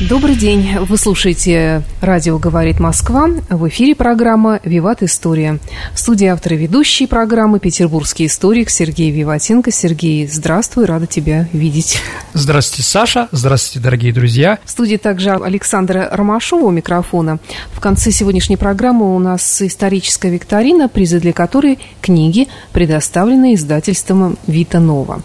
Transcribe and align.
Добрый 0.00 0.36
день. 0.36 0.78
Вы 0.78 0.96
слушаете 0.96 1.82
«Радио 2.00 2.38
говорит 2.38 2.78
Москва». 2.78 3.28
В 3.50 3.66
эфире 3.66 3.96
программа 3.96 4.60
«Виват 4.62 5.02
История». 5.02 5.58
В 5.92 5.98
студии 5.98 6.28
автор 6.28 6.52
и 6.52 6.56
ведущий 6.56 7.08
программы 7.08 7.58
петербургский 7.58 8.26
историк 8.26 8.70
Сергей 8.70 9.10
Виватенко. 9.10 9.72
Сергей, 9.72 10.28
здравствуй, 10.28 10.84
рада 10.84 11.08
тебя 11.08 11.48
видеть. 11.52 11.98
Здравствуйте, 12.32 12.88
Саша. 12.88 13.28
Здравствуйте, 13.32 13.82
дорогие 13.82 14.12
друзья. 14.12 14.60
В 14.64 14.70
студии 14.70 14.98
также 14.98 15.32
Александра 15.32 16.08
Ромашова 16.12 16.66
у 16.66 16.70
микрофона. 16.70 17.40
В 17.72 17.80
конце 17.80 18.12
сегодняшней 18.12 18.56
программы 18.56 19.16
у 19.16 19.18
нас 19.18 19.60
историческая 19.62 20.30
викторина, 20.30 20.88
призы 20.88 21.18
для 21.18 21.32
которой 21.32 21.80
книги, 22.00 22.46
предоставленные 22.70 23.56
издательством 23.56 24.38
«Вита 24.46 24.78
Нова». 24.78 25.22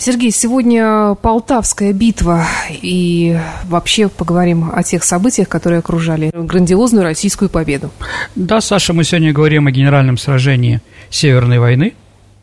Сергей, 0.00 0.30
сегодня 0.30 1.16
Полтавская 1.16 1.92
битва, 1.92 2.46
и 2.70 3.36
вообще 3.78 4.08
поговорим 4.08 4.72
о 4.74 4.82
тех 4.82 5.04
событиях, 5.04 5.48
которые 5.48 5.78
окружали 5.78 6.32
грандиозную 6.34 7.04
российскую 7.04 7.48
победу. 7.48 7.92
Да, 8.34 8.60
Саша, 8.60 8.92
мы 8.92 9.04
сегодня 9.04 9.32
говорим 9.32 9.68
о 9.68 9.70
генеральном 9.70 10.18
сражении 10.18 10.80
Северной 11.10 11.60
войны. 11.60 11.94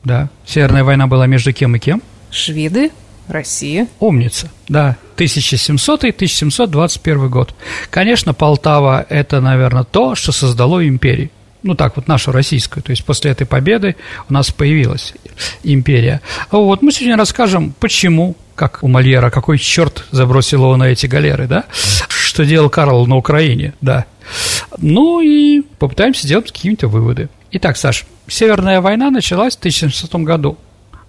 Да, 0.05 0.29
Северная 0.45 0.85
война 0.85 1.07
была 1.07 1.27
между 1.27 1.51
кем 1.51 1.75
и 1.75 1.79
кем? 1.79 2.01
Шведы, 2.31 2.91
Россия. 3.27 3.89
Умница, 3.99 4.49
да. 4.69 4.95
1700-1721 5.17 7.27
год. 7.27 7.53
Конечно, 7.89 8.33
Полтава– 8.33 9.05
это, 9.09 9.41
наверное, 9.41 9.83
то, 9.83 10.15
что 10.15 10.31
создало 10.31 10.87
империю 10.87 11.31
ну 11.65 11.73
так 11.73 11.95
вот 11.95 12.07
нашу 12.07 12.31
российскую, 12.31 12.83
то 12.83 12.91
есть 12.91 13.03
после 13.03 13.31
этой 13.31 13.47
победы 13.47 13.95
у 14.29 14.33
нас 14.33 14.51
появилась 14.51 15.15
империя. 15.63 16.21
А 16.51 16.57
вот 16.57 16.83
мы 16.83 16.91
сегодня 16.91 17.17
расскажем, 17.17 17.73
почему, 17.79 18.35
как 18.53 18.83
у 18.83 18.87
Мольера, 18.87 19.31
какой 19.31 19.57
черт 19.57 20.05
забросил 20.11 20.61
его 20.61 20.77
на 20.77 20.83
эти 20.83 21.07
галеры, 21.07 21.47
да, 21.47 21.65
что 22.07 22.45
делал 22.45 22.69
Карл 22.69 23.07
на 23.07 23.17
Украине, 23.17 23.73
да. 23.81 24.05
Ну 24.77 25.21
и 25.21 25.63
попытаемся 25.79 26.27
сделать 26.27 26.51
какие-то 26.51 26.87
выводы. 26.87 27.29
Итак, 27.49 27.77
Саш, 27.77 28.05
Северная 28.27 28.79
война 28.79 29.09
началась 29.09 29.55
в 29.55 29.59
1700 29.59 30.21
году. 30.21 30.57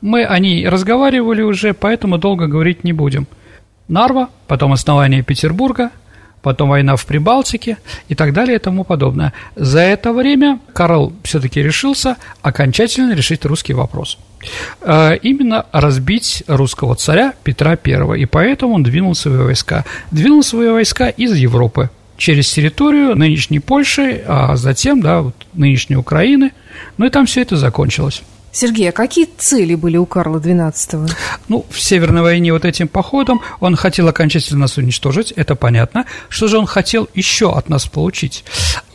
Мы 0.00 0.24
о 0.24 0.38
ней 0.38 0.66
разговаривали 0.66 1.42
уже, 1.42 1.74
поэтому 1.74 2.16
долго 2.16 2.46
говорить 2.46 2.82
не 2.82 2.94
будем. 2.94 3.26
Нарва, 3.88 4.30
потом 4.46 4.72
основание 4.72 5.22
Петербурга– 5.22 5.90
потом 6.42 6.68
война 6.70 6.96
в 6.96 7.04
Прибалтике 7.06 7.78
и 8.08 8.14
так 8.14 8.32
далее 8.32 8.56
и 8.56 8.58
тому 8.58 8.84
подобное. 8.84 9.32
За 9.56 9.80
это 9.80 10.12
время 10.12 10.60
Карл 10.72 11.12
все-таки 11.22 11.62
решился 11.62 12.16
окончательно 12.42 13.14
решить 13.14 13.44
русский 13.44 13.74
вопрос. 13.74 14.18
Э, 14.80 15.16
именно 15.22 15.66
разбить 15.72 16.44
русского 16.46 16.94
царя 16.94 17.34
Петра 17.42 17.76
I, 17.84 18.20
и 18.20 18.26
поэтому 18.26 18.74
он 18.74 18.82
двинул 18.82 19.14
свои 19.14 19.38
войска. 19.38 19.84
Двинул 20.10 20.42
свои 20.42 20.68
войска 20.68 21.08
из 21.08 21.34
Европы, 21.34 21.90
через 22.16 22.50
территорию 22.52 23.14
нынешней 23.16 23.60
Польши, 23.60 24.22
а 24.26 24.56
затем, 24.56 25.00
да, 25.00 25.22
вот, 25.22 25.34
нынешней 25.54 25.96
Украины. 25.96 26.52
Ну 26.98 27.06
и 27.06 27.10
там 27.10 27.26
все 27.26 27.42
это 27.42 27.56
закончилось. 27.56 28.22
Сергей, 28.56 28.88
а 28.88 28.92
какие 28.92 29.28
цели 29.36 29.74
были 29.74 29.98
у 29.98 30.06
Карла 30.06 30.38
XII? 30.38 31.12
Ну, 31.48 31.66
в 31.68 31.78
Северной 31.78 32.22
войне 32.22 32.54
вот 32.54 32.64
этим 32.64 32.88
походом 32.88 33.42
он 33.60 33.76
хотел 33.76 34.08
окончательно 34.08 34.60
нас 34.60 34.78
уничтожить, 34.78 35.30
это 35.32 35.54
понятно. 35.56 36.06
Что 36.30 36.48
же 36.48 36.56
он 36.56 36.64
хотел 36.64 37.06
еще 37.12 37.52
от 37.52 37.68
нас 37.68 37.84
получить? 37.84 38.44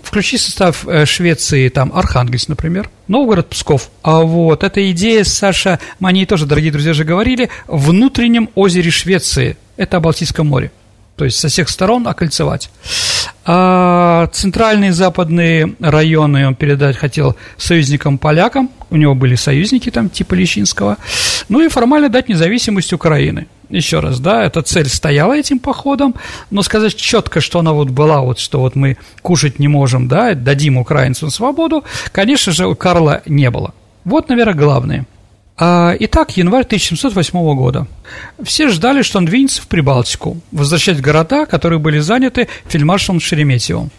Включи 0.02 0.40
состав 0.40 0.88
э, 0.88 1.06
Швеции, 1.06 1.70
там, 1.70 1.92
Архангельск, 1.94 2.50
например, 2.50 2.90
Новгород, 3.08 3.50
Псков. 3.50 3.92
А 4.02 4.22
вот 4.22 4.64
эта 4.64 4.90
идея, 4.92 5.24
Саша, 5.24 5.78
мы 6.00 6.10
о 6.10 6.12
ней 6.12 6.26
тоже, 6.26 6.48
дорогие 6.48 6.72
друзья, 6.72 6.94
же 6.94 7.04
говорили, 7.04 7.52
внутреннем 7.68 8.50
озере 8.56 8.90
Швеции, 8.90 9.58
это 9.78 10.00
Балтийское 10.00 10.44
море 10.44 10.72
то 11.22 11.26
есть 11.26 11.38
со 11.38 11.50
всех 11.50 11.70
сторон 11.70 12.08
окольцевать. 12.08 12.72
А 13.46 14.26
центральные 14.34 14.92
западные 14.92 15.76
районы 15.80 16.48
он 16.48 16.56
передать 16.56 16.98
хотел 16.98 17.36
союзникам-полякам, 17.58 18.72
у 18.90 18.98
него 18.98 19.14
были 19.14 19.36
союзники 19.36 19.92
там 19.92 20.10
типа 20.10 20.34
Лещинского, 20.34 20.98
ну 21.48 21.64
и 21.64 21.68
формально 21.68 22.10
дать 22.10 22.28
независимость 22.28 22.92
Украины. 22.92 23.46
Еще 23.70 24.00
раз, 24.00 24.20
да, 24.20 24.44
эта 24.44 24.64
цель 24.64 24.90
стояла 24.90 25.38
этим 25.38 25.60
походом, 25.60 26.16
но 26.50 26.64
сказать 26.64 26.96
четко, 26.96 27.40
что 27.40 27.60
она 27.60 27.74
вот 27.74 27.92
была, 27.92 28.22
вот 28.22 28.40
что 28.40 28.60
вот 28.62 28.76
мы 28.76 28.98
кушать 29.22 29.60
не 29.60 29.68
можем, 29.68 30.08
да, 30.08 30.34
дадим 30.34 30.80
украинцам 30.80 31.30
свободу, 31.30 31.84
конечно 32.12 32.52
же, 32.52 32.66
у 32.66 32.74
Карла 32.74 33.22
не 33.28 33.52
было. 33.52 33.76
Вот, 34.06 34.28
наверное, 34.28 34.56
главное– 34.56 35.06
итак, 35.58 36.38
январь 36.38 36.64
1708 36.64 37.56
года. 37.56 37.88
Все 38.42 38.70
ждали, 38.70 39.02
что 39.04 39.20
он 39.20 39.26
двинется 39.26 39.62
в 39.62 39.68
Прибалтику, 39.68 40.38
возвращать 40.52 41.02
города, 41.02 41.46
которые 41.46 41.80
были 41.80 42.00
заняты 42.00 42.48
фельдмаршалом 42.66 43.20
Шереметьевым. 43.20 43.92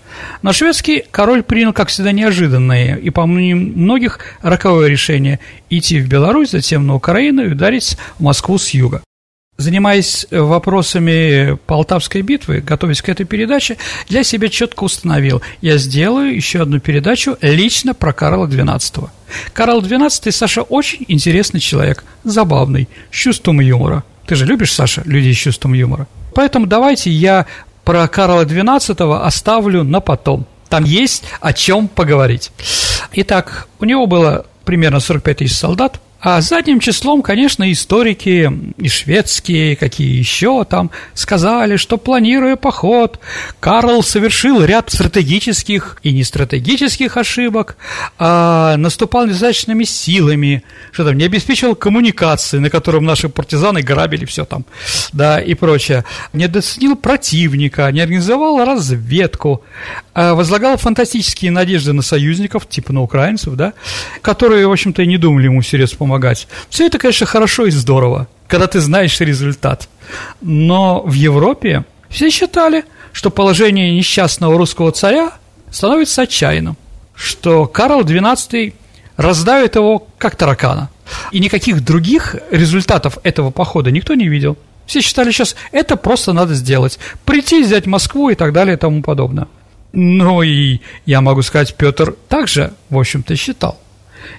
Но 0.43 0.53
шведский 0.53 1.05
король 1.11 1.43
принял, 1.43 1.73
как 1.73 1.89
всегда, 1.89 2.13
неожиданное 2.13 2.97
и, 2.97 3.11
по 3.11 3.27
мнению 3.27 3.79
многих, 3.79 4.19
роковое 4.43 4.89
решение– 4.89 5.39
идти 5.71 6.01
в 6.01 6.09
Беларусь, 6.09 6.51
затем 6.51 6.87
на 6.87 6.95
Украину 6.95 7.45
и 7.45 7.53
ударить 7.53 7.97
в 8.19 8.23
Москву 8.23 8.59
с 8.59 8.71
юга. 8.71 9.03
Занимаясь 9.63 10.27
вопросами 10.33 11.57
Полтавской 11.67 12.23
битвы, 12.23 12.61
готовясь 12.61 13.01
к 13.01 13.09
этой 13.09 13.25
передаче, 13.25 13.77
для 14.09 14.25
себя 14.25 14.49
четко 14.49 14.83
установил, 14.83 15.41
я 15.61 15.79
сделаю 15.79 16.35
еще 16.35 16.63
одну 16.63 16.81
передачу 16.81 17.37
лично 17.41 17.95
про 17.95 18.13
Карла 18.13 18.49
XII. 18.49 19.09
Карл 19.53 19.81
XII, 19.81 20.33
Саша, 20.33 20.63
очень 20.63 21.05
интересный 21.07 21.61
человек, 21.61 22.03
забавный, 22.25 22.89
с 23.13 23.15
чувством 23.15 23.61
юмора. 23.61 24.03
Ты 24.27 24.35
же 24.35 24.47
любишь, 24.47 24.73
Саша, 24.73 25.03
людей 25.05 25.33
с 25.33 25.39
чувством 25.39 25.75
юмора? 25.75 26.09
Поэтому 26.35 26.67
давайте 26.67 27.11
я 27.11 27.47
про 27.85 28.09
Карла 28.09 28.45
XII 28.45 29.23
оставлю 29.23 29.85
на 29.85 30.01
потом. 30.01 30.45
Там 30.71 30.83
есть 30.83 31.23
о 31.41 31.53
чем 31.53 31.87
поговорить. 31.87 32.51
Итак, 33.13 33.69
у 33.79 33.85
него 33.85 34.07
было 34.09 34.45
примерно 34.65 34.99
45 34.99 35.37
тысяч 35.37 35.57
солдат, 35.57 36.01
а 36.25 36.41
задним 36.41 36.79
числом, 36.79 37.21
конечно, 37.21 37.71
историки 37.73 38.49
и 38.79 38.89
шведские, 38.89 39.75
какие 39.75 40.17
еще 40.17 40.65
там, 40.65 40.93
сказали, 41.15 41.75
что, 41.75 41.97
планируя 41.97 42.55
поход, 42.55 43.19
Карл 43.59 44.05
совершил 44.05 44.65
ряд 44.65 44.93
стратегических 44.93 45.99
и 46.05 46.13
нестратегических 46.13 47.17
ошибок, 47.17 47.77
а 48.19 48.77
наступал 48.77 49.27
недостаточными 49.27 49.83
силами, 49.83 50.63
что 50.93 51.05
там 51.05 51.19
не 51.19 51.25
обеспечивал 51.25 51.75
коммуникации, 51.75 52.59
на 52.59 52.71
котором 52.71 53.05
наши 53.05 53.29
партизаны 53.29 53.83
грабили 53.83 54.25
все 54.25 54.45
там, 54.45 54.65
да, 55.13 55.41
и 55.41 55.55
прочее, 55.55 56.05
не 56.33 56.47
доценил 56.47 56.95
противника, 56.95 57.91
не 57.91 58.01
организовал 58.01 58.65
разведку, 58.65 59.65
а 60.15 60.35
возлагал 60.35 60.77
фантастические 60.77 61.51
надежды 61.51 61.93
на 61.93 62.03
союзников, 62.03 62.69
типа 62.69 62.93
на 62.93 63.03
украинцев, 63.03 63.55
да, 63.55 63.73
которые, 64.21 64.69
в 64.69 64.71
общем-то, 64.71 65.03
и 65.03 65.07
не 65.09 65.19
думали 65.19 65.47
ему 65.47 65.63
серьезно 65.63 65.99
помогать. 65.99 66.12
Все 66.69 66.87
это, 66.87 66.99
конечно, 66.99 67.27
хорошо 67.27 67.67
и 67.67 67.71
здорово, 67.71 68.29
когда 68.49 68.67
ты 68.67 68.81
знаешь 68.81 69.21
результат. 69.21 69.89
Но 70.41 71.03
в 71.03 71.13
Европе 71.13 71.85
все 72.09 72.31
считали, 72.31 72.85
что 73.13 73.31
положение 73.31 73.95
несчастного 73.95 74.57
русского 74.59 74.93
царя 74.93 75.33
становится 75.71 76.23
отчаянным, 76.23 76.77
что 77.15 77.67
Карл 77.67 78.03
XII 78.03 78.75
раздавит 79.17 79.77
его 79.77 80.07
как 80.19 80.37
таракана. 80.37 80.91
И 81.31 81.41
никаких 81.41 81.85
других 81.85 82.37
результатов 82.51 83.19
этого 83.23 83.51
похода 83.51 83.91
никто 83.91 84.15
не 84.15 84.29
видел. 84.29 84.57
Все 84.87 85.01
считали 85.01 85.31
сейчас, 85.31 85.57
это 85.71 85.97
просто 85.97 86.33
надо 86.33 86.55
сделать. 86.55 86.99
Прийти, 87.25 87.63
взять 87.63 87.87
Москву 87.87 88.31
и 88.31 88.35
так 88.35 88.53
далее 88.53 88.75
и 88.75 88.79
тому 88.79 89.03
подобное. 89.03 89.49
Ну 89.93 90.43
и 90.43 90.81
я 91.07 91.21
могу 91.21 91.43
сказать, 91.43 91.75
Петр 91.77 92.15
также, 92.29 92.73
в 92.89 92.99
общем-то, 92.99 93.37
считал. 93.37 93.79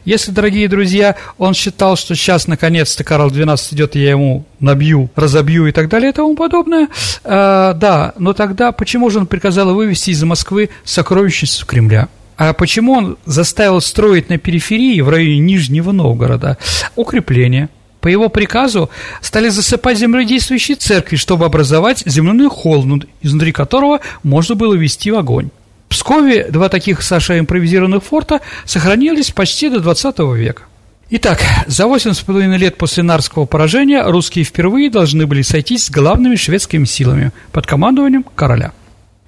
Если, 0.06 0.32
дорогие 0.32 0.68
друзья, 0.68 1.16
он 1.38 1.54
считал, 1.54 1.96
что 1.96 2.16
сейчас 2.16 2.48
наконец-то 2.48 3.04
Карл 3.04 3.30
XII 3.30 3.58
идет, 3.72 3.96
я 3.96 4.12
ему 4.12 4.46
набью, 4.60 5.10
разобью 5.16 5.68
и 5.68 5.72
так 5.72 5.90
далее 5.90 6.12
и 6.12 6.14
тому 6.14 6.36
подобное, 6.36 6.88
э, 7.24 7.74
да, 7.76 8.14
но 8.18 8.34
тогда 8.34 8.72
почему 8.72 9.10
же 9.10 9.20
он 9.20 9.28
приказал 9.28 9.74
вывести 9.74 10.12
из 10.12 10.24
Москвы 10.24 10.70
сокровищницу 10.84 11.66
Кремля? 11.66 12.08
А 12.38 12.54
почему 12.54 12.94
он 12.94 13.18
заставил 13.26 13.80
строить 13.82 14.30
на 14.30 14.38
периферии, 14.38 15.02
в 15.02 15.10
районе 15.10 15.40
Нижнего 15.40 15.92
Новгорода, 15.92 16.58
укрепления, 16.96 17.70
По 18.02 18.10
его 18.10 18.28
приказу 18.28 18.90
стали 19.22 19.48
засыпать 19.48 19.98
земледействующие 19.98 20.76
церкви, 20.76 21.16
чтобы 21.16 21.46
образовать 21.46 22.04
земляной 22.06 22.50
холм, 22.50 23.02
изнутри 23.22 23.54
которого 23.54 24.02
можно 24.24 24.56
было 24.56 24.74
вести 24.74 25.10
в 25.10 25.16
огонь. 25.16 25.52
Пскове 25.94 26.50
два 26.50 26.70
таких, 26.70 27.04
Саша, 27.04 27.38
импровизированных 27.38 28.04
форта 28.04 28.42
сохранились 28.66 29.30
почти 29.30 29.70
до 29.70 29.80
20 29.80 30.20
века. 30.36 30.64
Итак, 31.12 31.40
за 31.68 31.84
8,5 31.84 32.58
лет 32.58 32.78
после 32.78 33.04
Нарского 33.04 33.46
поражения 33.46 34.04
русские 34.04 34.44
впервые 34.44 34.90
должны 34.90 35.28
были 35.28 35.44
сойтись 35.44 35.86
с 35.86 35.92
главными 35.92 36.36
шведскими 36.36 36.86
силами 36.86 37.32
под 37.52 37.68
командованием 37.68 38.26
короля. 38.36 38.72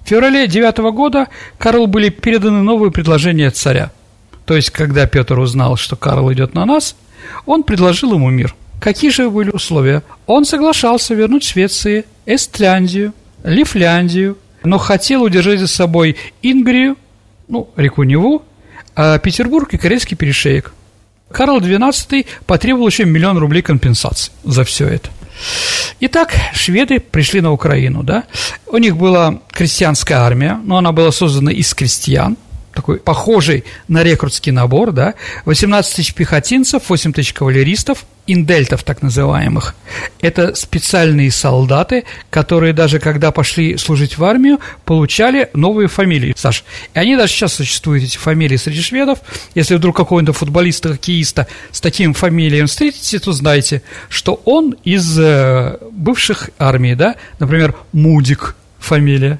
В 0.03 0.09
феврале 0.09 0.47
9 0.47 0.77
года 0.91 1.27
Карлу 1.59 1.85
были 1.85 2.09
переданы 2.09 2.63
новые 2.63 2.91
предложения 2.91 3.51
царя. 3.51 3.91
То 4.47 4.55
есть, 4.55 4.71
когда 4.71 5.05
Петр 5.05 5.37
узнал, 5.37 5.75
что 5.75 5.95
Карл 5.95 6.33
идет 6.33 6.55
на 6.55 6.65
нас, 6.65 6.95
он 7.45 7.61
предложил 7.61 8.13
ему 8.13 8.31
мир. 8.31 8.55
Какие 8.79 9.11
же 9.11 9.29
были 9.29 9.51
условия? 9.51 10.01
Он 10.25 10.45
соглашался 10.45 11.13
вернуть 11.13 11.43
Швеции 11.43 12.05
Эстляндию, 12.25 13.13
Лифляндию, 13.43 14.39
но 14.65 14.77
хотел 14.77 15.23
удержать 15.23 15.59
за 15.59 15.67
собой 15.67 16.17
Ингрию, 16.41 16.97
ну, 17.47 17.69
реку 17.75 18.03
Неву, 18.03 18.43
а 18.95 19.17
Петербург 19.19 19.73
и 19.73 19.77
Корейский 19.77 20.17
перешеек– 20.17 20.73
Карл 21.31 21.59
XII 21.59 22.25
потребовал 22.45 22.87
еще 22.87 23.05
миллион 23.05 23.37
рублей 23.37 23.61
компенсации 23.61 24.31
за 24.43 24.63
все 24.63 24.87
это. 24.87 25.09
Итак, 25.99 26.33
шведы 26.53 26.99
пришли 26.99 27.41
на 27.41 27.51
Украину, 27.51 28.03
да. 28.03 28.23
У 28.67 28.77
них 28.77 28.95
была 28.95 29.41
крестьянская 29.51 30.19
армия, 30.19 30.59
но 30.63 30.77
она 30.77 30.91
была 30.91 31.11
создана 31.11 31.51
из 31.51 31.73
крестьян, 31.73 32.37
такой 32.75 32.97
похожий 32.99 33.63
на 33.87 34.03
рекрутский 34.03 34.51
набор, 34.51 34.91
да, 34.91 35.15
18 35.45 35.95
тысяч 35.95 36.13
пехотинцев, 36.13 36.89
8 36.89 37.13
тысяч 37.13 37.33
кавалеристов, 37.33 38.05
индельтов 38.27 38.83
так 38.83 39.01
называемых. 39.01 39.75
Это 40.19 40.55
специальные 40.55 41.31
солдаты, 41.31 42.05
которые 42.29 42.73
даже 42.73 42.99
когда 42.99 43.31
пошли 43.31 43.77
служить 43.77 44.17
в 44.17 44.23
армию, 44.23 44.59
получали 44.83 45.49
новые 45.53 45.87
фамилии, 45.87 46.33
Саш. 46.35 46.63
И 46.93 46.99
они 46.99 47.15
даже 47.15 47.33
сейчас 47.33 47.53
существуют, 47.53 48.03
эти 48.03 48.17
фамилии 48.17 48.57
среди 48.57 48.81
шведов. 48.81 49.19
Если 49.53 49.75
вдруг 49.75 49.95
какого-нибудь 49.95 50.35
футболиста, 50.35 50.89
хоккеиста 50.89 51.47
с 51.71 51.81
таким 51.81 52.13
фамилием 52.13 52.67
встретите, 52.67 53.19
то 53.19 53.31
знайте, 53.31 53.81
что 54.09 54.41
он 54.45 54.75
из 54.83 55.17
э, 55.17 55.77
бывших 55.91 56.49
армий, 56.57 56.95
да, 56.95 57.15
например, 57.39 57.75
Мудик 57.93 58.55
фамилия. 58.79 59.39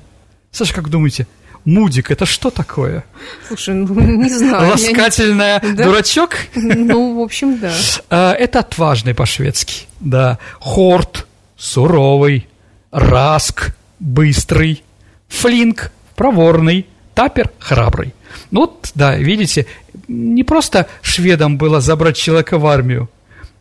Саша, 0.51 0.73
как 0.73 0.89
думаете, 0.89 1.27
Мудик, 1.65 2.11
это 2.11 2.27
что 2.27 2.51
такое? 2.51 3.03
Слушай, 3.47 3.73
ну, 3.73 3.99
не 3.99 4.29
знаю. 4.29 4.71
Ласкательная 4.71 5.59
не... 5.63 5.73
дурачок? 5.73 6.37
Ну, 6.53 7.19
в 7.19 7.23
общем, 7.23 7.57
да. 7.57 7.73
А, 8.09 8.33
это 8.33 8.59
отважный 8.59 9.15
по-шведски, 9.15 9.87
да. 9.99 10.37
Хорт, 10.59 11.25
суровый, 11.57 12.47
раск, 12.91 13.75
быстрый, 13.99 14.83
флинк, 15.27 15.91
проворный, 16.15 16.85
тапер, 17.15 17.49
храбрый. 17.57 18.13
Ну 18.51 18.61
вот, 18.61 18.91
да, 18.93 19.15
видите, 19.15 19.65
не 20.07 20.43
просто 20.43 20.87
шведам 21.01 21.57
было 21.57 21.81
забрать 21.81 22.15
человека 22.15 22.59
в 22.59 22.67
армию, 22.67 23.09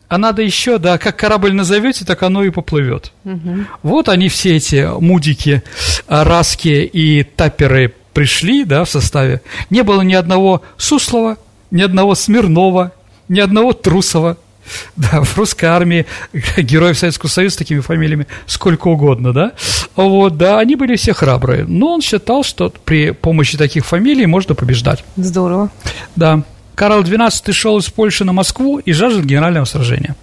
а 0.07 0.17
надо 0.17 0.41
еще, 0.41 0.77
да, 0.77 0.97
как 0.97 1.17
корабль 1.17 1.53
назовете, 1.53 2.05
так 2.05 2.23
оно 2.23 2.43
и 2.43 2.49
поплывет. 2.49 3.11
Угу. 3.23 3.65
Вот 3.83 4.09
они 4.09 4.29
все 4.29 4.55
эти 4.55 4.87
мудики, 4.99 5.63
а, 6.07 6.23
раски 6.23 6.83
и 6.83 7.23
таперы 7.23 7.93
пришли, 8.13 8.63
да, 8.63 8.85
в 8.85 8.89
составе. 8.89 9.41
Не 9.69 9.83
было 9.83 10.01
ни 10.01 10.13
одного 10.13 10.61
Суслова, 10.77 11.37
ни 11.71 11.81
одного 11.81 12.15
Смирнова, 12.15 12.91
ни 13.29 13.39
одного 13.39 13.73
Трусова. 13.73 14.37
Да, 14.95 15.21
в 15.21 15.37
русской 15.37 15.65
армии 15.65 16.07
героев 16.57 16.97
Советского 16.97 17.29
Союза 17.29 17.53
с 17.53 17.57
такими 17.57 17.81
фамилиями 17.81 18.25
сколько 18.47 18.87
угодно, 18.87 19.31
да. 19.31 19.51
Вот, 19.95 20.37
да, 20.37 20.57
они 20.57 20.75
были 20.75 20.95
все 20.95 21.13
храбрые. 21.13 21.65
Но 21.65 21.93
он 21.93 22.01
считал, 22.01 22.43
что 22.43 22.73
при 22.83 23.11
помощи 23.11 23.57
таких 23.59 23.85
фамилий 23.85 24.25
можно 24.25 24.55
побеждать. 24.55 25.03
Здорово. 25.17 25.69
Да. 26.15 26.41
Карл 26.75 27.03
XII 27.03 27.51
шел 27.51 27.77
из 27.77 27.89
Польши 27.89 28.25
на 28.25 28.33
Москву 28.33 28.79
и 28.79 28.91
жаждал 28.91 29.23
генерального 29.23 29.65
сражения. 29.65 30.15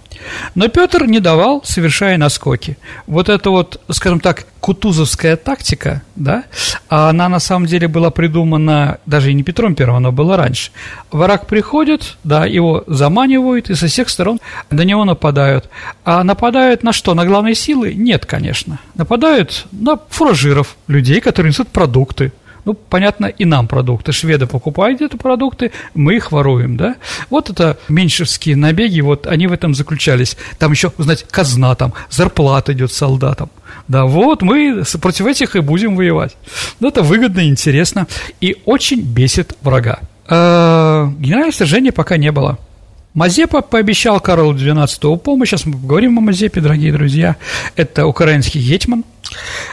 Но 0.55 0.67
Петр 0.67 1.05
не 1.05 1.19
давал, 1.19 1.63
совершая 1.65 2.17
наскоки. 2.17 2.77
Вот 3.07 3.29
эта 3.29 3.49
вот, 3.49 3.81
скажем 3.89 4.19
так, 4.19 4.45
кутузовская 4.59 5.35
тактика, 5.35 6.01
да, 6.15 6.45
она 6.87 7.27
на 7.27 7.39
самом 7.39 7.65
деле 7.65 7.87
была 7.87 8.09
придумана 8.09 8.99
даже 9.05 9.31
и 9.31 9.33
не 9.33 9.43
Петром 9.43 9.75
Первым, 9.75 9.97
она 9.97 10.11
была 10.11 10.37
раньше. 10.37 10.71
Враг 11.11 11.47
приходит, 11.47 12.17
да, 12.23 12.45
его 12.45 12.83
заманивают, 12.87 13.69
и 13.69 13.75
со 13.75 13.87
всех 13.87 14.09
сторон 14.09 14.39
на 14.69 14.83
него 14.83 15.03
нападают. 15.03 15.69
А 16.05 16.23
нападают 16.23 16.83
на 16.83 16.93
что? 16.93 17.13
На 17.13 17.25
главные 17.25 17.55
силы? 17.55 17.93
Нет, 17.93 18.25
конечно. 18.25 18.79
Нападают 18.95 19.65
на 19.71 19.99
фуражиров, 20.09 20.77
людей, 20.87 21.19
которые 21.19 21.49
несут 21.49 21.67
продукты, 21.67 22.31
ну, 22.65 22.73
понятно, 22.73 23.25
и 23.25 23.45
нам 23.45 23.67
продукты. 23.67 24.11
Шведы 24.11 24.45
покупают 24.45 25.01
эти 25.01 25.15
продукты, 25.15 25.71
мы 25.93 26.15
их 26.15 26.31
воруем, 26.31 26.77
да? 26.77 26.95
Вот 27.29 27.49
это 27.49 27.77
меньшевские 27.89 28.55
набеги, 28.55 29.01
вот 29.01 29.27
они 29.27 29.47
в 29.47 29.51
этом 29.51 29.75
заключались. 29.75 30.37
Там 30.59 30.71
еще, 30.71 30.91
знаете, 30.97 31.25
казна 31.29 31.75
там, 31.75 31.93
зарплата 32.09 32.73
идет 32.73 32.91
солдатам. 32.91 33.49
Да, 33.87 34.05
вот 34.05 34.41
мы 34.41 34.83
против 35.01 35.25
этих 35.25 35.55
и 35.55 35.59
будем 35.59 35.95
воевать. 35.95 36.37
Ну, 36.79 36.87
это 36.87 37.01
выгодно, 37.01 37.47
интересно 37.47 38.07
и 38.39 38.57
очень 38.65 39.01
бесит 39.01 39.55
врага. 39.61 39.99
А, 40.27 41.11
генерального 41.19 41.51
сражения 41.51 41.91
пока 41.91 42.17
не 42.17 42.31
было. 42.31 42.57
Мазепа 43.13 43.61
пообещал 43.61 44.19
Карлу 44.19 44.53
XII 44.53 45.17
помощь. 45.17 45.49
Сейчас 45.49 45.65
мы 45.65 45.73
поговорим 45.73 46.17
о 46.17 46.21
Мазепе, 46.21 46.61
дорогие 46.61 46.91
друзья. 46.91 47.35
Это 47.75 48.07
украинский 48.07 48.59
гетьман. 48.59 49.03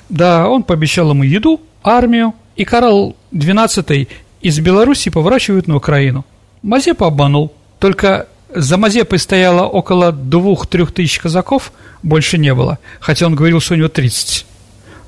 Да, 0.09 0.49
он 0.49 0.63
пообещал 0.63 1.11
ему 1.11 1.23
еду, 1.23 1.61
армию, 1.83 2.35
и 2.61 2.65
Карл 2.67 3.17
XII 3.33 4.07
из 4.43 4.59
Беларуси 4.61 5.11
поворачивают 5.11 5.67
на 5.67 5.77
Украину. 5.77 6.27
Мазепа 6.63 7.07
обманул. 7.07 7.55
Только 7.79 8.27
за 8.55 8.77
Мазепой 8.77 9.19
стояло 9.19 9.63
около 9.63 10.13
двух-трех 10.13 10.93
тысяч 10.93 11.19
казаков, 11.21 11.73
больше 12.03 12.37
не 12.37 12.53
было. 12.53 12.79
Хотя 13.01 13.25
он 13.25 13.35
говорил, 13.35 13.61
что 13.61 13.73
у 13.73 13.77
него 13.79 13.89
30. 13.89 14.45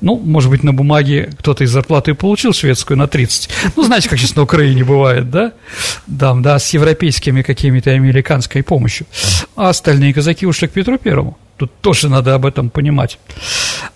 Ну, 0.01 0.17
может 0.17 0.49
быть, 0.49 0.63
на 0.63 0.73
бумаге 0.73 1.31
кто-то 1.41 1.65
из 1.65 1.71
зарплаты 1.71 2.15
получил 2.15 2.55
шведскую 2.55 2.97
на 2.97 3.07
30. 3.07 3.51
Ну, 3.77 3.83
знаете, 3.83 4.09
как 4.09 4.19
сейчас 4.19 4.35
на 4.35 4.45
Украине 4.45 4.83
бывает, 4.83 5.31
да? 5.31 5.53
Да, 6.07 6.35
да, 6.35 6.59
с 6.59 6.71
европейскими 6.71 7.43
какими-то 7.43 7.91
американской 7.91 8.63
помощью. 8.63 9.07
А 9.57 9.69
остальные 9.69 10.15
казаки 10.15 10.47
ушли 10.47 10.69
к 10.69 10.73
Петру 10.73 10.97
Первому. 10.97 11.37
Тут 11.63 11.71
тоже 11.81 12.09
надо 12.09 12.35
об 12.35 12.45
этом 12.45 12.71
понимать. 12.71 13.21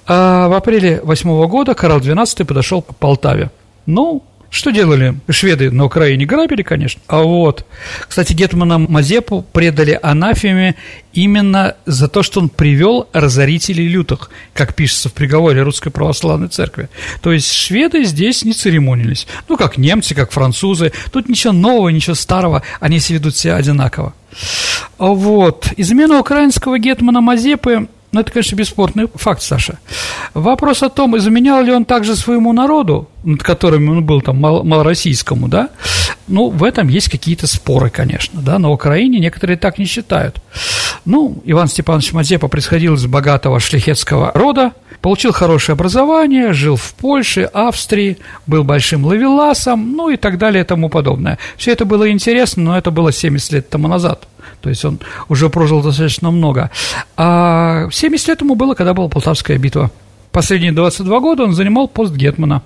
А 0.07 0.47
в 0.47 0.53
апреле 0.53 1.01
восьмого 1.03 1.49
года 1.49 1.75
Карл 1.75 1.99
XII 1.99 2.45
подошел 2.45 2.81
к 2.81 2.95
Полтаве. 2.95 3.51
Ну, 3.87 4.23
что 4.51 4.71
делали 4.71 5.19
шведы 5.29 5.71
на 5.71 5.85
Украине? 5.85 6.25
Грабили, 6.25 6.63
конечно. 6.63 7.01
А 7.09 7.23
вот, 7.23 7.67
кстати, 8.09 8.33
Гетмана 8.33 8.79
Мазепу 8.79 9.45
предали 9.53 9.99
анафеме 10.03 10.77
именно 11.13 11.77
за 11.87 12.09
то, 12.09 12.23
что 12.23 12.41
он 12.41 12.49
привел 12.49 13.09
разорителей 13.13 13.89
лютых, 13.89 14.31
как 14.55 14.75
пишется 14.75 15.09
в 15.09 15.13
приговоре 15.13 15.63
Русской 15.63 15.91
Православной 15.91 16.49
Церкви. 16.49 16.89
То 17.23 17.33
есть 17.33 17.53
шведы 17.53 18.05
здесь 18.05 18.45
не 18.45 18.53
церемонились. 18.53 19.27
Ну, 19.49 19.57
как 19.57 19.79
немцы, 19.79 20.15
как 20.15 20.31
французы. 20.31 20.93
Тут 21.13 21.29
ничего 21.29 21.53
нового, 21.53 21.89
ничего 21.89 22.15
старого. 22.15 22.63
Они 22.81 22.99
все 22.99 23.15
ведут 23.15 23.37
себя 23.37 23.57
одинаково. 23.57 24.15
Вот. 24.99 25.73
Измена 25.77 26.19
украинского 26.21 26.79
гетмана 26.79 27.21
Мазепы 27.21 27.89
ну, 28.17 28.23
это, 28.23 28.33
конечно, 28.33 28.57
бесспорный 28.57 29.09
факт, 29.15 29.43
Саша. 29.43 29.79
Вопрос 30.33 30.83
о 30.83 30.89
том, 30.89 31.19
изменял 31.19 31.63
ли 31.63 31.71
он 31.71 31.85
также 31.85 32.17
своему 32.17 32.55
народу, 32.55 33.11
над 33.25 33.43
которым 33.43 33.91
он 33.91 34.07
был 34.07 34.23
там 34.23 34.39
мал- 34.41 34.65
малороссийскому, 34.65 35.49
да, 35.49 35.69
ну, 36.27 36.49
в 36.49 36.65
этом 36.65 36.89
есть 36.89 37.11
какие-то 37.11 37.47
споры, 37.47 37.91
конечно, 37.91 38.41
да, 38.41 38.59
на 38.59 38.71
Украине 38.71 39.19
некоторые 39.19 39.59
так 39.59 39.77
не 39.77 39.85
считают. 39.85 40.41
Ну, 41.05 41.43
Иван 41.45 41.69
Степанович 41.69 42.15
Мазепа 42.15 42.49
происходил 42.49 42.95
из 42.95 43.05
богатого 43.05 43.61
шляхетского 43.61 44.33
рода, 44.35 44.73
получил 45.03 45.33
хорошее 45.33 45.75
образование, 45.75 46.55
жил 46.55 46.77
в 46.77 46.95
Польше, 46.95 47.43
Австрии, 47.43 48.17
был 48.47 48.65
большим 48.65 49.05
лавеласом, 49.05 49.93
ну 49.93 50.09
и 50.09 50.17
так 50.17 50.39
далее 50.39 50.65
и 50.65 50.67
тому 50.67 50.89
подобное. 50.89 51.39
Все 51.59 51.73
это 51.73 51.85
было 51.85 52.11
интересно, 52.11 52.63
но 52.63 52.79
это 52.79 52.91
было 52.91 53.13
70 53.13 53.53
лет 53.53 53.69
тому 53.69 53.89
назад. 53.89 54.27
То 54.61 54.69
есть 54.69 54.85
он 54.85 55.01
уже 55.29 55.49
прожил 55.51 55.83
достаточно 55.83 56.31
много. 56.31 56.71
А 57.17 57.89
70 57.91 58.29
лет 58.29 58.41
ему 58.41 58.55
было, 58.55 58.75
когда 58.75 58.95
была 58.95 59.09
Полтавская 59.09 59.59
битва. 59.59 59.91
Последние 60.33 60.73
22 60.73 61.21
года 61.21 61.45
он 61.45 61.55
занимал 61.55 61.89
пост 61.89 62.13
Гетмана. 62.13 62.63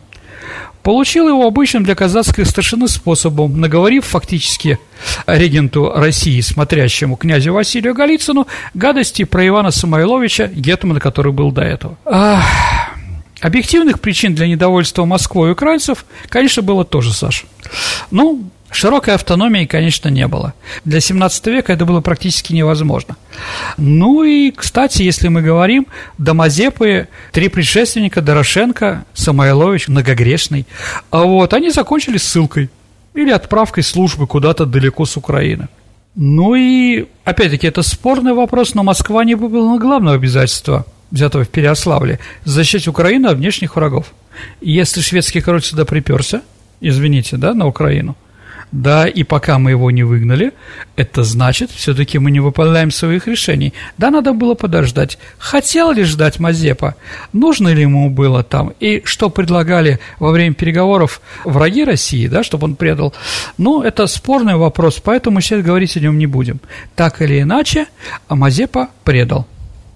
Получил 0.83 1.29
его 1.29 1.47
обычным 1.47 1.85
для 1.85 1.95
казацкой 1.95 2.47
старшины 2.47 2.89
способом, 2.89 3.61
наговорив 3.61 4.07
фактически 4.07 4.79
регенту 5.27 5.93
России, 5.95 6.41
смотрящему 6.41 7.17
князю 7.17 7.53
Василию 7.53 7.95
Голицыну, 7.95 8.47
гадости 8.73 9.25
про 9.25 9.47
Ивана 9.47 9.73
Самойловича, 9.73 10.47
гетмана, 10.47 10.99
который 10.99 11.33
был 11.33 11.53
до 11.53 11.61
этого. 11.61 11.99
Ах, 12.07 12.45
объективных 13.41 14.01
причин 14.01 14.35
для 14.35 14.47
недовольства 14.47 15.05
Москвой 15.05 15.51
и 15.51 15.53
украинцев, 15.53 16.07
конечно, 16.29 16.63
было 16.63 16.85
тоже, 16.85 17.13
Саша. 17.13 17.45
Ну, 18.11 18.45
Широкой 18.73 19.15
автономии, 19.15 19.65
конечно, 19.65 20.09
не 20.09 20.27
было. 20.29 20.55
Для 20.85 21.01
17 21.01 21.47
века 21.49 21.73
это 21.73 21.85
было 21.85 22.01
практически 22.01 22.53
невозможно. 22.53 23.17
Ну 23.77 24.23
и, 24.23 24.53
кстати, 24.53 25.03
если 25.03 25.29
мы 25.29 25.43
говорим, 25.43 25.87
Домозепы, 26.19 27.09
три 27.33 27.49
предшественника, 27.49 28.23
Дорошенко, 28.23 29.05
Самойлович, 29.13 29.89
многогрешный, 29.89 30.67
а 31.11 31.25
вот 31.25 31.53
они 31.53 31.71
закончили 31.71 32.17
ссылкой 32.17 32.71
или 33.15 33.31
отправкой 33.31 33.83
службы 33.83 34.29
куда-то 34.29 34.67
далеко 34.67 35.05
с 35.05 35.17
Украины. 35.17 35.69
Ну 36.15 36.55
и, 36.55 37.07
опять-таки, 37.25 37.67
это 37.67 37.83
спорный 37.83 38.35
вопрос, 38.35 38.75
но 38.75 38.85
Москва 38.85 39.25
не 39.25 39.35
выполнила 39.35 39.79
главного 39.79 40.15
обязательства, 40.15 40.87
взятого 41.11 41.45
в 41.45 41.49
Переославле, 41.49 42.21
защитить 42.45 42.87
Украину 42.87 43.29
от 43.29 43.37
внешних 43.37 43.75
врагов. 43.75 44.13
Если 44.61 45.01
шведский 45.01 45.41
король 45.41 45.63
сюда 45.63 45.85
приперся, 45.85 46.43
извините, 46.81 47.37
да, 47.37 47.53
на 47.53 47.67
Украину– 47.67 48.17
да, 48.73 49.07
и 49.07 49.25
пока 49.25 49.59
мы 49.59 49.71
его 49.71 49.91
не 49.91 50.03
выгнали, 50.03 50.53
это 50.97 51.25
значит, 51.25 51.71
все-таки 51.71 52.19
мы 52.19 52.31
не 52.31 52.41
выполняем 52.41 52.91
своих 52.91 53.27
решений. 53.27 53.73
Да, 53.99 54.11
надо 54.11 54.33
было 54.33 54.55
подождать. 54.55 55.19
Хотел 55.39 55.91
ли 55.93 56.05
ждать 56.05 56.39
Мазепа? 56.39 56.95
Нужно 57.33 57.69
ли 57.69 57.83
ему 57.83 58.11
было 58.11 58.43
там? 58.43 58.73
И 58.81 59.03
что 59.05 59.29
предлагали 59.29 59.99
во 60.19 60.31
время 60.31 60.55
переговоров 60.55 61.21
враги 61.45 61.85
России, 61.85 62.29
да, 62.29 62.45
чтобы 62.45 62.67
он 62.67 62.77
предал? 62.77 63.13
Ну, 63.59 63.83
это 63.83 64.07
спорный 64.07 64.57
вопрос, 64.57 65.01
поэтому 65.03 65.41
сейчас 65.41 65.63
говорить 65.63 65.97
о 65.97 66.01
нем 66.01 66.19
не 66.19 66.27
будем. 66.27 66.61
Так 66.95 67.23
или 67.23 67.41
иначе, 67.41 67.87
Мазепа 68.29 68.89
предал. 69.05 69.47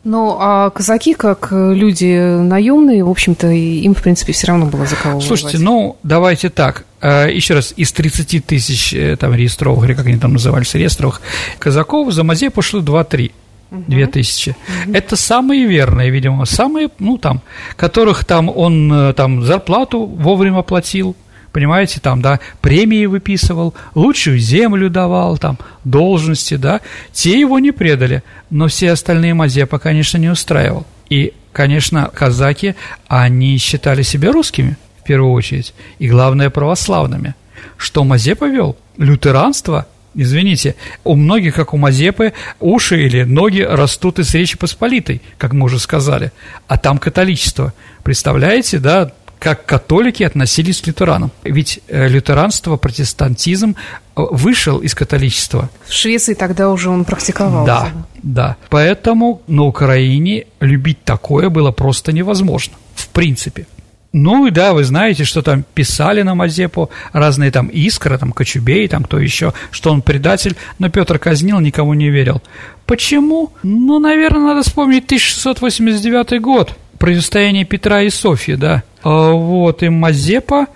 Ну, 0.04 0.36
а 0.38 0.68
казаки, 0.68 1.14
как 1.14 1.48
люди 1.50 2.38
наемные, 2.42 3.02
в 3.02 3.08
общем-то, 3.08 3.48
им, 3.48 3.94
в 3.94 4.02
принципе, 4.02 4.34
все 4.34 4.48
равно 4.48 4.66
было 4.66 4.84
за 4.84 4.96
кого 4.96 5.20
Слушайте, 5.20 5.56
воевать. 5.56 5.64
ну, 5.64 5.96
давайте 6.02 6.50
так. 6.50 6.84
Э, 7.04 7.30
еще 7.30 7.52
раз, 7.52 7.74
из 7.76 7.92
30 7.92 8.46
тысяч 8.46 8.94
э, 8.94 9.16
там 9.16 9.34
реестровых, 9.34 9.84
или 9.84 9.92
как 9.92 10.06
они 10.06 10.16
там 10.16 10.32
назывались, 10.32 10.72
реестровых 10.74 11.20
казаков 11.58 12.10
за 12.14 12.24
Мазей 12.24 12.48
пошло 12.50 12.80
2-3. 12.80 13.30
Две 13.70 14.06
тысячи. 14.06 14.56
Это 14.92 15.16
самые 15.16 15.66
верные, 15.66 16.08
видимо, 16.08 16.44
самые, 16.44 16.90
ну, 17.00 17.18
там, 17.18 17.42
которых 17.76 18.24
там 18.24 18.48
он 18.48 18.90
э, 18.92 19.12
там 19.14 19.44
зарплату 19.44 20.06
вовремя 20.06 20.62
платил, 20.62 21.16
понимаете, 21.52 22.00
там, 22.00 22.22
да, 22.22 22.40
премии 22.62 23.04
выписывал, 23.06 23.74
лучшую 23.94 24.38
землю 24.38 24.88
давал, 24.88 25.36
там, 25.38 25.58
должности, 25.82 26.54
да, 26.54 26.80
те 27.12 27.38
его 27.38 27.58
не 27.58 27.72
предали, 27.72 28.22
но 28.48 28.68
все 28.68 28.92
остальные 28.92 29.34
Мазепа, 29.34 29.78
конечно, 29.78 30.18
не 30.18 30.28
устраивал. 30.30 30.86
И, 31.10 31.34
конечно, 31.52 32.10
казаки, 32.14 32.76
они 33.08 33.58
считали 33.58 34.02
себя 34.02 34.30
русскими, 34.30 34.78
в 35.04 35.06
первую 35.06 35.32
очередь, 35.32 35.74
и, 35.98 36.08
главное, 36.08 36.48
православными. 36.50 37.34
Что 37.76 38.04
Мазепа 38.04 38.46
вел? 38.46 38.76
Лютеранство– 38.96 39.86
Извините, 40.14 40.76
у 41.02 41.16
многих, 41.16 41.54
как 41.56 41.74
у 41.74 41.76
Мазепы, 41.76 42.32
уши 42.60 43.04
или 43.04 43.24
ноги 43.24 43.62
растут 43.62 44.18
из 44.20 44.32
Речи 44.34 44.56
Посполитой, 44.56 45.20
как 45.38 45.52
мы 45.52 45.64
уже 45.64 45.78
сказали, 45.78 46.32
а 46.68 46.78
там 46.78 46.98
католичество. 46.98 47.72
Представляете, 48.04 48.78
да, 48.78 49.10
как 49.40 49.66
католики 49.66 50.22
относились 50.22 50.80
к 50.80 50.86
лютеранам. 50.86 51.30
Ведь 51.42 51.80
э, 51.88 52.08
лютеранство, 52.08 52.76
протестантизм 52.76 53.74
э, 54.16 54.22
вышел 54.30 54.78
из 54.78 54.94
католичества. 54.94 55.68
В 55.86 55.92
Швеции 55.92 56.34
тогда 56.34 56.70
уже 56.70 56.90
он 56.90 57.04
практиковал. 57.04 57.66
Да, 57.66 57.88
да. 58.22 58.56
Поэтому 58.70 59.42
на 59.48 59.64
Украине 59.64 60.46
любить 60.60 61.02
такое 61.04 61.50
было 61.50 61.72
просто 61.72 62.12
невозможно, 62.12 62.74
в 62.94 63.08
принципе. 63.08 63.66
Ну 64.14 64.46
и 64.46 64.52
да, 64.52 64.74
вы 64.74 64.84
знаете, 64.84 65.24
что 65.24 65.42
там 65.42 65.64
писали 65.74 66.22
на 66.22 66.36
Мазепу, 66.36 66.88
разные 67.12 67.50
там 67.50 67.66
Искры, 67.66 68.16
там 68.16 68.30
Кочубей, 68.30 68.86
там 68.86 69.02
кто 69.02 69.18
еще, 69.18 69.52
что 69.72 69.90
он 69.90 70.02
предатель, 70.02 70.54
но 70.78 70.88
Петр 70.88 71.18
казнил, 71.18 71.58
никому 71.58 71.94
не 71.94 72.10
верил. 72.10 72.40
Почему? 72.86 73.52
Ну, 73.64 73.98
наверное, 73.98 74.54
надо 74.54 74.62
вспомнить 74.62 75.06
1689 75.06 76.40
год, 76.40 76.76
противостояние 76.98 77.64
Петра 77.64 78.02
и 78.02 78.08
Софьи, 78.08 78.54
да. 78.54 78.84
А, 79.02 79.32
вот, 79.32 79.82
и 79.82 79.88
Мазепа 79.88 80.68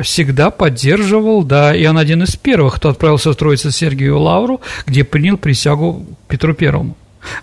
всегда 0.00 0.50
поддерживал, 0.50 1.42
да, 1.42 1.74
и 1.74 1.84
он 1.86 1.98
один 1.98 2.22
из 2.22 2.36
первых, 2.36 2.76
кто 2.76 2.90
отправился 2.90 3.32
строиться 3.32 3.72
Сергию 3.72 4.20
Лавру, 4.20 4.60
где 4.86 5.02
принял 5.02 5.36
присягу 5.36 6.06
Петру 6.28 6.54
Первому. 6.54 6.96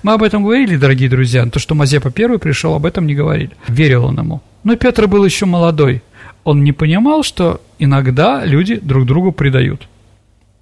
Мы 0.03 0.13
об 0.13 0.23
этом 0.23 0.43
говорили, 0.43 0.77
дорогие 0.77 1.09
друзья, 1.09 1.45
то, 1.45 1.59
что 1.59 1.75
Мазепа 1.75 2.11
первый 2.11 2.39
пришел, 2.39 2.73
об 2.73 2.85
этом 2.85 3.07
не 3.07 3.15
говорили. 3.15 3.51
Верил 3.67 4.05
он 4.05 4.17
ему. 4.17 4.41
Но 4.63 4.75
Петр 4.75 5.07
был 5.07 5.25
еще 5.25 5.45
молодой. 5.45 6.01
Он 6.43 6.63
не 6.63 6.71
понимал, 6.71 7.23
что 7.23 7.61
иногда 7.79 8.45
люди 8.45 8.75
друг 8.75 9.05
другу 9.05 9.31
предают. 9.31 9.88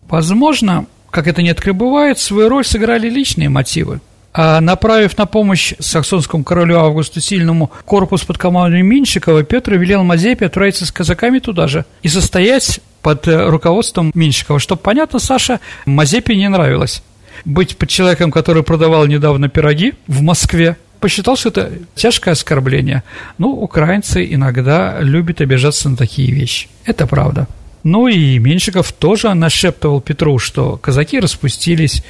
Возможно, 0.08 0.86
как 1.10 1.28
это 1.28 1.42
нередко 1.42 1.74
бывает, 1.74 2.20
свою 2.20 2.50
роль 2.50 2.66
сыграли 2.66 3.10
личные 3.10 3.50
мотивы. 3.50 4.02
А 4.32 4.62
направив 4.62 5.18
на 5.18 5.26
помощь 5.26 5.74
саксонскому 5.80 6.44
королю 6.44 6.80
Августу 6.80 7.20
Сильному 7.20 7.72
корпус 7.86 8.24
под 8.24 8.38
командой 8.38 8.84
Меньшикова, 8.84 9.44
Петр 9.44 9.74
велел 9.74 10.04
Мазепе 10.04 10.46
отправиться 10.46 10.86
с 10.86 10.92
казаками 10.92 11.40
туда 11.40 11.68
же 11.68 11.86
и 12.04 12.10
состоять 12.10 12.80
под 13.02 13.28
руководством 13.28 14.12
Меньшикова. 14.14 14.60
Чтобы 14.60 14.82
понятно, 14.82 15.20
Саша, 15.20 15.60
Мазепе 15.86 16.36
не 16.36 16.48
нравилось. 16.48 17.02
Быть 17.46 17.78
под 17.78 17.90
человеком, 17.90 18.32
который 18.32 18.64
продавал 18.64 19.06
недавно 19.06 19.50
пироги 19.50 19.94
в 20.08 20.22
Москве, 20.22 20.78
посчитал, 21.00 21.36
что 21.36 21.50
это 21.50 21.72
тяжкое 21.96 22.34
оскорбление. 22.34 23.04
Ну, 23.38 23.50
украинцы 23.50 24.28
иногда 24.30 25.00
любят 25.00 25.42
обижаться 25.42 25.90
на 25.90 25.98
такие 25.98 26.32
вещи. 26.32 26.68
Это 26.86 27.08
правда. 27.08 27.48
Ну 27.84 28.08
и 28.08 28.38
Меньшиков 28.40 28.92
тоже 28.92 29.34
нашептывал 29.34 30.02
Петру, 30.02 30.38
что 30.38 30.78
казаки 30.78 31.20
распустились, 31.20 32.04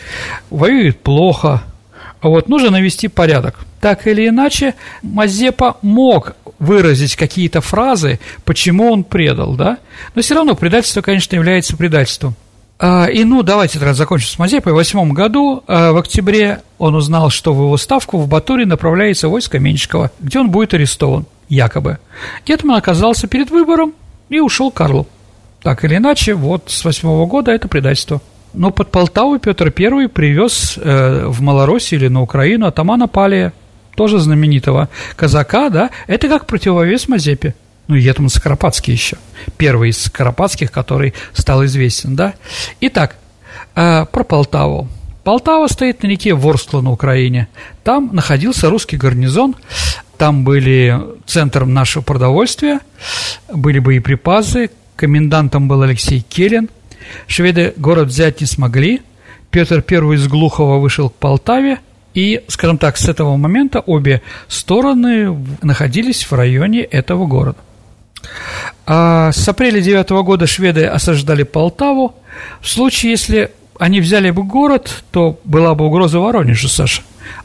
воюют 0.49 0.99
плохо, 1.01 1.61
а 2.21 2.27
вот 2.27 2.49
нужно 2.49 2.71
навести 2.71 3.07
порядок. 3.07 3.59
Так 3.79 4.07
или 4.07 4.27
иначе, 4.27 4.73
Мазепа 5.03 5.77
мог 5.81 6.35
выразить 6.57 7.15
какие-то 7.15 7.61
фразы, 7.61 8.19
почему 8.43 8.91
он 8.91 9.03
предал, 9.03 9.55
да? 9.55 9.77
Но 10.15 10.21
все 10.21 10.35
равно 10.35 10.55
предательство, 10.55 11.01
конечно, 11.01 11.35
является 11.35 11.77
предательством. 11.77 12.35
А, 12.79 13.07
и 13.07 13.25
ну, 13.25 13.43
давайте 13.43 13.77
тогда 13.77 13.93
закончим 13.93 14.29
с 14.29 14.39
Мазепой. 14.39 14.71
В 14.71 14.77
восьмом 14.77 15.13
году, 15.13 15.63
а, 15.67 15.91
в 15.91 15.97
октябре, 15.97 16.61
он 16.77 16.95
узнал, 16.95 17.29
что 17.29 17.53
в 17.53 17.57
его 17.57 17.75
ставку 17.75 18.17
в 18.17 18.27
Батури 18.27 18.63
направляется 18.63 19.27
войско 19.27 19.59
Меньшикова, 19.59 20.11
где 20.21 20.39
он 20.39 20.49
будет 20.49 20.73
арестован, 20.73 21.25
якобы. 21.49 21.99
Гетман 22.45 22.77
оказался 22.77 23.27
перед 23.27 23.51
выбором 23.51 23.93
и 24.29 24.39
ушел 24.39 24.71
к 24.71 24.75
Карлу. 24.75 25.07
Так 25.61 25.83
или 25.83 25.97
иначе, 25.97 26.35
вот 26.35 26.63
с 26.67 26.85
восьмого 26.85 27.25
года 27.25 27.51
это 27.51 27.67
предательство. 27.67 28.21
Но 28.53 28.71
под 28.71 28.91
Полтаву 28.91 29.37
Петр 29.39 29.73
I 29.77 30.07
привез 30.07 30.79
э, 30.81 31.25
в 31.27 31.41
Малороссию 31.41 31.99
или 31.99 32.07
на 32.07 32.21
Украину 32.21 32.65
атамана 32.65 33.07
Палия, 33.09 33.53
тоже 33.95 34.19
знаменитого 34.19 34.87
казака, 35.17 35.69
да, 35.69 35.89
это 36.07 36.29
как 36.29 36.45
противовес 36.45 37.09
Мазепе. 37.09 37.55
Ну, 37.89 37.95
и 37.95 38.01
Етман 38.01 38.29
Скоропадский 38.29 38.93
еще, 38.93 39.17
первый 39.57 39.89
из 39.89 40.01
Скоропадских, 40.01 40.71
который 40.71 41.13
стал 41.33 41.65
известен, 41.65 42.15
да. 42.15 42.35
Итак, 42.79 43.17
э, 43.75 44.05
про 44.05 44.23
Полтаву. 44.23 44.87
Полтава 45.25 45.67
стоит 45.67 46.01
на 46.01 46.07
реке 46.07 46.33
Ворскла 46.33 46.79
на 46.79 46.91
Украине. 46.91 47.49
Там 47.83 48.11
находился 48.13 48.69
русский 48.69 48.95
гарнизон, 48.95 49.57
там 50.17 50.45
были 50.45 50.97
центром 51.25 51.73
нашего 51.73 52.01
продовольствия, 52.01 52.79
были 53.53 53.79
боеприпасы, 53.79 54.69
комендантом 54.95 55.67
был 55.67 55.81
Алексей 55.81 56.21
Келин– 56.21 56.69
Шведы 57.27 57.73
город 57.77 58.07
взять 58.07 58.41
не 58.41 58.47
смогли. 58.47 59.01
Петр 59.51 59.83
I 59.87 60.15
из 60.15 60.27
Глухова 60.27 60.77
вышел 60.77 61.09
к 61.09 61.15
Полтаве, 61.15 61.79
и, 62.13 62.43
скажем 62.47 62.77
так, 62.77 62.97
с 62.97 63.07
этого 63.07 63.37
момента 63.37 63.79
обе 63.79 64.21
стороны 64.47 65.37
находились 65.61 66.23
в 66.23 66.33
районе 66.33 66.81
этого 66.81 67.25
города. 67.25 67.57
А 68.85 69.31
с 69.31 69.47
апреля 69.47 69.81
9 69.81 70.09
года 70.23 70.47
шведы 70.47 70.85
осаждали 70.85 71.43
Полтаву. 71.43 72.15
В 72.61 72.69
случае, 72.69 73.11
если 73.11 73.51
они 73.79 74.01
взяли 74.01 74.31
бы 74.31 74.43
город, 74.43 75.03
то 75.11 75.39
была 75.43 75.75
бы 75.75 75.85
угроза 75.85 76.19
Воронежа, 76.19 76.67
Саша. 76.67 77.01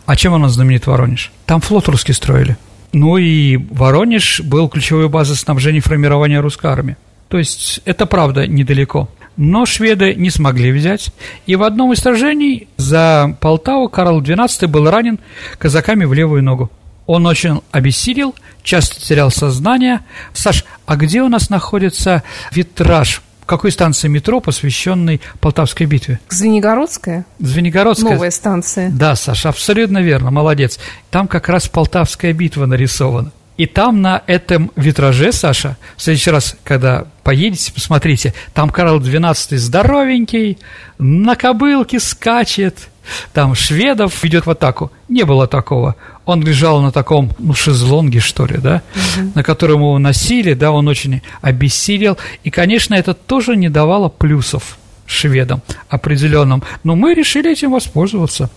А 0.06 0.16
чем 0.16 0.32
у 0.32 0.48
знаменит 0.48 0.86
Воронеж? 0.86 1.32
Там 1.46 1.60
флот 1.60 1.88
русский 1.88 2.12
строили. 2.12 2.56
Ну 2.92 3.16
и 3.16 3.56
Воронеж 3.56 4.40
был 4.40 4.68
ключевой 4.68 5.08
базой 5.08 5.36
снабжения 5.36 5.78
и 5.78 5.82
формирования 5.82 6.40
русской 6.40 6.70
армии. 6.70 6.96
То 7.28 7.38
есть 7.38 7.80
это 7.84 8.06
правда 8.06 8.46
недалеко. 8.46 9.08
Но 9.36 9.66
шведы 9.66 10.14
не 10.14 10.30
смогли 10.30 10.70
взять, 10.70 11.10
и 11.46 11.56
в 11.56 11.64
одном 11.64 11.92
из 11.92 11.98
сражений 11.98 12.68
за 12.76 13.36
Полтаву 13.40 13.88
Карл 13.88 14.22
XII 14.22 14.68
был 14.68 14.88
ранен 14.88 15.18
казаками 15.58 16.04
в 16.04 16.12
левую 16.12 16.44
ногу. 16.44 16.70
Он 17.06 17.26
очень 17.26 17.60
обессилел, 17.70 18.34
часто 18.62 19.00
терял 19.00 19.30
сознание. 19.30 20.00
Саш, 20.32 20.64
а 20.86 20.96
где 20.96 21.22
у 21.22 21.28
нас 21.28 21.50
находится 21.50 22.22
витраж? 22.52 23.22
Какой 23.46 23.72
станции 23.72 24.08
метро, 24.08 24.40
посвященной 24.40 25.20
Полтавской 25.40 25.86
битве? 25.86 26.18
Звенигородская. 26.30 27.26
Звенигородская. 27.38 28.14
Новая 28.14 28.30
станция. 28.30 28.90
Да, 28.90 29.14
Саша, 29.16 29.50
абсолютно 29.50 29.98
верно, 29.98 30.30
молодец. 30.30 30.78
Там 31.10 31.28
как 31.28 31.50
раз 31.50 31.68
Полтавская 31.68 32.32
битва 32.32 32.64
нарисована. 32.64 33.32
И 33.56 33.66
там 33.66 34.02
на 34.02 34.22
этом 34.26 34.72
витраже, 34.74 35.30
Саша, 35.30 35.76
в 35.96 36.02
следующий 36.02 36.30
раз, 36.30 36.56
когда 36.64 37.04
поедете, 37.22 37.72
посмотрите, 37.72 38.34
там 38.52 38.70
Карл 38.70 38.98
XII 38.98 39.56
здоровенький, 39.58 40.58
на 40.98 41.36
кобылке 41.36 42.00
скачет, 42.00 42.88
там 43.32 43.54
шведов 43.54 44.22
ведет 44.22 44.46
в 44.46 44.50
атаку. 44.50 44.90
Не 45.08 45.24
было 45.24 45.46
такого. 45.46 45.96
Он 46.24 46.42
лежал 46.42 46.80
на 46.80 46.92
таком, 46.92 47.30
ну, 47.38 47.54
шезлонге, 47.54 48.20
что 48.20 48.46
ли, 48.46 48.58
да, 48.58 48.82
угу. 48.94 49.32
на 49.34 49.42
котором 49.42 49.80
его 49.80 49.98
носили, 49.98 50.54
да, 50.54 50.72
он 50.72 50.88
очень 50.88 51.22
обессилел. 51.42 52.18
И, 52.42 52.50
конечно, 52.50 52.94
это 52.94 53.14
тоже 53.14 53.56
не 53.56 53.68
давало 53.68 54.08
плюсов 54.08 54.78
шведам 55.06 55.62
определенным. 55.88 56.62
Но 56.82 56.96
мы 56.96 57.14
решили 57.14 57.52
этим 57.52 57.72
воспользоваться. 57.72 58.50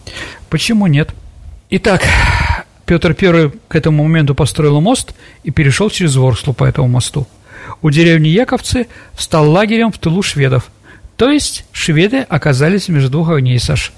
Почему 0.50 0.88
нет? 0.88 1.10
Итак, 1.70 2.04
Петр 2.86 3.16
I 3.20 3.52
к 3.68 3.76
этому 3.76 4.04
моменту 4.04 4.34
построил 4.34 4.80
мост 4.80 5.14
и 5.44 5.52
перешел 5.52 5.90
через 5.90 6.16
Ворслу 6.16 6.54
по 6.54 6.64
этому 6.64 6.88
мосту. 6.88 7.28
У 7.82 7.90
деревни 7.90 8.30
Яковцы 8.30 8.88
стал 9.18 9.52
лагерем 9.52 9.92
в 9.92 9.98
тылу 9.98 10.22
шведов. 10.22 10.72
То 11.18 11.30
есть 11.30 11.66
шведы 11.72 12.20
оказались 12.22 12.88
между 12.88 13.10
двух 13.10 13.30
огней, 13.30 13.60
Саш. 13.60 13.92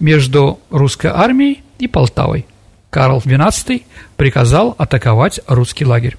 Между 0.00 0.60
русской 0.70 1.10
армией 1.12 1.62
и 1.78 1.88
Полтавой. 1.88 2.46
Карл 2.90 3.18
XII 3.24 3.82
приказал 4.16 4.74
атаковать 4.78 5.40
русский 5.46 5.84
лагерь. 5.84 6.16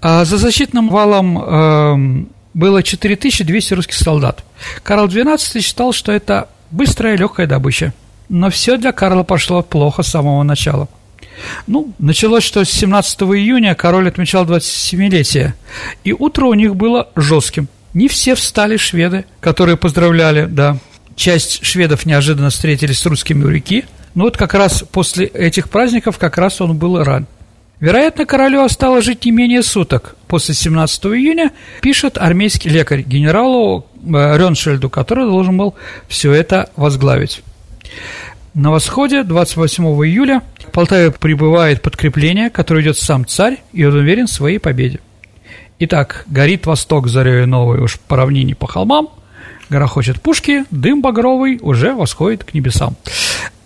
А 0.00 0.24
за 0.24 0.38
защитным 0.38 0.88
валом 0.88 1.38
э, 1.38 2.26
было 2.54 2.82
4200 2.82 3.74
русских 3.74 3.94
солдат. 3.94 4.44
Карл 4.82 5.06
XII 5.06 5.60
считал, 5.60 5.92
что 5.92 6.12
это 6.12 6.48
быстрая 6.70 7.14
и 7.14 7.18
легкая 7.18 7.46
добыча. 7.46 7.92
Но 8.28 8.50
все 8.50 8.76
для 8.76 8.92
Карла 8.92 9.22
пошло 9.22 9.62
плохо 9.62 10.02
с 10.02 10.08
самого 10.08 10.42
начала– 10.42 10.88
ну, 11.66 11.92
началось, 11.98 12.44
что 12.44 12.64
с 12.64 12.70
17 12.70 13.22
июня 13.22 13.74
король 13.74 14.08
отмечал 14.08 14.44
27-летие, 14.44 15.54
и 16.04 16.12
утро 16.12 16.46
у 16.46 16.54
них 16.54 16.76
было 16.76 17.08
жестким. 17.16 17.68
Не 17.92 18.08
все 18.08 18.34
встали 18.34 18.76
шведы, 18.76 19.24
которые 19.40 19.76
поздравляли, 19.76 20.46
да. 20.46 20.78
Часть 21.16 21.64
шведов 21.64 22.06
неожиданно 22.06 22.50
встретились 22.50 22.98
с 22.98 23.06
русскими 23.06 23.44
у 23.44 23.48
реки, 23.48 23.84
но 24.14 24.24
вот 24.24 24.36
как 24.36 24.54
раз 24.54 24.84
после 24.90 25.26
этих 25.26 25.68
праздников 25.68 26.18
как 26.18 26.38
раз 26.38 26.60
он 26.60 26.76
был 26.76 27.02
ран. 27.02 27.26
Вероятно, 27.80 28.24
королю 28.24 28.62
осталось 28.62 29.04
жить 29.04 29.24
не 29.24 29.30
менее 29.32 29.62
суток. 29.62 30.16
После 30.28 30.54
17 30.54 31.04
июня 31.06 31.52
пишет 31.80 32.16
армейский 32.18 32.70
лекарь 32.70 33.02
генералу 33.02 33.86
э, 33.94 34.38
Реншельду, 34.38 34.88
который 34.88 35.26
должен 35.26 35.56
был 35.56 35.74
все 36.08 36.32
это 36.32 36.70
возглавить. 36.76 37.42
На 38.54 38.70
восходе 38.70 39.24
28 39.24 39.84
июля 39.84 40.42
в 40.60 40.70
Полтаве 40.70 41.10
прибывает 41.10 41.82
подкрепление, 41.82 42.50
которое 42.50 42.82
идет 42.84 42.96
сам 42.96 43.26
царь, 43.26 43.60
и 43.72 43.84
он 43.84 43.94
уверен 43.94 44.28
в 44.28 44.30
своей 44.30 44.58
победе. 44.58 45.00
Итак, 45.80 46.24
горит 46.28 46.66
восток 46.66 47.08
зарею 47.08 47.48
новой 47.48 47.80
уж 47.80 47.98
по 47.98 48.16
равнине 48.16 48.54
по 48.54 48.68
холмам, 48.68 49.08
горохочет 49.68 50.20
пушки, 50.20 50.64
дым 50.70 51.02
багровый 51.02 51.58
уже 51.60 51.94
восходит 51.94 52.44
к 52.44 52.54
небесам. 52.54 52.96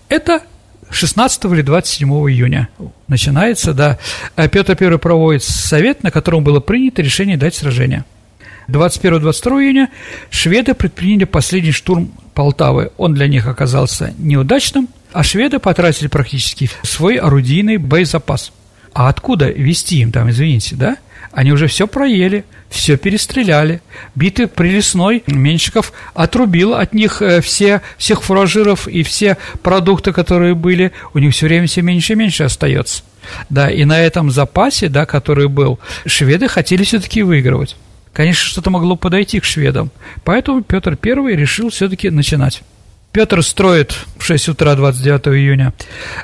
Это 0.08 0.42
16 0.90 1.44
или 1.46 1.62
27 1.62 2.08
июня 2.08 2.68
начинается, 3.08 3.74
да. 3.74 3.98
Петр 4.36 4.76
I 4.80 4.98
проводит 4.98 5.42
совет, 5.42 6.02
на 6.02 6.10
котором 6.10 6.44
было 6.44 6.60
принято 6.60 7.02
решение 7.02 7.36
дать 7.36 7.54
сражение– 7.54 8.04
21-22 8.68 9.64
июня 9.64 9.88
шведы 10.30 10.74
предприняли 10.74 11.24
последний 11.24 11.72
штурм 11.72 12.12
Полтавы. 12.34 12.92
Он 12.98 13.14
для 13.14 13.26
них 13.26 13.46
оказался 13.46 14.14
неудачным, 14.18 14.88
а 15.12 15.24
шведы 15.24 15.58
потратили 15.58 16.06
практически 16.06 16.70
свой 16.82 17.16
орудийный 17.16 17.78
боезапас. 17.78 18.52
А 18.92 19.08
откуда 19.08 19.48
вести 19.50 20.00
им 20.00 20.12
там, 20.12 20.30
извините, 20.30 20.76
да? 20.76 20.96
Они 21.32 21.52
уже 21.52 21.66
все 21.66 21.86
проели, 21.86 22.44
все 22.70 22.96
перестреляли. 22.96 23.80
Битый 24.14 24.46
Прилесной 24.46 25.22
Меньшиков 25.26 25.92
отрубил 26.14 26.74
от 26.74 26.94
них 26.94 27.22
э, 27.22 27.40
все, 27.40 27.82
всех 27.96 28.22
фуражиров 28.22 28.88
и 28.88 29.02
все 29.02 29.36
продукты, 29.62 30.12
которые 30.12 30.54
были. 30.54 30.92
У 31.14 31.18
них 31.18 31.34
все 31.34 31.46
время 31.46 31.66
все 31.66 31.82
меньше 31.82 32.14
и 32.14 32.16
меньше 32.16 32.44
остается. 32.44 33.02
Да, 33.50 33.70
и 33.70 33.84
на 33.84 34.00
этом 34.00 34.30
запасе, 34.30 34.88
да, 34.88 35.06
который 35.06 35.48
был, 35.48 35.78
шведы 36.06 36.48
хотели 36.48 36.84
все-таки 36.84 37.22
выигрывать. 37.22 37.76
Конечно, 38.12 38.48
что-то 38.48 38.70
могло 38.70 38.96
подойти 38.96 39.38
к 39.38 39.44
шведам, 39.44 39.90
поэтому 40.24 40.62
Петр 40.62 40.98
I 41.00 41.36
решил 41.36 41.70
все-таки 41.70 42.10
начинать. 42.10 42.62
Петр 43.12 43.42
строит 43.42 43.96
в 44.18 44.24
6 44.24 44.50
утра 44.50 44.74
29 44.74 45.28
июня 45.28 45.72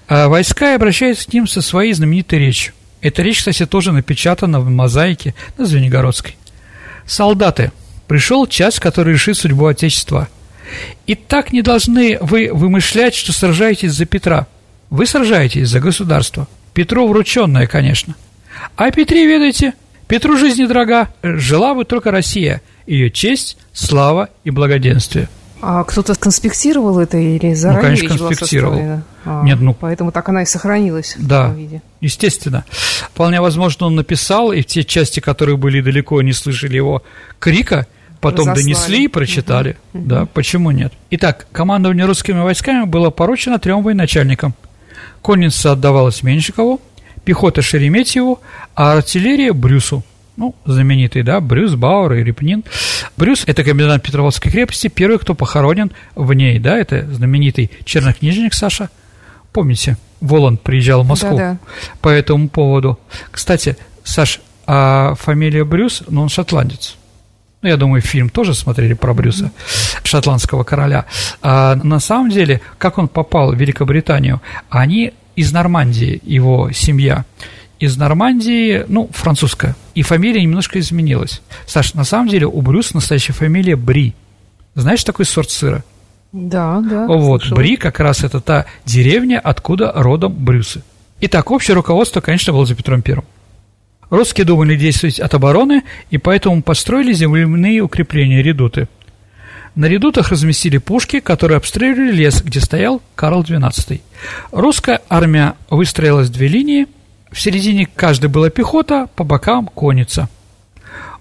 а 0.07 0.29
войска 0.29 0.73
и 0.73 0.75
обращается 0.75 1.29
к 1.29 1.33
ним 1.33 1.47
со 1.47 1.63
своей 1.63 1.93
знаменитой 1.93 2.39
речью. 2.39 2.75
Эта 3.05 3.21
речь, 3.21 3.41
кстати, 3.41 3.67
тоже 3.67 3.93
напечатана 3.93 4.61
в 4.61 4.71
мозаике 4.71 5.35
на 5.59 5.67
Звенигородской. 5.67 6.37
«Солдаты, 7.05 7.71
пришел 8.09 8.47
час, 8.47 8.81
который 8.81 9.13
решит 9.13 9.37
судьбу 9.37 9.67
Отечества. 9.67 10.29
И 11.07 11.15
так 11.15 11.53
не 11.53 11.61
должны 11.61 12.17
вы 12.23 12.49
вымышлять, 12.51 13.15
что 13.15 13.35
сражаетесь 13.35 13.93
за 13.93 14.07
Петра. 14.07 14.47
Вы 14.89 15.05
сражаетесь 15.05 15.69
за 15.69 15.81
государство. 15.81 16.49
Петру 16.73 17.07
врученное, 17.07 17.67
конечно. 17.67 18.15
А 18.75 18.91
Петре, 18.91 19.27
ведайте, 19.27 19.75
Петру 20.09 20.39
жизни 20.39 20.65
дорога, 20.65 21.11
жила 21.23 21.75
бы 21.75 21.85
только 21.85 22.11
Россия, 22.11 22.63
ее 22.87 23.11
честь, 23.11 23.59
слава 23.75 24.31
и 24.45 24.51
благоденствие. 24.51 25.29
А 25.67 25.83
кто-то 25.85 26.15
конспектировал 26.15 26.99
это 26.99 27.17
или 27.17 27.49
ну, 27.49 27.55
заранее? 27.55 27.91
Ну, 27.93 27.97
конечно, 27.97 28.19
конспектировал. 28.29 29.01
А, 29.25 29.43
Нет, 29.45 29.61
ну, 29.61 29.73
поэтому 29.73 30.13
так 30.13 30.29
она 30.29 30.43
и 30.43 30.45
сохранилась 30.45 31.17
да, 31.19 31.49
в 31.49 31.55
виде. 31.55 31.81
естественно. 32.03 32.67
Вполне 33.13 33.41
возможно, 33.41 33.87
он 33.87 33.95
написал, 33.95 34.53
и 34.53 34.63
те 34.63 34.85
части, 34.85 35.21
которые 35.21 35.57
были 35.57 35.81
далеко, 35.81 36.21
не 36.21 36.35
слышали 36.35 36.77
его 36.77 37.03
крика, 37.39 37.87
потом 38.21 38.49
Разослали. 38.51 38.63
донесли 38.63 39.05
и 39.05 39.09
прочитали. 39.09 39.79
Угу. 39.95 40.05
Да, 40.05 40.27
почему 40.27 40.71
нет? 40.71 40.93
Итак, 41.11 41.47
командование 41.51 42.05
русскими 42.05 42.41
войсками 42.41 42.85
было 42.85 43.09
поручено 43.09 43.59
трем 43.59 43.83
военачальникам. 43.83 44.55
Конница 45.23 45.73
отдавалась 45.73 46.23
Меньшикову, 46.23 46.83
пехота 47.25 47.63
Шереметьеву, 47.63 48.41
а 48.75 48.93
артиллерия 48.93 49.55
Брюсу. 49.55 50.03
Ну, 50.37 50.55
знаменитый, 50.65 51.23
да, 51.23 51.41
Брюс, 51.41 51.75
Бауэр 51.75 52.15
и 52.15 52.25
Репнин. 52.25 52.65
Брюс– 53.17 53.45
это 53.47 53.63
комендант 53.63 54.03
Петроводской 54.03 54.51
крепости, 54.51 54.89
первый, 54.89 55.19
кто 55.19 55.35
похоронен 55.35 55.93
в 56.17 56.33
ней, 56.33 56.59
да, 56.59 56.77
это 56.77 57.07
знаменитый 57.13 57.71
чернокнижник 57.85 58.53
Саша. 58.53 58.91
Помните, 59.53 59.97
Воланд 60.21 60.61
приезжал 60.63 61.05
в 61.05 61.07
Москву 61.07 61.37
да, 61.37 61.53
да. 61.53 61.59
по 62.01 62.09
этому 62.09 62.49
поводу. 62.49 62.99
Кстати, 63.31 63.77
Саш, 64.03 64.41
а 64.67 65.15
фамилия 65.15 65.65
Брюс, 65.65 66.03
ну, 66.09 66.23
он 66.23 66.29
шотландец. 66.29 66.97
Ну, 67.63 67.69
я 67.69 67.77
думаю, 67.77 68.03
фильм 68.03 68.29
тоже 68.29 68.55
смотрели 68.55 68.93
про 68.93 69.15
Брюса, 69.15 69.51
шотландского 70.03 70.65
короля. 70.65 71.07
А 71.41 71.77
на 71.77 71.99
самом 71.99 72.31
деле, 72.31 72.61
как 72.77 72.99
он 72.99 73.09
попал 73.09 73.53
в 73.53 73.57
Великобританию, 73.57 74.43
они 74.69 75.15
из 75.35 75.53
Нормандии, 75.53 76.21
его 76.25 76.73
семья. 76.73 77.25
Из 77.85 77.99
Нормандии, 77.99 78.87
ну, 78.89 79.11
французская. 79.13 79.77
И 79.95 80.01
фамилия 80.01 80.41
немножко 80.41 80.79
изменилась. 80.79 81.43
Саш, 81.67 81.93
на 81.93 82.05
самом 82.05 82.29
деле 82.29 82.47
у 82.47 82.63
Брюса 82.63 82.95
настоящая 82.95 83.35
фамилия 83.35 83.77
Бри. 83.77 84.15
Знаешь 84.75 85.05
такой 85.05 85.27
сорт 85.27 85.51
сыра? 85.51 85.85
Да, 86.33 86.81
да. 86.81 87.07
Вот, 87.07 87.43
слышала. 87.43 87.59
Бри 87.59 87.77
как 87.77 88.01
раз 88.01 88.25
это 88.25 88.41
та 88.41 88.65
деревня, 88.87 89.39
откуда 89.39 89.93
родом 89.95 90.33
Брюсы. 90.33 90.83
Итак, 91.21 91.51
общее 91.51 91.75
руководство, 91.75 92.23
конечно, 92.23 92.55
было 92.55 92.65
за 92.65 92.75
Петром 92.75 93.03
Первым. 93.03 93.27
Русские 94.09 94.47
думали 94.47 94.77
действовать 94.77 95.21
от 95.21 95.35
обороны, 95.35 95.83
и 96.09 96.17
поэтому 96.17 96.63
построили 96.63 97.13
земляные 97.13 97.83
укрепления, 97.83 98.43
редуты– 98.43 98.89
на 99.75 99.87
редутах 99.87 100.29
разместили 100.29 100.79
пушки, 100.79 101.19
которые 101.19 101.57
обстреливали 101.57 102.13
лес, 102.13 102.43
где 102.43 102.61
стоял 102.61 103.03
Карл 103.17 103.43
XII. 103.43 104.01
Русская 104.53 105.03
армия 105.09 105.55
выстроилась 105.69 106.29
в 106.29 106.33
две 106.33 106.47
линии, 106.47 106.87
в 107.35 107.41
середине 107.41 107.87
каждой 107.87 108.31
была 108.31 108.49
пехота, 108.49 109.09
по 109.17 109.25
бокам 109.25 109.67
конница. 109.67 110.29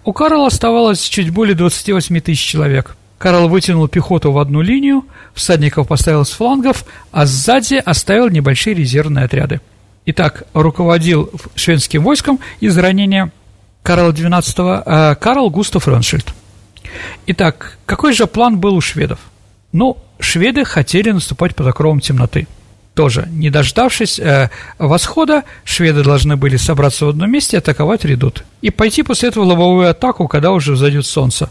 У 0.03 0.13
Карла 0.13 0.45
оставалось 0.45 1.01
чуть 1.01 1.31
более 1.31 1.55
28 1.55 2.19
тысяч 2.21 2.45
человек. 2.45 2.95
Карл 3.17 3.49
вытянул 3.49 3.87
пехоту 3.87 4.31
в 4.31 4.37
одну 4.37 4.61
линию, 4.61 5.05
всадников 5.33 5.87
поставил 5.87 6.23
с 6.23 6.31
флангов, 6.31 6.85
а 7.11 7.25
сзади 7.25 7.81
оставил 7.83 8.29
небольшие 8.29 8.75
резервные 8.75 9.25
отряды. 9.25 9.59
Итак, 10.05 10.43
руководил 10.53 11.31
шведским 11.55 12.03
войском 12.03 12.39
из 12.59 12.77
ранения 12.77 13.31
Карла 13.81 14.11
XII 14.11 14.83
э, 14.85 15.15
Карл 15.15 15.49
Густав 15.49 15.87
Роншильд. 15.87 16.31
Итак, 17.25 17.79
какой 17.87 18.13
же 18.13 18.27
план 18.27 18.59
был 18.59 18.75
у 18.75 18.81
шведов? 18.81 19.19
Ну, 19.71 19.97
шведы 20.19 20.63
хотели 20.63 21.09
наступать 21.09 21.55
под 21.55 21.65
окровом 21.65 22.01
темноты. 22.01 22.45
Тоже, 22.93 23.27
не 23.31 23.49
дождавшись 23.49 24.19
э, 24.19 24.49
восхода, 24.77 25.43
шведы 25.63 26.03
должны 26.03 26.37
были 26.37 26.57
собраться 26.57 27.05
в 27.05 27.09
одном 27.09 27.31
месте 27.31 27.57
атаковать 27.57 28.05
редут. 28.05 28.43
И 28.61 28.69
пойти 28.69 29.01
после 29.01 29.29
этого 29.29 29.45
в 29.45 29.47
лобовую 29.47 29.89
атаку, 29.89 30.27
когда 30.27 30.51
уже 30.51 30.73
взойдет 30.73 31.07
солнце. 31.07 31.49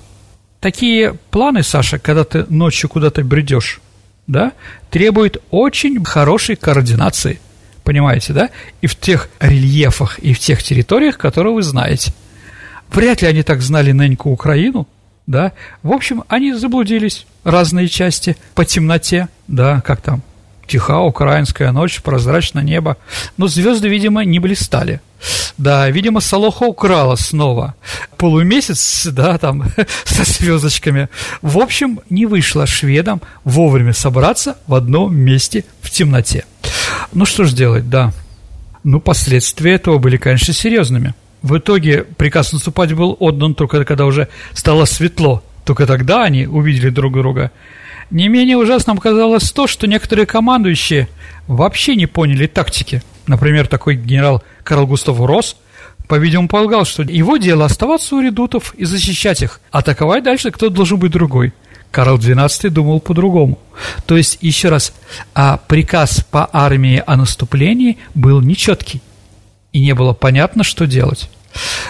Такие 0.60 1.14
планы, 1.32 1.64
Саша, 1.64 1.98
когда 1.98 2.22
ты 2.22 2.46
ночью 2.48 2.88
куда-то 2.88 3.24
бредешь, 3.24 3.80
да, 4.28 4.52
требуют 4.90 5.42
очень 5.50 6.04
хорошей 6.04 6.54
координации. 6.54 7.40
Понимаете, 7.82 8.32
да? 8.32 8.50
И 8.80 8.86
в 8.86 8.94
тех 8.94 9.28
рельефах, 9.40 10.20
и 10.20 10.34
в 10.34 10.38
тех 10.38 10.62
территориях, 10.62 11.18
которые 11.18 11.52
вы 11.52 11.62
знаете. 11.62 12.14
Вряд 12.92 13.22
ли 13.22 13.26
они 13.26 13.42
так 13.42 13.62
знали 13.62 13.90
ныньку 13.90 14.30
Украину, 14.30 14.86
да? 15.26 15.50
В 15.82 15.90
общем, 15.90 16.22
они 16.28 16.52
заблудились, 16.52 17.26
разные 17.42 17.88
части, 17.88 18.36
по 18.54 18.64
темноте, 18.64 19.28
да, 19.48 19.80
как 19.80 20.00
там, 20.00 20.22
тиха 20.66 21.00
украинская 21.00 21.72
ночь, 21.72 22.00
прозрачное 22.02 22.62
небо. 22.62 22.96
Но 23.36 23.48
звезды, 23.48 23.88
видимо, 23.88 24.24
не 24.24 24.38
блистали. 24.38 25.00
Да, 25.56 25.88
видимо, 25.88 26.20
Солоха 26.20 26.64
украла 26.64 27.14
снова 27.16 27.74
полумесяц, 28.22 29.08
да, 29.10 29.36
там, 29.36 29.64
со 30.04 30.22
звездочками. 30.22 31.08
В 31.42 31.58
общем, 31.58 31.98
не 32.08 32.26
вышло 32.26 32.66
шведам 32.66 33.20
вовремя 33.42 33.92
собраться 33.92 34.58
в 34.68 34.74
одном 34.74 35.14
месте 35.16 35.64
в 35.80 35.90
темноте. 35.90 36.44
Ну, 37.12 37.26
что 37.26 37.44
ж 37.44 37.52
делать, 37.52 37.90
да. 37.90 38.12
Ну, 38.84 39.00
последствия 39.00 39.74
этого 39.74 39.98
были, 39.98 40.18
конечно, 40.18 40.54
серьезными. 40.54 41.14
В 41.42 41.58
итоге 41.58 42.04
приказ 42.04 42.52
наступать 42.52 42.92
был 42.92 43.16
отдан 43.18 43.56
только 43.56 43.84
когда 43.84 44.06
уже 44.06 44.28
стало 44.52 44.84
светло. 44.84 45.42
Только 45.64 45.86
тогда 45.86 46.22
они 46.22 46.46
увидели 46.46 46.90
друг 46.90 47.14
друга. 47.14 47.50
Не 48.12 48.28
менее 48.28 48.58
ужасным 48.58 48.98
казалось 48.98 49.50
то, 49.52 49.66
что 49.66 49.86
некоторые 49.86 50.26
командующие 50.26 51.08
вообще 51.46 51.96
не 51.96 52.04
поняли 52.04 52.46
тактики. 52.46 53.02
Например, 53.26 53.66
такой 53.66 53.96
генерал 53.96 54.42
Карл 54.64 54.86
Густав 54.86 55.18
Рос, 55.18 55.56
по-видимому, 56.08 56.46
полагал, 56.46 56.84
что 56.84 57.04
его 57.04 57.38
дело 57.38 57.64
оставаться 57.64 58.14
у 58.14 58.20
редутов 58.20 58.74
и 58.74 58.84
защищать 58.84 59.40
их, 59.40 59.62
атаковать 59.70 60.24
дальше 60.24 60.50
кто 60.50 60.68
должен 60.68 60.98
быть 60.98 61.10
другой. 61.10 61.54
Карл 61.90 62.18
XII 62.18 62.68
думал 62.68 63.00
по-другому. 63.00 63.58
То 64.04 64.18
есть, 64.18 64.36
еще 64.42 64.68
раз, 64.68 64.92
а 65.34 65.56
приказ 65.56 66.22
по 66.30 66.50
армии 66.52 67.02
о 67.06 67.16
наступлении 67.16 67.96
был 68.14 68.42
нечеткий, 68.42 69.00
и 69.72 69.80
не 69.80 69.94
было 69.94 70.12
понятно, 70.12 70.64
что 70.64 70.86
делать. 70.86 71.30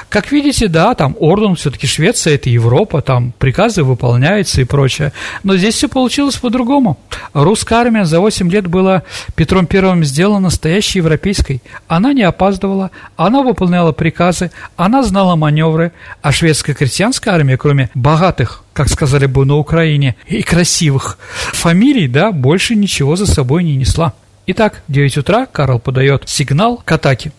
Как 0.08 0.32
видите, 0.32 0.68
да, 0.68 0.94
там 0.94 1.16
орден, 1.18 1.54
все-таки 1.54 1.86
Швеция, 1.86 2.34
это 2.34 2.50
Европа, 2.50 3.00
там 3.00 3.32
приказы 3.38 3.82
выполняются 3.82 4.60
и 4.60 4.64
прочее. 4.64 5.12
Но 5.42 5.56
здесь 5.56 5.74
все 5.74 5.88
получилось 5.88 6.36
по-другому. 6.36 6.98
Русская 7.32 7.76
армия 7.76 8.04
за 8.04 8.20
8 8.20 8.50
лет 8.50 8.66
была 8.66 9.02
Петром 9.34 9.66
Первым 9.66 10.04
сделана 10.04 10.40
настоящей 10.40 10.98
европейской. 10.98 11.62
Она 11.88 12.12
не 12.12 12.22
опаздывала, 12.22 12.90
она 13.16 13.42
выполняла 13.42 13.92
приказы, 13.92 14.50
она 14.76 15.02
знала 15.02 15.36
маневры, 15.36 15.92
а 16.20 16.32
шведская 16.32 16.74
крестьянская 16.74 17.34
армия, 17.34 17.56
кроме 17.56 17.90
богатых, 17.94 18.64
как 18.72 18.88
сказали 18.88 19.26
бы 19.26 19.44
на 19.44 19.56
Украине, 19.56 20.16
и 20.26 20.42
красивых 20.42 21.18
фамилий, 21.52 22.08
да, 22.08 22.32
больше 22.32 22.74
ничего 22.74 23.16
за 23.16 23.26
собой 23.26 23.64
не 23.64 23.76
несла. 23.76 24.12
Итак, 24.46 24.82
в 24.88 24.92
9 24.92 25.18
утра 25.18 25.46
Карл 25.46 25.78
подает 25.78 26.28
сигнал 26.28 26.82
к 26.84 26.90
атаке 26.90 27.32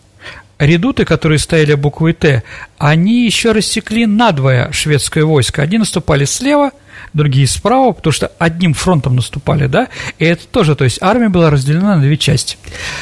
редуты, 0.58 1.04
которые 1.04 1.38
стояли 1.38 1.74
буквой 1.74 2.12
«Т», 2.12 2.42
они 2.78 3.24
еще 3.24 3.52
рассекли 3.52 4.06
надвое 4.06 4.70
шведское 4.72 5.24
войско. 5.24 5.62
Одни 5.62 5.78
наступали 5.78 6.24
слева, 6.24 6.70
другие 7.12 7.46
справа, 7.46 7.92
потому 7.92 8.12
что 8.12 8.30
одним 8.38 8.74
фронтом 8.74 9.16
наступали, 9.16 9.66
да, 9.66 9.88
и 10.18 10.24
это 10.24 10.46
тоже, 10.46 10.74
то 10.74 10.84
есть 10.84 10.98
армия 11.00 11.28
была 11.28 11.50
разделена 11.50 11.96
на 11.96 12.02
две 12.02 12.16
части. 12.16 12.58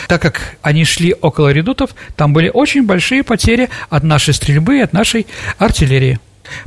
Так 0.08 0.22
как 0.22 0.56
они 0.62 0.84
шли 0.84 1.14
около 1.20 1.50
редутов, 1.50 1.90
там 2.16 2.32
были 2.32 2.50
очень 2.52 2.84
большие 2.84 3.22
потери 3.22 3.68
от 3.90 4.02
нашей 4.02 4.34
стрельбы 4.34 4.78
и 4.78 4.82
от 4.82 4.92
нашей 4.92 5.26
артиллерии. 5.58 6.20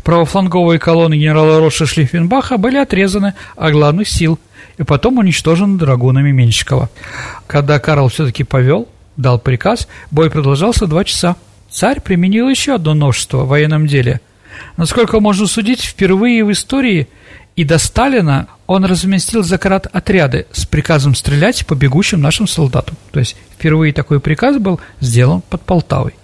Правофланговые 0.03 0.79
колонны 0.79 1.15
генерала 1.15 1.59
Роша 1.59 1.85
Шлиффенбаха 1.85 2.57
были 2.57 2.77
отрезаны 2.77 3.33
от 3.55 3.71
главных 3.73 4.07
сил 4.07 4.39
и 4.77 4.83
потом 4.83 5.19
уничтожены 5.19 5.77
драгунами 5.77 6.31
Менщикова. 6.31 6.89
Когда 7.47 7.79
Карл 7.79 8.07
все-таки 8.09 8.43
повел 8.43 8.87
дал 9.17 9.39
приказ, 9.39 9.87
бой 10.11 10.29
продолжался 10.29 10.87
два 10.87 11.03
часа. 11.03 11.35
Царь 11.69 11.99
применил 11.99 12.47
еще 12.47 12.75
одно 12.75 12.93
новшество 12.93 13.43
в 13.43 13.49
военном 13.49 13.87
деле. 13.87 14.21
Насколько 14.77 15.19
можно 15.19 15.47
судить, 15.47 15.81
впервые 15.81 16.43
в 16.45 16.51
истории 16.51 17.07
и 17.55 17.63
до 17.63 17.77
Сталина 17.77 18.47
он 18.67 18.83
разместил 18.85 19.43
за 19.43 19.57
карат 19.57 19.87
отряды 19.91 20.45
с 20.51 20.65
приказом 20.65 21.15
стрелять 21.15 21.65
по 21.65 21.73
бегущим 21.73 22.21
нашим 22.21 22.47
солдатам. 22.47 22.97
То 23.11 23.19
есть 23.19 23.37
впервые 23.57 23.93
такой 23.93 24.19
приказ 24.19 24.57
был 24.57 24.79
сделан 24.99 25.41
под 25.41 25.61
Полтавой. 25.61 26.15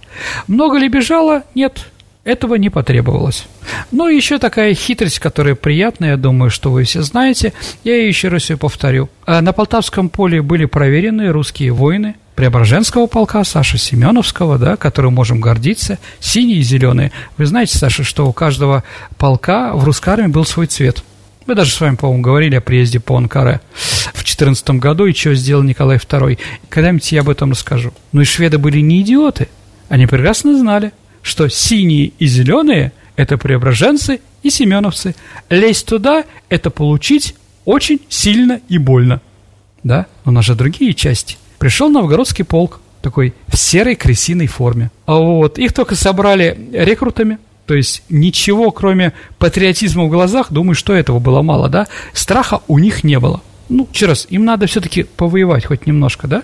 Много 0.48 0.78
ли 0.78 0.90
бежало? 0.90 1.44
Нет, 1.56 1.86
этого 2.24 2.56
не 2.56 2.70
потребовалось. 2.70 3.46
Ну 3.92 4.08
и 4.08 4.16
еще 4.16 4.38
такая 4.38 4.74
хитрость, 4.74 5.20
которая 5.20 5.56
приятная, 5.56 6.12
я 6.12 6.18
думаю, 6.18 6.50
что 6.52 6.72
вы 6.72 6.84
все 6.84 7.02
знаете, 7.02 7.54
я 7.84 7.96
ее 7.96 8.08
еще 8.08 8.28
раз 8.28 8.50
ее 8.50 8.58
повторю. 8.58 9.10
А 9.26 9.42
на 9.42 9.54
Полтавском 9.54 10.10
поле 10.10 10.42
были 10.42 10.66
проверенные 10.66 11.32
русские 11.32 11.72
воины, 11.72 12.16
Преображенского 12.36 13.08
полка, 13.08 13.44
Саши 13.44 13.78
Семеновского, 13.78 14.58
да, 14.58 14.78
которым 14.78 15.14
можем 15.14 15.42
гордиться, 15.42 16.00
синие 16.20 16.60
и 16.60 16.64
зеленые. 16.64 17.12
Вы 17.38 17.46
знаете, 17.46 17.78
Саша, 17.78 18.04
что 18.04 18.28
у 18.28 18.34
каждого 18.34 18.84
полка 19.18 19.74
в 19.74 19.84
русской 19.84 20.10
армии 20.12 20.28
был 20.28 20.46
свой 20.46 20.68
цвет. 20.68 21.04
Мы 21.46 21.56
даже 21.56 21.72
с 21.72 21.82
вами, 21.82 21.96
по-моему, 21.96 22.24
говорили 22.24 22.56
о 22.56 22.62
приезде 22.62 23.00
по 23.00 23.18
Анкаре 23.18 23.62
в 24.14 24.24
14 24.24 24.70
году 24.72 25.06
и 25.06 25.14
что 25.14 25.36
сделал 25.36 25.64
Николай 25.64 25.98
II. 25.98 26.40
Когда-нибудь 26.70 27.12
я 27.12 27.22
об 27.22 27.30
этом 27.30 27.52
расскажу. 27.52 27.94
Ну 28.12 28.22
и 28.22 28.26
шведы 28.26 28.58
были 28.58 28.80
не 28.80 29.02
идиоты. 29.02 29.50
Они 29.90 30.08
прекрасно 30.08 30.58
знали, 30.58 30.94
что 31.22 31.48
синие 31.50 32.12
и 32.20 32.26
зеленые– 32.26 32.92
это 33.16 33.38
преображенцы 33.38 34.22
и 34.44 34.50
семеновцы. 34.50 35.16
Лезть 35.50 35.86
туда– 35.86 36.26
это 36.50 36.70
получить 36.70 37.36
очень 37.66 38.02
сильно 38.10 38.62
и 38.70 38.78
больно. 38.78 39.22
Да? 39.84 40.08
Но 40.26 40.32
у 40.32 40.34
нас 40.36 40.46
же 40.46 40.56
другие 40.56 40.94
части– 40.94 41.38
пришел 41.62 41.90
новгородский 41.90 42.44
полк, 42.44 42.82
такой 43.04 43.36
в 43.48 43.56
серой 43.56 43.96
крысиной 43.96 44.48
форме. 44.48 44.90
А 45.06 45.14
вот 45.14 45.60
их 45.60 45.74
только 45.74 45.94
собрали 45.94 46.58
рекрутами, 46.74 47.38
то 47.68 47.76
есть 47.76 48.02
ничего, 48.10 48.72
кроме 48.72 49.14
патриотизма 49.38 50.06
в 50.06 50.10
глазах, 50.10 50.52
думаю, 50.52 50.74
что 50.74 50.94
этого 50.94 51.20
было 51.20 51.44
мало, 51.44 51.70
да? 51.70 51.88
Страха 52.14 52.62
у 52.68 52.80
них 52.80 53.04
не 53.04 53.20
было. 53.20 53.42
Ну, 53.70 53.88
еще 53.94 54.08
раз, 54.08 54.26
им 54.32 54.44
надо 54.44 54.66
все-таки 54.66 55.04
повоевать 55.04 55.68
хоть 55.68 55.86
немножко, 55.86 56.28
да? 56.28 56.42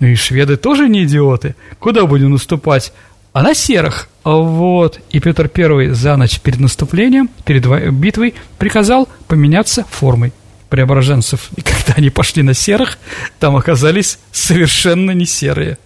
Ну 0.00 0.06
и 0.06 0.14
шведы 0.14 0.56
тоже 0.56 0.88
не 0.88 1.04
идиоты. 1.04 1.54
Куда 1.78 2.06
будем 2.06 2.30
наступать? 2.30 2.94
А 3.36 3.42
на 3.42 3.52
серых. 3.54 4.08
Вот. 4.24 4.98
И 5.10 5.20
Петр 5.20 5.48
Первый 5.48 5.90
за 5.90 6.16
ночь 6.16 6.40
перед 6.40 6.58
наступлением, 6.58 7.28
перед 7.44 7.66
битвой, 7.92 8.32
приказал 8.56 9.10
поменяться 9.28 9.84
формой 9.90 10.32
преображенцев, 10.70 11.50
и 11.54 11.60
когда 11.60 11.92
они 11.96 12.08
пошли 12.08 12.42
на 12.42 12.54
серых, 12.54 12.96
там 13.38 13.54
оказались 13.54 14.18
совершенно 14.32 15.10
не 15.10 15.26
серые, 15.26 15.76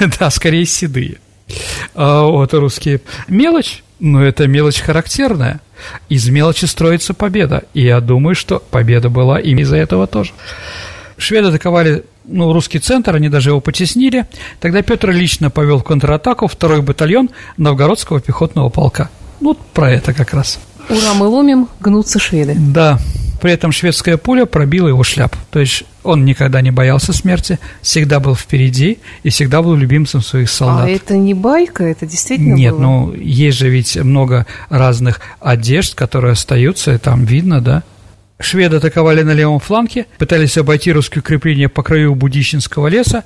да, 0.18 0.30
скорее 0.30 0.64
седые. 0.64 1.18
А 1.94 2.22
вот 2.22 2.54
русские. 2.54 3.02
Мелочь, 3.28 3.82
но 4.00 4.24
это 4.24 4.48
мелочь 4.48 4.80
характерная. 4.80 5.60
Из 6.08 6.26
мелочи 6.30 6.64
строится 6.64 7.12
победа, 7.12 7.64
и 7.74 7.82
я 7.82 8.00
думаю, 8.00 8.34
что 8.34 8.60
победа 8.70 9.10
была 9.10 9.38
и 9.38 9.54
из-за 9.54 9.76
этого 9.76 10.06
тоже. 10.06 10.32
Шведы 11.18 11.48
атаковали 11.48 12.04
ну, 12.28 12.52
русский 12.52 12.78
центр, 12.78 13.14
они 13.14 13.28
даже 13.28 13.50
его 13.50 13.60
потеснили. 13.60 14.26
Тогда 14.60 14.82
Петр 14.82 15.10
лично 15.10 15.50
повел 15.50 15.78
в 15.78 15.84
контратаку 15.84 16.46
второй 16.46 16.82
батальон 16.82 17.30
Новгородского 17.56 18.20
пехотного 18.20 18.68
полка. 18.68 19.10
Ну, 19.40 19.48
вот 19.48 19.58
про 19.58 19.90
это 19.90 20.12
как 20.12 20.34
раз. 20.34 20.58
Ура, 20.88 21.14
мы 21.14 21.26
ломим, 21.26 21.68
гнутся 21.80 22.18
шведы. 22.18 22.54
Да, 22.56 22.98
при 23.40 23.52
этом 23.52 23.72
шведская 23.72 24.16
пуля 24.16 24.46
пробила 24.46 24.88
его 24.88 25.02
шляпу. 25.02 25.36
То 25.50 25.60
есть 25.60 25.84
он 26.02 26.24
никогда 26.24 26.60
не 26.60 26.70
боялся 26.70 27.12
смерти, 27.12 27.58
всегда 27.82 28.20
был 28.20 28.34
впереди 28.34 28.98
и 29.22 29.30
всегда 29.30 29.62
был 29.62 29.74
любимцем 29.74 30.22
своих 30.22 30.48
солдат. 30.50 30.86
А 30.86 30.88
это 30.88 31.16
не 31.16 31.34
байка, 31.34 31.84
это 31.84 32.06
действительно 32.06 32.54
Нет, 32.54 32.72
было? 32.72 32.80
ну 32.80 33.14
есть 33.14 33.58
же 33.58 33.68
ведь 33.68 33.96
много 33.96 34.46
разных 34.68 35.20
одежд, 35.40 35.94
которые 35.94 36.32
остаются, 36.32 36.94
и 36.94 36.98
там 36.98 37.24
видно, 37.24 37.60
да. 37.60 37.82
Шведы 38.38 38.76
атаковали 38.76 39.22
на 39.22 39.32
левом 39.32 39.60
фланге, 39.60 40.06
пытались 40.18 40.58
обойти 40.58 40.92
русские 40.92 41.20
укрепления 41.20 41.70
по 41.70 41.82
краю 41.82 42.14
Будищенского 42.14 42.88
леса, 42.88 43.24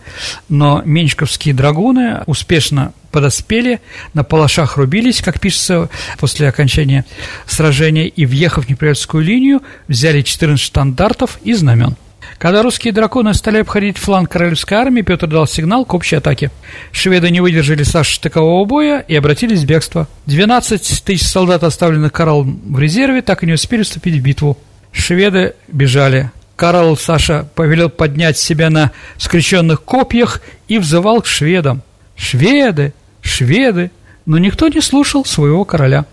но 0.49 0.83
меньшковские 0.85 1.53
драгуны 1.53 2.23
успешно 2.27 2.93
подоспели, 3.11 3.81
на 4.15 4.23
палашах 4.23 4.77
рубились, 4.77 5.21
как 5.21 5.41
пишется 5.41 5.89
после 6.19 6.49
окончания 6.49 7.05
сражения, 7.47 8.07
и, 8.07 8.25
въехав 8.25 8.67
в 8.67 8.69
неприятельскую 8.69 9.25
линию, 9.25 9.63
взяли 9.89 10.23
14 10.23 10.65
штандартов 10.65 11.41
и 11.43 11.55
знамен. 11.55 11.97
Когда 12.39 12.63
русские 12.63 12.93
драконы 12.93 13.35
стали 13.35 13.59
обходить 13.59 13.99
фланг 13.99 14.31
королевской 14.31 14.79
армии, 14.79 15.03
Петр 15.03 15.27
дал 15.27 15.49
сигнал 15.49 15.85
к 15.85 15.93
общей 15.93 16.17
атаке. 16.17 16.53
Шведы 16.93 17.31
не 17.31 17.41
выдержали 17.41 17.83
Саши 17.83 18.13
штыкового 18.13 18.65
боя 18.65 19.05
и 19.07 19.17
обратились 19.17 19.63
в 19.63 19.67
бегство. 19.67 20.07
12 20.27 21.03
тысяч 21.05 21.27
солдат, 21.27 21.65
оставленных 21.65 22.13
Карлом 22.13 22.61
в 22.65 22.79
резерве, 22.79 23.23
так 23.23 23.43
и 23.43 23.47
не 23.47 23.55
успели 23.55 23.83
вступить 23.83 24.15
в 24.15 24.23
битву. 24.23 24.57
Шведы 24.93 25.55
бежали. 25.69 26.31
Карл 26.57 26.97
Саша 26.97 27.49
повелел 27.55 27.89
поднять 27.89 28.37
себя 28.37 28.69
на 28.69 28.93
скрещенных 29.17 29.83
копьях 29.83 30.43
и 30.69 30.79
взывал 30.79 31.23
к 31.23 31.27
шведам. 31.27 31.83
«Шведы! 32.17 32.93
Шведы!» 33.23 33.91
Но 34.27 34.37
никто 34.37 34.69
не 34.69 34.81
слушал 34.83 35.25
своего 35.25 35.65
короля. 35.65 36.05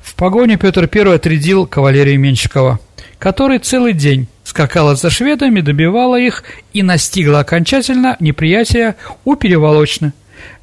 В 0.00 0.14
погоне 0.14 0.56
Петр 0.56 0.88
I 0.92 1.14
отрядил 1.14 1.66
кавалерию 1.66 2.18
Менщикова, 2.18 2.80
который 3.18 3.58
целый 3.58 3.92
день 3.92 4.28
скакала 4.44 4.96
за 4.96 5.10
шведами, 5.10 5.60
добивала 5.60 6.18
их 6.18 6.42
и 6.72 6.82
настигла 6.82 7.40
окончательно 7.40 8.16
неприятие 8.18 8.96
у 9.24 9.36
Переволочны, 9.36 10.12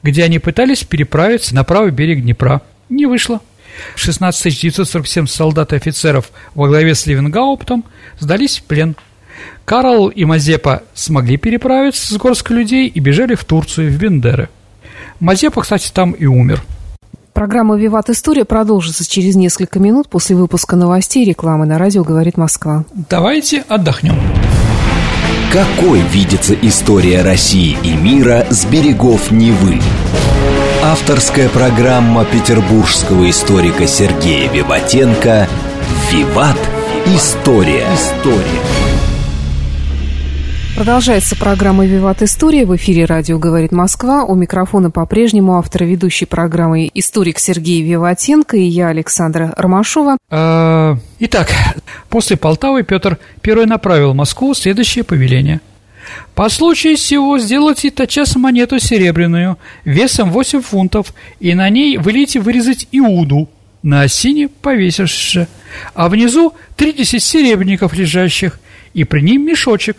где 0.04 0.24
они 0.24 0.40
пытались 0.40 0.84
переправиться 0.84 1.56
на 1.56 1.64
правый 1.64 1.92
берег 1.92 2.22
Днепра. 2.22 2.62
Не 2.90 3.06
вышло. 3.06 3.42
16 3.96 4.62
947 4.62 5.28
солдат 5.28 5.74
и 5.74 5.76
офицеров 5.76 6.32
во 6.56 6.68
главе 6.68 6.96
с 6.96 7.06
Левенгауптом 7.06 7.84
сдались 8.20 8.60
в 8.60 8.64
плен. 8.64 8.96
Карл 9.66 10.08
и 10.08 10.26
Мазепа 10.26 10.84
смогли 10.94 11.38
переправиться 11.38 12.14
с 12.14 12.18
горской 12.18 12.58
людей 12.58 12.88
и 12.88 13.00
бежали 13.00 13.36
в 13.36 13.44
Турцию, 13.46 13.92
в 13.92 13.98
Бендеры. 13.98 14.50
Мазепа, 15.20 15.62
кстати, 15.62 15.92
там 15.92 16.12
и 16.12 16.26
умер. 16.26 16.64
Программа 17.34 17.78
«Виват 17.78 18.10
История» 18.10 18.46
продолжится 18.46 19.08
через 19.08 19.36
несколько 19.36 19.80
минут 19.80 20.10
после 20.10 20.36
выпуска 20.36 20.76
новостей 20.76 21.24
и 21.24 21.30
рекламы 21.30 21.68
на 21.68 21.78
радио 21.78 22.04
«Говорит 22.04 22.36
Москва». 22.36 22.84
Давайте 23.10 23.64
отдохнем. 23.68 24.16
Какой 25.54 26.02
видится 26.02 26.56
история 26.56 27.22
России 27.22 27.78
и 27.84 27.94
мира 27.94 28.48
с 28.50 28.66
берегов 28.66 29.30
Невы? 29.32 29.80
Авторская 30.84 31.50
программа 31.50 32.24
петербургского 32.24 33.30
историка 33.30 33.88
Сергея 33.88 34.50
Виватенко 34.50 35.48
«Виват. 36.12 36.58
История». 37.08 37.86
История. 37.94 38.62
Продолжается 40.76 41.36
программа 41.36 41.88
«Виват 41.88 42.22
История». 42.22 42.66
В 42.66 42.76
эфире 42.76 43.06
радио 43.06 43.40
«Говорит 43.40 43.72
Москва». 43.72 44.24
У 44.24 44.36
микрофона 44.36 44.92
по-прежнему 44.92 45.58
автор 45.58 45.84
ведущей 45.84 46.26
программы 46.26 46.90
историк 46.94 47.40
Сергей 47.40 47.82
Виватенко 47.82 48.56
и 48.58 48.64
я, 48.64 48.90
Александра 48.90 49.54
Ромашова. 49.58 50.18
А, 50.30 50.98
итак, 51.20 51.52
после 52.10 52.38
Полтавы 52.38 52.84
Петр 52.84 53.18
I 53.44 53.66
направил 53.66 54.12
в 54.12 54.16
Москву 54.16 54.54
следующее 54.54 55.04
повеление. 55.04 55.60
По 56.36 56.50
случаю 56.50 56.98
всего 56.98 57.40
сделайте 57.40 57.90
тотчас 57.90 58.36
монету 58.36 58.80
серебряную 58.80 59.58
весом 59.86 60.32
8 60.32 60.62
фунтов 60.62 61.14
и 61.40 61.54
на 61.54 61.70
ней 61.70 61.98
вылейте 61.98 62.40
вырезать 62.40 62.88
Иуду, 62.92 63.50
на 63.84 64.02
осине 64.02 64.48
повесившись, 64.48 65.48
а 65.94 66.10
внизу 66.10 66.54
30 66.76 67.22
серебряников 67.22 67.94
лежащих, 67.94 68.60
и 68.94 69.04
при 69.04 69.22
ним 69.22 69.46
мешочек, 69.46 69.98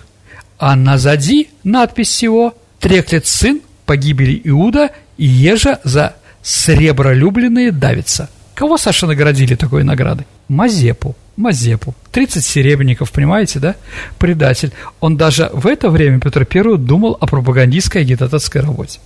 а 0.59 0.77
назади 0.77 1.49
надпись 1.65 2.09
всего 2.09 2.55
«Треклет 2.81 3.27
сын 3.27 3.61
погибели 3.87 4.41
Иуда 4.45 4.91
и 5.17 5.25
ежа 5.27 5.81
за 5.85 6.17
сребролюбленные 6.43 7.73
давится». 7.73 8.31
Кого, 8.55 8.77
Саша, 8.77 9.07
наградили 9.07 9.55
такой 9.55 9.85
наградой? 9.85 10.27
Мазепу. 10.49 11.15
Мазепу. 11.39 11.95
30 12.11 12.45
серебряников, 12.45 13.13
понимаете, 13.13 13.61
да? 13.61 13.77
Предатель. 14.19 14.73
Он 15.01 15.17
даже 15.17 15.51
в 15.53 15.69
это 15.69 15.89
время, 15.89 16.19
Петр 16.19 16.47
I, 16.53 16.77
думал 16.77 17.17
о 17.19 17.27
пропагандистской 17.27 18.03
агитаторской 18.03 18.61
работе. 18.61 18.99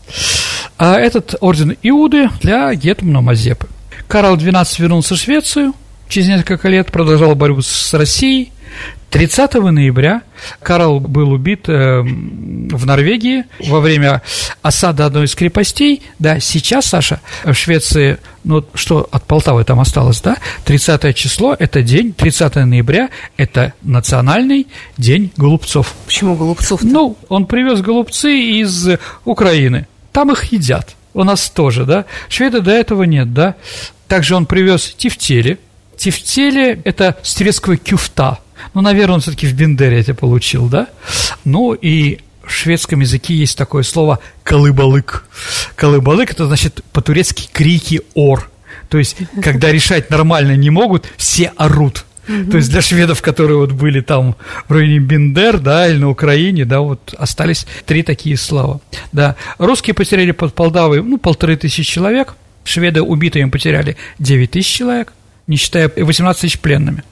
А 0.79 0.99
этот 0.99 1.35
орден 1.41 1.77
Иуды 1.83 2.31
для 2.41 2.75
гетмана 2.75 3.21
Мазепы. 3.21 3.69
Карл 4.09 4.37
XII 4.37 4.67
вернулся 4.79 5.15
в 5.15 5.19
Швецию, 5.19 5.75
через 6.09 6.29
несколько 6.29 6.69
лет 6.69 6.91
продолжал 6.91 7.35
борьбу 7.35 7.61
с 7.61 7.93
Россией, 7.93 8.51
30 9.13 9.55
ноября 9.55 10.23
Карл 10.63 10.99
был 10.99 11.33
убит 11.33 11.69
э, 11.69 12.01
в 12.01 12.87
Норвегии 12.87 13.45
во 13.69 13.81
время 13.81 14.23
осады 14.63 15.03
одной 15.03 15.27
из 15.27 15.35
крепостей. 15.35 16.03
Да, 16.19 16.41
сейчас, 16.41 16.87
Саша, 16.87 17.21
в 17.45 17.53
Швеции, 17.53 18.17
ну, 18.43 18.65
что 18.73 19.07
от 19.13 19.25
Полтавы 19.25 19.65
там 19.65 19.81
осталось, 19.81 20.23
да? 20.23 20.39
30 20.65 21.15
число– 21.15 21.55
это 21.59 21.83
день, 21.83 22.15
30 22.15 22.55
ноября– 22.57 23.11
это 23.37 23.75
национальный 23.83 24.67
день 24.97 25.31
голубцов. 25.37 25.95
Почему 26.07 26.35
голубцов 26.35 26.83
-то? 26.83 26.87
Ну, 26.91 27.19
он 27.29 27.45
привез 27.45 27.83
голубцы 27.83 28.33
из 28.33 28.89
Украины. 29.27 29.87
Там 30.13 30.33
их 30.33 30.45
едят. 30.53 30.97
У 31.13 31.23
нас 31.23 31.51
тоже, 31.51 31.85
да? 31.85 32.07
Шведы 32.31 32.63
до 32.63 32.71
этого 32.71 33.03
нет, 33.03 33.35
да? 33.35 33.57
Также 34.09 34.37
он 34.37 34.47
привез 34.47 34.95
тефтели. 34.97 35.59
Тефтели– 35.99 36.81
это 36.85 37.19
с 37.23 37.35
турецкого 37.35 37.77
кюфта– 37.77 38.39
ну, 38.75 38.81
наверное, 38.81 39.15
он 39.15 39.21
все-таки 39.21 39.47
в 39.47 39.55
Бендере 39.55 40.01
это 40.01 40.15
получил, 40.15 40.69
да? 40.69 40.89
Ну, 41.45 41.75
и 41.75 42.19
в 42.45 42.51
шведском 42.51 43.01
языке 43.01 43.35
есть 43.35 43.57
такое 43.57 43.83
слово 43.83 44.19
«колыбалык». 44.43 45.27
«Колыбалык»– 45.75 46.31
это 46.33 46.47
значит 46.47 46.83
по-турецки 46.93 47.49
«крики 47.53 48.03
ор». 48.15 48.51
То 48.89 48.99
есть, 48.99 49.17
когда 49.43 49.73
решать 49.73 50.11
нормально 50.11 50.55
не 50.57 50.71
могут, 50.71 51.07
все 51.17 51.53
орут. 51.57 52.05
То 52.27 52.57
есть 52.57 52.71
для 52.71 52.81
шведов, 52.83 53.21
которые 53.21 53.57
вот 53.57 53.73
были 53.73 54.01
там 54.01 54.37
в 54.69 54.73
районе 54.73 54.99
Бендер, 55.01 55.59
да, 55.59 55.89
или 55.89 55.99
на 55.99 56.09
Украине, 56.09 56.65
да, 56.65 56.81
вот 56.81 57.15
остались 57.19 57.67
три 57.85 58.03
такие 58.03 58.37
слова. 58.37 58.81
Да, 59.11 59.35
русские 59.59 59.95
потеряли 59.95 60.31
под 60.31 60.55
Полдавой, 60.55 61.03
ну, 61.03 61.19
полторы 61.19 61.57
тысячи 61.57 61.83
человек, 61.83 62.35
шведы 62.65 63.03
убитые 63.03 63.43
им 63.43 63.51
потеряли 63.51 63.97
девять 64.19 64.53
тысяч 64.53 64.73
человек, 64.73 65.13
не 65.47 65.57
считая 65.57 65.91
18 65.95 66.41
тысяч 66.41 66.59
пленными. 66.59 67.05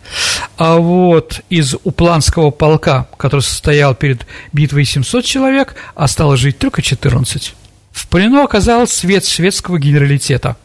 А 0.56 0.76
вот 0.76 1.40
из 1.50 1.74
Упланского 1.84 2.50
полка, 2.50 3.08
который 3.16 3.40
состоял 3.40 3.94
перед 3.94 4.26
битвой 4.52 4.84
700 4.84 5.24
человек, 5.24 5.74
осталось 5.94 6.40
жить 6.40 6.58
только 6.58 6.82
14. 6.82 7.54
В 7.92 8.08
плену 8.08 8.42
оказался 8.42 8.96
свет 8.96 9.24
шведского 9.26 9.78
генералитета 9.78 10.56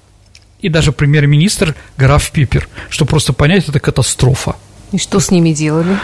и 0.61 0.69
даже 0.69 0.91
премьер-министр 0.91 1.75
граф 1.97 2.31
Пипер, 2.31 2.67
что 2.89 3.05
просто 3.05 3.33
понять, 3.33 3.67
это 3.67 3.79
катастрофа. 3.79 4.55
И 4.91 4.97
что 4.97 5.19
с 5.19 5.31
ними 5.31 5.51
делали? 5.51 5.97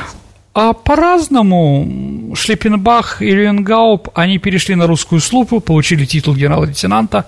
А 0.54 0.74
по-разному 0.74 2.36
Шлепенбах 2.36 3.22
и 3.22 3.28
Рюенгауп, 3.28 4.10
они 4.16 4.38
перешли 4.38 4.76
на 4.76 4.86
русскую 4.86 5.22
службу, 5.22 5.62
получили 5.62 6.04
титул 6.06 6.36
генерал-лейтенанта. 6.36 7.26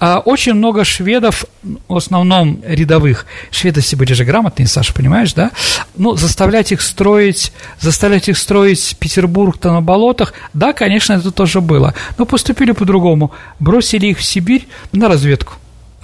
А 0.00 0.18
очень 0.18 0.54
много 0.54 0.84
шведов, 0.84 1.44
в 1.62 1.96
основном 1.96 2.60
рядовых, 2.66 3.26
шведы 3.52 3.80
все 3.80 3.94
были 3.94 4.12
же 4.12 4.24
грамотные, 4.24 4.66
Саша, 4.66 4.92
понимаешь, 4.92 5.34
да? 5.34 5.52
Ну, 5.94 6.16
заставлять 6.16 6.72
их 6.72 6.82
строить, 6.82 7.52
заставлять 7.78 8.28
их 8.28 8.36
строить 8.36 8.96
Петербург-то 8.98 9.72
на 9.72 9.80
болотах, 9.80 10.34
да, 10.52 10.72
конечно, 10.72 11.12
это 11.12 11.30
тоже 11.30 11.60
было. 11.60 11.94
Но 12.18 12.26
поступили 12.26 12.72
по-другому, 12.72 13.30
бросили 13.60 14.06
их 14.08 14.18
в 14.18 14.24
Сибирь 14.24 14.66
на 14.90 15.06
разведку 15.06 15.54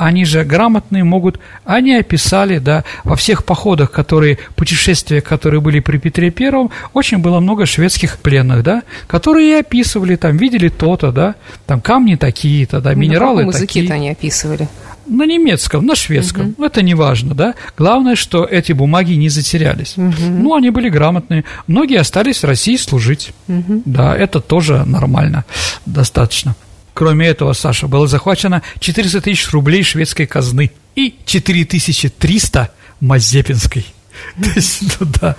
они 0.01 0.25
же 0.25 0.45
грамотные 0.45 1.05
могут, 1.05 1.39
они 1.67 1.95
описали, 1.95 2.59
да, 2.59 2.85
во 3.05 3.17
всех 3.17 3.45
походах, 3.45 3.91
которые, 3.91 4.39
путешествия, 4.57 5.21
которые 5.21 5.61
были 5.61 5.81
при 5.81 5.99
Петре 5.99 6.31
Первом, 6.31 6.71
очень 6.95 7.19
было 7.19 7.39
много 7.39 7.67
шведских 7.67 8.19
пленных, 8.19 8.63
да, 8.63 8.83
которые 9.07 9.51
и 9.51 9.61
описывали, 9.61 10.17
там, 10.17 10.39
видели 10.39 10.71
то-то, 10.71 11.13
да, 11.13 11.35
там 11.67 11.83
камни 11.83 12.15
такие-то, 12.15 12.81
да, 12.81 12.95
минералы 12.95 13.45
на 13.45 13.53
такие. 13.53 13.85
языке 13.85 13.95
они 13.95 14.11
описывали? 14.11 14.69
На 15.07 15.27
немецком, 15.27 15.85
на 15.85 15.95
шведском. 15.95 16.55
Угу. 16.57 16.65
Это 16.65 16.81
не 16.81 16.95
важно, 16.95 17.35
да. 17.35 17.55
Главное, 17.77 18.17
что 18.17 18.45
эти 18.45 18.73
бумаги 18.73 19.13
не 19.15 19.29
затерялись. 19.29 19.99
Угу. 19.99 20.15
Ну, 20.19 20.55
они 20.55 20.71
были 20.71 20.89
грамотные. 20.89 21.45
Многие 21.67 21.99
остались 21.99 22.43
в 22.43 22.47
России 22.47 22.77
служить. 22.77 23.33
Угу. 23.49 23.83
Да, 23.85 24.17
это 24.17 24.41
тоже 24.41 24.85
нормально, 24.87 25.45
достаточно. 25.85 26.55
Кроме 27.01 27.29
этого, 27.29 27.55
Саша, 27.55 27.89
было 27.89 28.07
захвачено 28.07 28.61
400 28.79 29.23
тысяч 29.23 29.51
рублей 29.53 29.83
шведской 29.83 30.27
казны 30.27 30.71
и 30.95 31.15
4300 31.25 32.71
Мазепинской. 33.01 33.87
То 34.43 34.51
есть, 34.55 34.83
ну 34.83 35.07
да. 35.19 35.35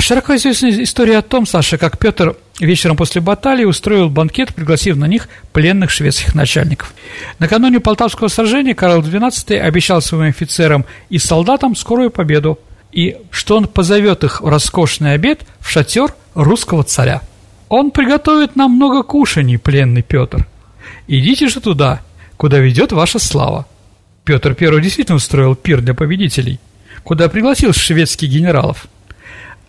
Широко 0.00 0.34
известна 0.34 0.82
история 0.82 1.18
о 1.18 1.22
том, 1.22 1.46
Саша, 1.46 1.78
как 1.78 2.00
Петр 2.00 2.36
вечером 2.58 2.96
после 2.96 3.20
баталии 3.20 3.62
устроил 3.62 4.10
банкет, 4.10 4.56
пригласив 4.56 4.96
на 4.96 5.04
них 5.04 5.28
пленных 5.52 5.92
шведских 5.92 6.34
начальников. 6.34 6.92
Накануне 7.38 7.78
Полтавского 7.78 8.26
сражения 8.26 8.74
Карл 8.74 9.02
XII 9.02 9.60
обещал 9.60 10.02
своим 10.02 10.30
офицерам 10.30 10.84
и 11.10 11.18
солдатам 11.18 11.76
скорую 11.76 12.10
победу, 12.10 12.58
и 12.90 13.18
что 13.30 13.56
он 13.56 13.68
позовет 13.68 14.24
их 14.24 14.40
в 14.40 14.48
роскошный 14.48 15.12
обед 15.12 15.42
в 15.60 15.70
шатер 15.70 16.12
русского 16.34 16.82
царя. 16.82 17.22
Он 17.68 17.92
приготовит 17.92 18.56
нам 18.56 18.72
много 18.72 19.04
кушаний, 19.04 19.58
пленный 19.58 20.02
Петр. 20.02 20.44
Идите 21.08 21.48
же 21.48 21.60
туда, 21.60 22.02
куда 22.36 22.58
ведет 22.58 22.92
ваша 22.92 23.18
слава. 23.18 23.66
Петр 24.24 24.56
I 24.58 24.80
действительно 24.80 25.16
устроил 25.16 25.54
пир 25.54 25.80
для 25.80 25.94
победителей, 25.94 26.58
куда 27.04 27.28
пригласил 27.28 27.72
шведских 27.72 28.28
генералов. 28.28 28.88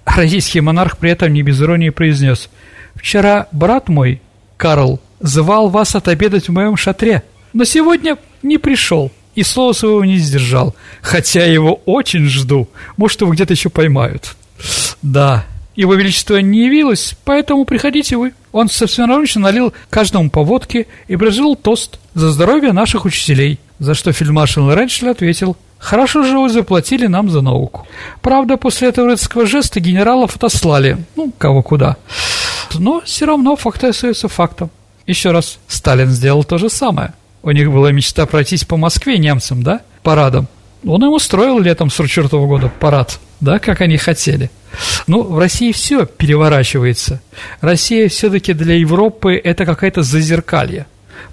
Российский 0.06 0.62
монарх 0.62 0.97
при 0.97 1.12
этом 1.12 1.32
не 1.34 1.43
без 1.43 1.62
иронии 1.62 1.89
произнес 1.89 2.50
«Вчера 2.95 3.47
брат 3.52 3.88
мой, 3.88 4.21
Карл, 4.56 5.00
звал 5.19 5.69
вас 5.69 5.93
отобедать 5.95 6.47
в 6.47 6.52
моем 6.52 6.76
шатре, 6.76 7.23
но 7.54 7.65
сегодня 7.65 8.17
не 8.41 8.58
пришел 8.58 9.12
и 9.36 9.43
слова 9.43 9.73
своего 9.73 10.04
не 10.04 10.17
сдержал, 10.17 10.76
хотя 11.02 11.45
его 11.45 11.82
очень 11.86 12.26
жду, 12.26 12.67
может, 12.95 13.21
его 13.21 13.32
где-то 13.32 13.54
еще 13.54 13.69
поймают». 13.69 14.36
Да, 15.04 15.45
его 15.78 15.94
Величество 15.94 16.38
не 16.38 16.66
явилось, 16.66 17.16
поэтому 17.24 17.63
приходите 17.63 18.18
вы. 18.18 18.34
Он 18.52 18.68
собственноручно 18.68 19.42
налил 19.42 19.74
каждому 19.90 20.30
по 20.30 20.44
водке 20.44 20.88
и 21.08 21.16
предложил 21.16 21.56
тост 21.56 22.00
за 22.16 22.32
здоровье 22.32 22.74
наших 22.74 23.06
учителей, 23.06 23.60
за 23.80 23.94
что 23.94 24.12
фельдмаршал 24.12 24.74
Реншль 24.74 25.08
ответил 25.10 25.56
Хорошо 25.78 26.24
же 26.24 26.40
вы 26.40 26.50
заплатили 26.50 27.06
нам 27.06 27.30
за 27.30 27.42
науку. 27.42 27.88
Правда, 28.22 28.58
после 28.58 28.90
этого 28.90 29.10
рыцарского 29.10 29.46
жеста 29.46 29.80
генералов 29.80 30.36
отослали, 30.36 30.98
ну, 31.16 31.32
кого 31.38 31.62
куда. 31.62 31.98
Но 32.74 33.02
все 33.06 33.26
равно 33.26 33.56
факт 33.56 33.84
остается 33.84 34.28
фактом. 34.28 34.72
Еще 35.06 35.32
раз, 35.32 35.60
Сталин 35.68 36.10
сделал 36.10 36.44
то 36.44 36.58
же 36.58 36.70
самое. 36.70 37.13
У 37.44 37.52
них 37.52 37.72
была 37.72 37.92
мечта 37.92 38.26
пройтись 38.26 38.66
по 38.66 38.76
Москве 38.76 39.20
немцам, 39.20 39.62
да, 39.62 39.82
парадом. 40.02 40.48
Он 40.86 41.04
им 41.04 41.13
устроил 41.13 41.60
летом 41.60 41.90
44 41.90 42.28
-го 42.44 42.48
года 42.48 42.72
парад, 42.80 43.20
да, 43.40 43.60
как 43.60 43.82
они 43.82 43.98
хотели. 43.98 44.50
Ну, 45.08 45.24
в 45.24 45.40
России 45.40 45.72
все 45.72 46.06
переворачивается. 46.06 47.22
Россия 47.62 48.10
все-таки 48.10 48.54
для 48.54 48.76
Европы 48.76 49.36
это 49.36 49.66
какая-то 49.66 50.04
зазеркалье 50.04 50.86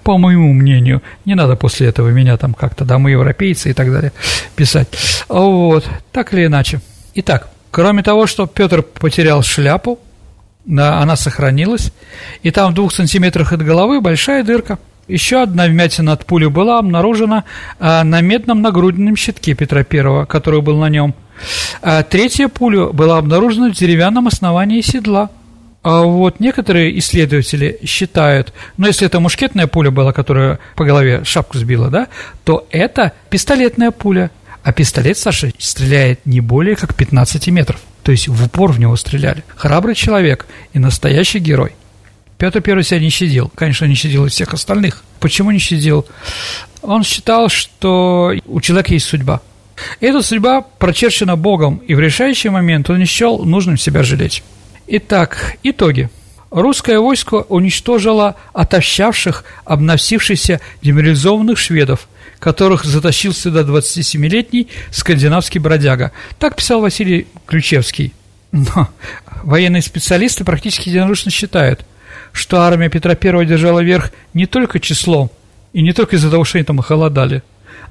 по 0.03 0.17
моему 0.17 0.53
мнению. 0.53 1.01
Не 1.25 1.35
надо 1.35 1.55
после 1.55 1.87
этого 1.87 2.09
меня 2.09 2.37
там 2.37 2.53
как-то, 2.53 2.85
да, 2.85 2.99
мы 2.99 3.11
европейцы 3.11 3.71
и 3.71 3.73
так 3.73 3.91
далее, 3.91 4.13
писать. 4.55 4.87
Вот, 5.27 5.85
так 6.11 6.33
или 6.33 6.45
иначе. 6.45 6.79
Итак, 7.15 7.49
кроме 7.71 8.03
того, 8.03 8.27
что 8.27 8.45
Петр 8.45 8.83
потерял 8.83 9.41
шляпу, 9.41 9.99
она 10.67 11.15
сохранилась, 11.15 11.91
и 12.43 12.51
там 12.51 12.71
в 12.71 12.75
двух 12.75 12.93
сантиметрах 12.93 13.51
от 13.51 13.63
головы 13.63 14.01
большая 14.01 14.43
дырка. 14.43 14.79
Еще 15.07 15.41
одна 15.41 15.67
вмятина 15.67 16.13
от 16.13 16.25
пули 16.25 16.47
была 16.47 16.79
обнаружена 16.79 17.43
а, 17.79 18.03
на 18.03 18.21
медном 18.21 18.61
нагрудном 18.61 19.15
щитке 19.15 19.53
Петра 19.53 19.85
I, 19.89 20.25
который 20.25 20.61
был 20.61 20.77
на 20.77 20.89
нем. 20.89 21.13
А 21.81 22.03
третья 22.03 22.47
пуля 22.47 22.87
была 22.87 23.17
обнаружена 23.17 23.69
в 23.69 23.73
деревянном 23.73 24.27
основании 24.27 24.81
седла– 24.81 25.29
а 25.85 26.01
вот 26.01 26.39
некоторые 26.39 26.97
исследователи 26.97 27.79
считают, 27.85 28.53
ну, 28.75 28.87
если 28.87 29.05
это 29.05 29.19
мушкетная 29.19 29.67
пуля 29.67 29.91
была, 29.91 30.13
которая 30.13 30.57
по 30.75 30.83
голове 30.83 31.23
шапку 31.23 31.59
сбила, 31.59 31.91
да, 31.91 32.07
то 32.43 32.67
это 32.71 33.13
пистолетная 33.29 33.91
пуля. 33.91 34.31
А 34.63 34.73
пистолет, 34.73 35.15
Саша, 35.15 35.51
стреляет 35.59 36.25
не 36.25 36.41
более 36.41 36.75
как 36.75 36.95
15 36.95 37.49
метров. 37.49 37.79
То 38.01 38.11
есть 38.11 38.27
в 38.27 38.43
упор 38.43 38.71
в 38.71 38.79
него 38.79 38.95
стреляли. 38.95 39.43
Храбрый 39.55 39.93
человек 39.93 40.47
и 40.73 40.79
настоящий 40.79 41.37
герой. 41.37 41.73
Петр 42.37 42.61
Первый 42.61 42.83
себя 42.83 42.99
не 42.99 43.09
щадил. 43.09 43.51
Конечно, 43.55 43.85
не 43.85 43.95
щадил 43.95 44.25
и 44.25 44.29
всех 44.29 44.53
остальных. 44.53 45.03
Почему 45.19 45.51
не 45.51 45.59
щадил? 45.59 46.05
Он 46.81 47.03
считал, 47.03 47.49
что 47.49 48.33
у 48.45 48.61
человека 48.61 48.93
есть 48.93 49.07
судьба. 49.07 49.41
эта 49.99 50.21
судьба 50.21 50.61
прочерчена 50.61 51.35
Богом, 51.35 51.77
и 51.77 51.95
в 51.95 51.99
решающий 51.99 52.49
момент 52.49 52.89
он 52.89 52.99
не 52.99 53.05
счел 53.05 53.43
нужным 53.43 53.77
себя 53.77 54.03
жалеть. 54.03 54.43
Итак, 54.87 55.55
итоги. 55.63 56.09
Русское 56.51 56.99
войско 56.99 57.45
уничтожило 57.49 58.35
отощавших, 58.53 59.43
обносившихся 59.65 60.61
деморализованных 60.81 61.57
шведов, 61.57 62.07
которых 62.39 62.85
затащил 62.85 63.33
сюда 63.33 63.61
27-летний 63.61 64.69
скандинавский 64.91 65.59
бродяга. 65.59 66.11
Так 66.39 66.55
писал 66.55 66.81
Василий 66.81 67.27
Ключевский. 67.45 68.13
Но 68.51 68.89
военные 69.43 69.81
специалисты 69.81 70.45
практически 70.45 70.89
единодушно 70.89 71.31
считают, 71.31 71.85
что 72.31 72.61
армия 72.61 72.89
Петра 72.89 73.11
I 73.21 73.45
держала 73.45 73.81
верх 73.81 74.11
не 74.33 74.45
только 74.45 74.79
числом, 74.79 75.31
и 75.73 75.81
не 75.81 75.93
только 75.93 76.15
из-за 76.15 76.31
того, 76.31 76.43
что 76.43 76.57
они 76.57 76.65
там 76.65 76.79
холодали. 76.79 77.43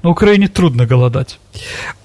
На 0.03 0.09
Украине 0.09 0.47
трудно 0.47 0.85
голодать. 0.85 1.39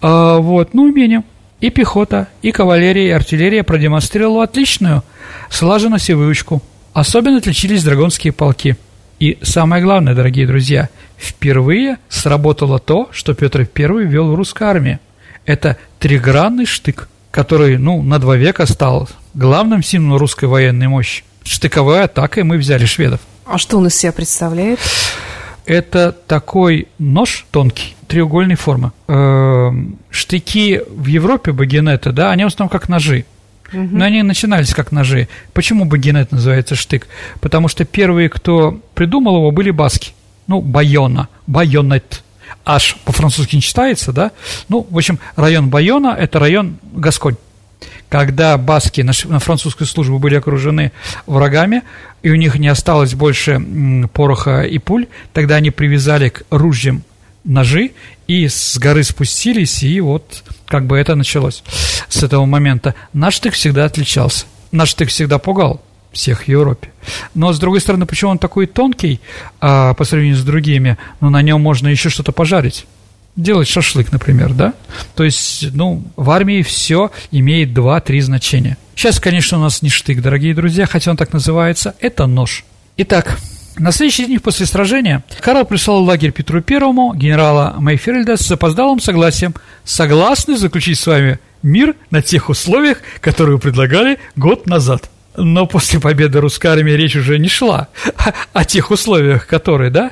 А, 0.01 0.39
вот, 0.39 0.75
ну, 0.75 0.85
умением. 0.85 1.25
И 1.61 1.69
пехота, 1.69 2.29
и 2.41 2.53
кавалерия, 2.53 3.09
и 3.09 3.11
артиллерия 3.11 3.63
продемонстрировала 3.63 4.45
отличную 4.45 5.03
слаженность 5.51 6.09
и 6.09 6.15
выучку. 6.15 6.63
Особенно 6.95 7.39
отличились 7.39 7.85
драгонские 7.85 8.33
полки. 8.33 8.77
И 9.19 9.39
самое 9.43 9.83
главное, 9.83 10.15
дорогие 10.15 10.47
друзья, 10.47 10.89
впервые 11.19 11.99
сработало 12.09 12.79
то, 12.79 13.11
что 13.13 13.35
Петр 13.35 13.69
I 13.77 13.87
ввел 14.05 14.33
в 14.33 14.35
русской 14.35 14.63
армии. 14.63 14.99
Это 15.45 15.77
тригранный 15.99 16.65
штык, 16.65 17.09
который, 17.31 17.77
ну, 17.77 18.03
на 18.03 18.19
два 18.19 18.37
века 18.37 18.65
стал 18.65 19.09
главным 19.35 19.83
символом 19.83 20.19
русской 20.19 20.47
военной 20.47 20.89
мощи. 20.89 21.23
Штыковой 21.51 22.05
атакой 22.05 22.45
мы 22.45 22.59
взяли 22.59 22.85
шведов. 22.85 23.19
А 23.45 23.59
что 23.59 23.79
он 23.79 23.89
из 23.89 23.97
себя 23.97 24.13
представляет? 24.13 24.79
Это 25.67 26.13
такой 26.13 26.87
нож 27.01 27.45
тонкий, 27.51 27.97
треугольной 28.07 28.55
формы. 28.55 28.93
Эм, 29.09 29.99
штыки 30.11 30.81
в 30.89 31.07
Европе 31.07 31.51
багинета, 31.51 32.13
да, 32.13 32.31
они 32.31 32.45
в 32.45 32.47
основном 32.47 32.69
как 32.69 32.89
ножи. 32.89 33.25
Но 33.73 34.05
они 34.05 34.23
начинались 34.23 34.73
как 34.75 34.93
ножи. 34.93 35.29
Почему 35.53 35.87
багинет 35.87 36.31
называется 36.31 36.77
штык? 36.77 37.09
Потому 37.41 37.67
что 37.67 37.85
первые, 37.85 38.29
кто 38.29 38.81
придумал 38.95 39.39
его, 39.39 39.51
были 39.51 39.73
баски. 39.73 40.13
Ну, 40.47 40.61
Байона, 40.61 41.29
Байонет. 41.49 42.23
Аж 42.65 42.97
по-французски 43.05 43.57
не 43.57 43.63
читается, 43.63 44.13
да? 44.13 44.31
Ну, 44.69 44.87
в 44.89 44.97
общем, 44.97 45.19
район 45.35 45.69
Байона– 45.69 46.17
это 46.19 46.39
район 46.39 46.79
Гасконь. 46.93 47.37
Когда 48.11 48.59
баски 48.59 49.01
на, 49.03 49.13
французскую 49.13 49.87
службу 49.87 50.19
были 50.19 50.35
окружены 50.35 50.91
врагами, 51.27 51.83
и 52.23 52.31
у 52.31 52.35
них 52.35 52.57
не 52.57 52.67
осталось 52.69 53.15
больше 53.15 53.63
пороха 54.13 54.63
и 54.63 54.79
пуль, 54.79 55.07
тогда 55.33 55.57
они 55.57 55.71
привязали 55.71 56.29
к 56.29 56.43
ружьям 56.51 57.05
ножи 57.45 57.93
и 58.27 58.49
с 58.49 58.79
горы 58.79 59.05
спустились, 59.05 59.85
и 59.85 60.01
вот 60.01 60.43
как 60.67 60.87
бы 60.87 60.99
это 60.99 61.15
началось 61.15 61.63
с 62.09 62.23
этого 62.23 62.45
момента. 62.47 62.97
Наш 63.13 63.35
штык 63.35 63.55
всегда 63.55 63.85
отличался. 63.85 64.45
Наш 64.73 64.91
штык 64.91 65.09
всегда 65.09 65.39
пугал 65.39 65.81
всех 66.13 66.43
в 66.43 66.49
Европе. 66.49 66.91
Но, 67.35 67.53
с 67.53 67.61
другой 67.61 67.81
стороны, 67.81 68.07
почему 68.07 68.33
он 68.33 68.39
такой 68.39 68.67
тонкий 68.67 69.21
а, 69.61 69.95
по 69.95 70.03
сравнению 70.03 70.37
с 70.37 70.43
другими? 70.43 70.99
Ну, 71.21 71.31
на 71.31 71.43
нем 71.43 71.61
можно 71.61 71.87
еще 71.87 72.09
что-то 72.09 72.33
пожарить. 72.33 72.87
Делать 73.41 73.69
шашлык, 73.69 74.13
например, 74.13 74.53
да? 74.53 74.75
То 75.15 75.25
есть, 75.25 75.73
ну, 75.73 76.05
в 76.15 76.31
армии 76.31 76.61
все 76.61 77.11
имеет 77.31 77.73
два-три 77.73 78.21
значения. 78.21 78.77
Сейчас, 78.95 79.19
конечно, 79.19 79.57
у 79.57 79.63
нас 79.63 79.81
не 79.81 79.89
штык, 79.89 80.21
дорогие 80.21 80.55
друзья, 80.55 80.85
хотя 80.85 81.11
он 81.11 81.17
так 81.17 81.33
называется, 81.33 81.95
это 82.01 82.27
нож. 82.27 82.65
Итак, 82.99 83.39
на 83.79 83.93
следующий 83.93 84.27
день 84.27 84.41
после 84.41 84.67
сражения 84.67 85.25
Карл 85.41 85.65
прислал 85.65 86.05
в 86.05 86.09
лагерь 86.09 86.33
Петру 86.33 86.61
Первому 86.61 87.15
генерала 87.15 87.77
Мейфельда 87.79 88.37
с 88.37 88.47
запоздалым 88.47 89.01
согласием 89.01 89.55
«Согласны 89.85 90.59
заключить 90.59 90.99
с 90.99 91.07
вами 91.07 91.39
мир 91.63 91.97
на 92.11 92.21
тех 92.21 92.51
условиях, 92.51 92.99
которые 93.23 93.55
вы 93.55 93.61
предлагали 93.61 94.19
год 94.37 94.67
назад». 94.67 95.09
Но 95.37 95.67
после 95.67 96.01
победы 96.01 96.41
русской 96.41 96.67
армии 96.67 96.93
речь 96.93 97.17
уже 97.17 97.39
не 97.39 97.49
шла 97.49 97.89
о, 98.53 98.65
тех 98.65 98.91
условиях, 98.91 99.47
которые, 99.47 99.91
да? 99.91 100.11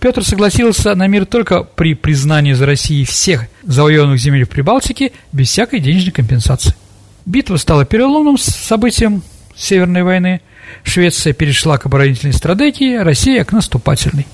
Петр 0.00 0.24
согласился 0.24 0.94
на 0.94 1.06
мир 1.06 1.24
только 1.24 1.62
при 1.62 1.94
признании 1.94 2.52
за 2.52 2.66
Россией 2.66 3.04
всех 3.04 3.46
завоеванных 3.62 4.18
земель 4.18 4.44
в 4.44 4.48
Прибалтике 4.48 5.12
без 5.32 5.50
всякой 5.50 5.80
денежной 5.80 6.12
компенсации. 6.12 6.74
Битва 7.24 7.56
стала 7.56 7.84
переломным 7.84 8.38
событием 8.38 9.22
Северной 9.54 10.02
войны– 10.02 10.40
Швеция 10.82 11.32
перешла 11.32 11.78
к 11.78 11.86
оборонительной 11.86 12.32
стратегии, 12.32 12.96
Россия 12.96 13.44
к 13.44 13.52
наступательной. 13.52 14.26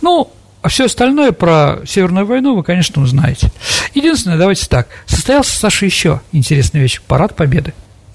Ну, 0.00 0.30
а 0.62 0.68
все 0.68 0.86
остальное 0.86 1.32
про 1.32 1.80
Северную 1.86 2.26
войну 2.26 2.56
вы, 2.56 2.62
конечно, 2.62 3.02
узнаете. 3.02 3.50
Единственное, 3.94 4.38
давайте 4.38 4.66
так. 4.66 4.88
Состоялся, 5.06 5.56
Саша, 5.56 5.84
еще 5.86 6.20
интересная 6.32 6.82
вещь. 6.82 7.00
Парад 7.06 7.36
Победы. 7.36 7.74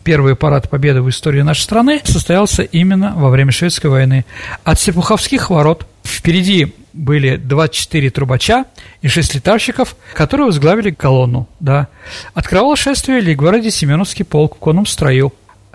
Первый 0.09 0.35
парад 0.35 0.71
Победы 0.71 1.03
в 1.03 1.09
истории 1.11 1.43
нашей 1.43 1.61
страны 1.61 2.01
состоялся 2.03 2.63
именно 2.63 3.13
во 3.15 3.29
время 3.29 3.51
Шведской 3.51 3.91
войны. 3.91 4.25
От 4.63 4.79
Серпуховских 4.79 5.51
ворот 5.51 5.85
впереди 6.03 6.73
были 6.93 7.35
24 7.35 8.09
трубача 8.09 8.65
и 9.03 9.07
6 9.07 9.35
летавщиков, 9.35 9.95
которые 10.15 10.47
возглавили 10.47 10.89
колонну. 10.89 11.47
Да. 11.59 11.89
Открывал 12.33 12.75
шествие 12.75 13.21
Лигварди 13.21 13.69
Семеновский 13.69 14.25
полк 14.25 14.55
в 14.55 14.57
конном 14.57 14.87
строю 14.87 15.31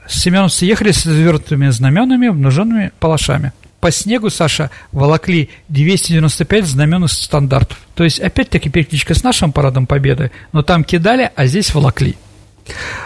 семеновцы 0.08 0.64
ехали 0.64 0.90
с 0.90 1.06
развернутыми 1.06 1.68
знаменами, 1.68 2.26
обнаженными 2.26 2.90
палашами. 2.98 3.52
По 3.78 3.92
снегу, 3.92 4.30
Саша, 4.30 4.72
волокли 4.90 5.48
295 5.68 6.66
знамен 6.66 7.06
стандартов. 7.06 7.78
То 7.94 8.02
есть, 8.02 8.18
опять-таки, 8.18 8.68
перекличка 8.68 9.14
с 9.14 9.22
нашим 9.22 9.52
парадом 9.52 9.86
победы, 9.86 10.32
но 10.52 10.62
там 10.62 10.82
кидали, 10.82 11.30
а 11.36 11.46
здесь 11.46 11.72
волокли. 11.72 12.16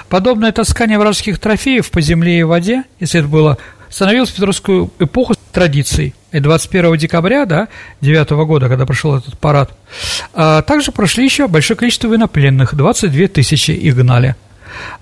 Подобное 0.09 0.53
таскание 0.53 0.99
вражеских 0.99 1.39
трофеев 1.39 1.91
по 1.91 2.01
земле 2.01 2.41
и 2.41 2.43
воде, 2.43 2.85
если 3.01 3.21
это 3.21 3.29
было, 3.29 3.59
становилось 3.91 4.31
в 4.31 4.35
Петровскую 4.35 4.91
эпоху 4.99 5.35
традицией. 5.53 6.15
И 6.31 6.41
21 6.41 6.97
декабря, 6.97 7.47
да, 7.47 7.69
9 8.01 8.31
года, 8.47 8.69
когда 8.69 8.85
прошел 8.85 9.17
этот 9.17 9.39
парад, 9.39 9.73
а 10.35 10.63
также 10.63 10.93
прошли 10.93 11.25
еще 11.25 11.49
большое 11.49 11.77
количество 11.77 12.09
военнопленных, 12.09 12.75
22 12.75 13.29
тысячи 13.29 13.71
их 13.71 13.97
гнали– 13.97 14.37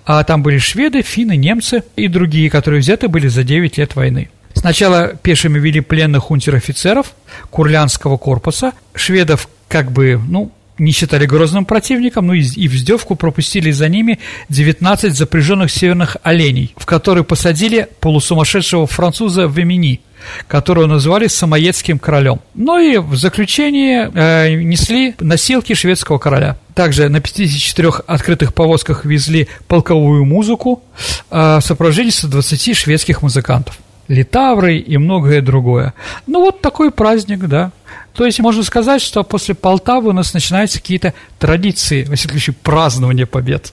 а 0.04 0.22
там 0.24 0.42
были 0.42 0.58
шведы, 0.58 1.02
финны, 1.02 1.36
немцы 1.36 1.82
и 1.96 2.08
другие, 2.08 2.50
которые 2.50 2.80
взяты 2.80 3.08
были 3.08 3.28
за 3.28 3.42
9 3.42 3.78
лет 3.78 3.96
войны. 3.96 4.30
Сначала 4.54 5.08
пешими 5.08 5.58
вели 5.58 5.80
пленных 5.80 6.30
унтер-офицеров 6.30 7.14
Курлянского 7.50 8.16
корпуса, 8.16 8.72
шведов 8.94 9.48
как 9.68 9.92
бы, 9.92 10.20
ну, 10.28 10.50
не 10.78 10.92
считали 10.92 11.26
грозным 11.26 11.64
противником, 11.64 12.26
ну 12.26 12.32
и, 12.32 12.42
и 12.42 12.68
в 12.68 13.16
пропустили 13.16 13.70
за 13.70 13.88
ними 13.88 14.18
19 14.48 15.14
запряженных 15.14 15.70
северных 15.70 16.16
оленей, 16.22 16.74
в 16.76 16.86
которые 16.86 17.24
посадили 17.24 17.88
полусумасшедшего 18.00 18.86
француза 18.86 19.46
Вемини, 19.46 20.00
которого 20.48 20.86
называли 20.86 21.26
самоедским 21.26 21.98
королем. 21.98 22.40
Ну 22.54 22.78
и 22.78 22.98
в 22.98 23.16
заключение 23.16 24.10
э, 24.12 24.54
несли 24.54 25.14
носилки 25.20 25.74
шведского 25.74 26.18
короля. 26.18 26.56
Также 26.74 27.08
на 27.08 27.20
54 27.20 27.88
открытых 28.06 28.54
повозках 28.54 29.04
везли 29.04 29.48
полковую 29.68 30.24
музыку 30.24 30.82
э, 31.30 31.58
в 31.58 31.60
сопровождении 31.60 32.10
120 32.10 32.76
шведских 32.76 33.22
музыкантов 33.22 33.78
литавры 34.08 34.78
и 34.78 34.96
многое 34.98 35.40
другое. 35.40 35.94
Ну, 36.26 36.40
вот 36.40 36.60
такой 36.60 36.90
праздник, 36.90 37.40
да. 37.46 37.72
То 38.16 38.24
есть 38.24 38.40
можно 38.40 38.62
сказать, 38.62 39.02
что 39.02 39.22
после 39.24 39.54
Полтавы 39.54 40.10
у 40.10 40.12
нас 40.12 40.32
начинаются 40.32 40.80
какие-то 40.80 41.12
традиции, 41.38 42.04
во 42.04 42.16
всяком 42.16 42.38
случае, 42.38 42.56
празднования 42.62 43.26
побед. 43.26 43.72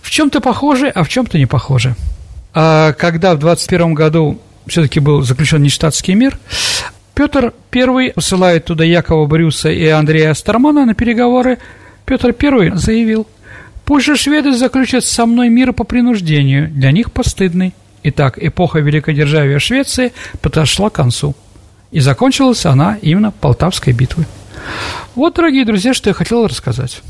В 0.00 0.10
чем-то 0.10 0.40
похожи, 0.40 0.88
а 0.88 1.02
в 1.02 1.08
чем-то 1.08 1.38
не 1.38 1.46
похожи. 1.46 1.96
А 2.52 2.92
когда 2.92 3.34
в 3.34 3.38
21 3.40 3.94
году 3.94 4.40
все-таки 4.66 5.00
был 5.00 5.22
заключен 5.22 5.62
нештатский 5.62 6.14
мир, 6.14 6.38
Петр 7.14 7.52
I 7.72 8.12
посылает 8.12 8.64
туда 8.66 8.84
Якова 8.84 9.26
Брюса 9.26 9.70
и 9.70 9.86
Андрея 9.88 10.34
Стармана 10.34 10.84
на 10.84 10.94
переговоры. 10.94 11.58
Петр 12.06 12.34
I 12.40 12.76
заявил, 12.76 13.26
«Пусть 13.84 14.06
же 14.06 14.16
шведы 14.16 14.52
заключат 14.52 15.04
со 15.04 15.26
мной 15.26 15.48
мир 15.48 15.72
по 15.72 15.84
принуждению, 15.84 16.68
для 16.70 16.92
них 16.92 17.10
постыдный». 17.10 17.74
Итак, 18.04 18.38
эпоха 18.40 18.78
великодержавия 18.80 19.58
Швеции 19.58 20.12
подошла 20.42 20.90
к 20.90 20.94
концу. 20.94 21.34
И 21.94 22.00
закончилась 22.00 22.66
она 22.66 22.98
именно 23.02 23.30
Полтавской 23.30 23.92
битвой. 23.92 24.26
Вот, 25.14 25.34
дорогие 25.34 25.64
друзья, 25.64 25.94
что 25.94 26.10
я 26.10 26.14
хотел 26.14 26.44
рассказать. 26.44 27.02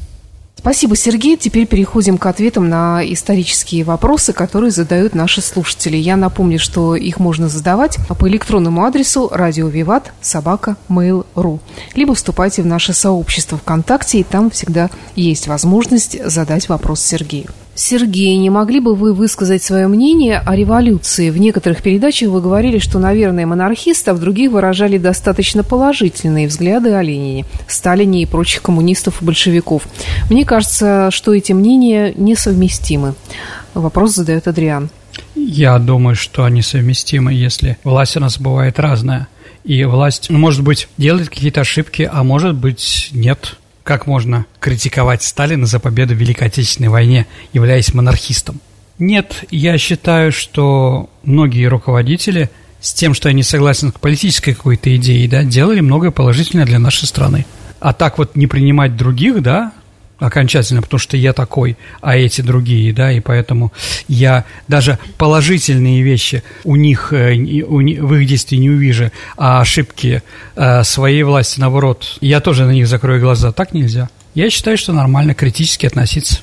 Спасибо, 0.59 0.95
Сергей. 0.95 1.39
Теперь 1.39 1.67
переходим 1.67 2.19
к 2.19 2.27
ответам 2.27 2.69
на 2.69 3.01
исторические 3.03 3.83
вопросы, 3.85 4.35
которые 4.35 4.71
задают 4.71 5.15
наши 5.15 5.41
слушатели. 5.41 5.97
Я 5.97 6.17
напомню, 6.17 6.59
что 6.59 6.97
их 6.97 7.19
можно 7.19 7.49
задавать 7.49 7.97
по 8.09 8.29
электронному 8.29 8.85
адресу 8.85 9.31
радио 9.33 9.69
Виват 9.69 10.13
собака 10.21 10.77
mail.ru. 10.91 11.61
Либо 11.95 12.15
вступайте 12.15 12.61
в 12.61 12.67
наше 12.67 12.93
сообщество 12.93 13.57
ВКонтакте, 13.57 14.21
и 14.21 14.23
там 14.23 14.51
всегда 14.51 14.91
есть 15.17 15.47
возможность 15.47 16.23
задать 16.31 16.69
вопрос 16.69 17.01
Сергею. 17.01 17.49
Сергей, 17.77 18.37
не 18.37 18.51
могли 18.51 18.79
бы 18.79 18.95
вы 18.95 19.13
высказать 19.13 19.63
свое 19.63 19.89
мнение 19.89 20.39
о 20.39 20.55
революции? 20.55 21.31
В 21.31 21.39
некоторых 21.39 21.83
передачах 21.83 22.29
вы 22.29 22.41
говорили, 22.41 22.79
что, 22.79 23.01
наверное, 23.01 23.47
монархисты, 23.47 24.13
а 24.13 24.15
в 24.15 24.21
других 24.21 24.53
выражали 24.53 24.97
достаточно 24.97 25.65
положительные 25.65 26.47
взгляды 26.47 26.93
о 26.93 27.03
Ленине, 27.03 27.47
Сталине 27.67 28.23
и 28.23 28.27
прочих 28.27 28.63
коммунистов 28.63 29.21
и 29.21 29.25
большевиков. 29.25 29.83
Мне 30.31 30.45
кажется, 30.45 31.11
что 31.11 31.35
эти 31.35 31.53
мнения 31.53 32.15
несовместимы. 32.17 33.15
Вопрос 33.75 34.15
задает 34.15 34.47
Адриан. 34.47 34.89
Я 35.35 35.79
думаю, 35.81 36.15
что 36.15 36.45
они 36.45 36.63
совместимы, 36.63 37.33
если 37.33 37.77
власть 37.83 38.17
у 38.17 38.21
нас 38.21 38.39
бывает 38.39 38.79
разная. 38.79 39.27
И 39.65 39.83
власть, 39.85 40.31
может 40.31 40.63
быть, 40.63 40.89
делает 40.97 41.29
какие-то 41.29 41.63
ошибки, 41.63 42.09
а 42.11 42.23
может 42.23 42.55
быть, 42.55 43.09
нет. 43.13 43.57
Как 43.85 44.07
можно 44.07 44.47
критиковать 44.61 45.23
Сталина 45.23 45.67
за 45.67 45.79
победу 45.79 46.15
в 46.15 46.17
Великой 46.17 46.49
Отечественной 46.49 46.89
войне, 46.89 47.27
являясь 47.53 47.93
монархистом? 47.93 48.61
Нет, 48.99 49.45
я 49.51 49.77
считаю, 49.77 50.33
что 50.33 51.11
многие 51.23 51.67
руководители 51.67 52.49
с 52.81 52.95
тем, 52.95 53.13
что 53.13 53.29
они 53.29 53.43
согласны 53.43 53.93
к 53.93 54.01
политической 54.01 54.55
какой-то 54.55 54.95
идее, 54.97 55.29
да, 55.29 55.43
делали 55.43 55.81
многое 55.81 56.13
положительное 56.13 56.65
для 56.65 56.79
нашей 56.79 57.07
страны. 57.07 57.45
А 57.79 57.93
так 57.93 58.17
вот 58.17 58.37
не 58.37 58.47
принимать 58.47 58.97
других, 58.97 59.43
да, 59.43 59.73
окончательно, 60.19 60.83
потому 60.83 60.99
что 60.99 61.17
я 61.17 61.33
такой, 61.33 61.77
а 62.01 62.17
эти 62.17 62.41
другие, 62.41 62.93
да, 62.93 63.13
и 63.13 63.21
поэтому 63.21 63.73
я 64.09 64.45
даже 64.69 64.99
положительные 65.19 66.03
вещи 66.03 66.43
у 66.65 66.77
них, 66.77 67.13
э, 67.13 67.35
у, 67.35 67.79
в 67.79 68.15
их 68.15 68.27
действии 68.27 68.57
не 68.57 68.71
увижу, 68.71 69.11
а 69.37 69.61
ошибки 69.61 70.23
э, 70.57 70.85
своей 70.85 71.23
власти, 71.23 71.61
наоборот, 71.61 72.19
я 72.21 72.41
тоже 72.41 72.65
на 72.65 72.71
них 72.71 72.87
закрою 72.87 73.21
глаза. 73.21 73.53
Так 73.53 73.75
нельзя. 73.75 74.09
Я 74.35 74.51
считаю, 74.51 74.77
что 74.77 74.93
нормально 74.93 75.35
критически 75.35 75.87
относиться. 75.87 76.41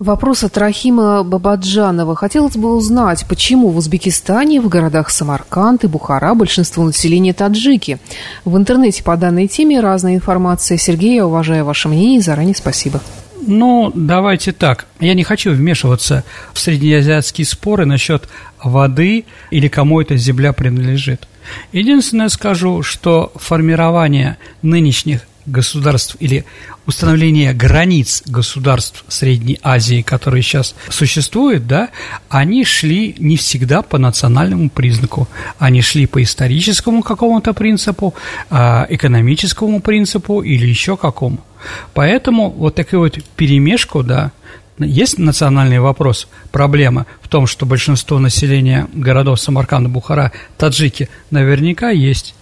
Вопрос 0.00 0.44
от 0.44 0.56
Рахима 0.56 1.22
Бабаджанова. 1.24 2.16
Хотелось 2.16 2.56
бы 2.56 2.74
узнать, 2.74 3.26
почему 3.28 3.68
в 3.68 3.76
Узбекистане, 3.76 4.58
в 4.58 4.66
городах 4.66 5.10
Самарканд 5.10 5.84
и 5.84 5.88
Бухара 5.88 6.34
большинство 6.34 6.84
населения 6.84 7.34
таджики. 7.34 7.98
В 8.46 8.56
интернете 8.56 9.04
по 9.04 9.14
данной 9.18 9.46
теме 9.46 9.78
разная 9.80 10.14
информация. 10.14 10.78
Сергей, 10.78 11.16
я 11.16 11.26
уважаю 11.26 11.66
ваше 11.66 11.88
мнение 11.88 12.16
и 12.16 12.22
заранее 12.22 12.54
спасибо. 12.54 13.02
Ну, 13.46 13.92
давайте 13.94 14.52
так. 14.52 14.86
Я 15.00 15.12
не 15.12 15.22
хочу 15.22 15.52
вмешиваться 15.52 16.24
в 16.54 16.58
среднеазиатские 16.58 17.46
споры 17.46 17.84
насчет 17.84 18.26
воды 18.64 19.26
или 19.50 19.68
кому 19.68 20.00
эта 20.00 20.16
земля 20.16 20.54
принадлежит. 20.54 21.28
Единственное 21.72 22.30
скажу, 22.30 22.82
что 22.82 23.32
формирование 23.34 24.38
нынешних 24.62 25.26
государств 25.46 26.16
или 26.20 26.44
установление 26.86 27.52
границ 27.52 28.22
государств 28.26 29.04
Средней 29.08 29.58
Азии, 29.62 30.02
которые 30.02 30.42
сейчас 30.42 30.74
существуют, 30.88 31.66
да, 31.66 31.90
они 32.28 32.64
шли 32.64 33.14
не 33.18 33.36
всегда 33.36 33.82
по 33.82 33.98
национальному 33.98 34.70
признаку. 34.70 35.28
Они 35.58 35.82
шли 35.82 36.06
по 36.06 36.22
историческому 36.22 37.02
какому-то 37.02 37.52
принципу, 37.52 38.14
а, 38.50 38.86
экономическому 38.88 39.80
принципу 39.80 40.42
или 40.42 40.66
еще 40.66 40.96
какому. 40.96 41.38
Поэтому 41.94 42.50
вот 42.50 42.74
такую 42.74 43.00
вот 43.00 43.18
перемешку, 43.36 44.02
да, 44.02 44.32
есть 44.78 45.18
национальный 45.18 45.78
вопрос, 45.78 46.26
проблема 46.52 47.06
в 47.20 47.28
том, 47.28 47.46
что 47.46 47.66
большинство 47.66 48.18
населения 48.18 48.88
городов 48.94 49.38
Самарканда, 49.40 49.90
Бухара, 49.90 50.32
таджики 50.56 51.10
наверняка 51.30 51.90
есть. 51.90 52.34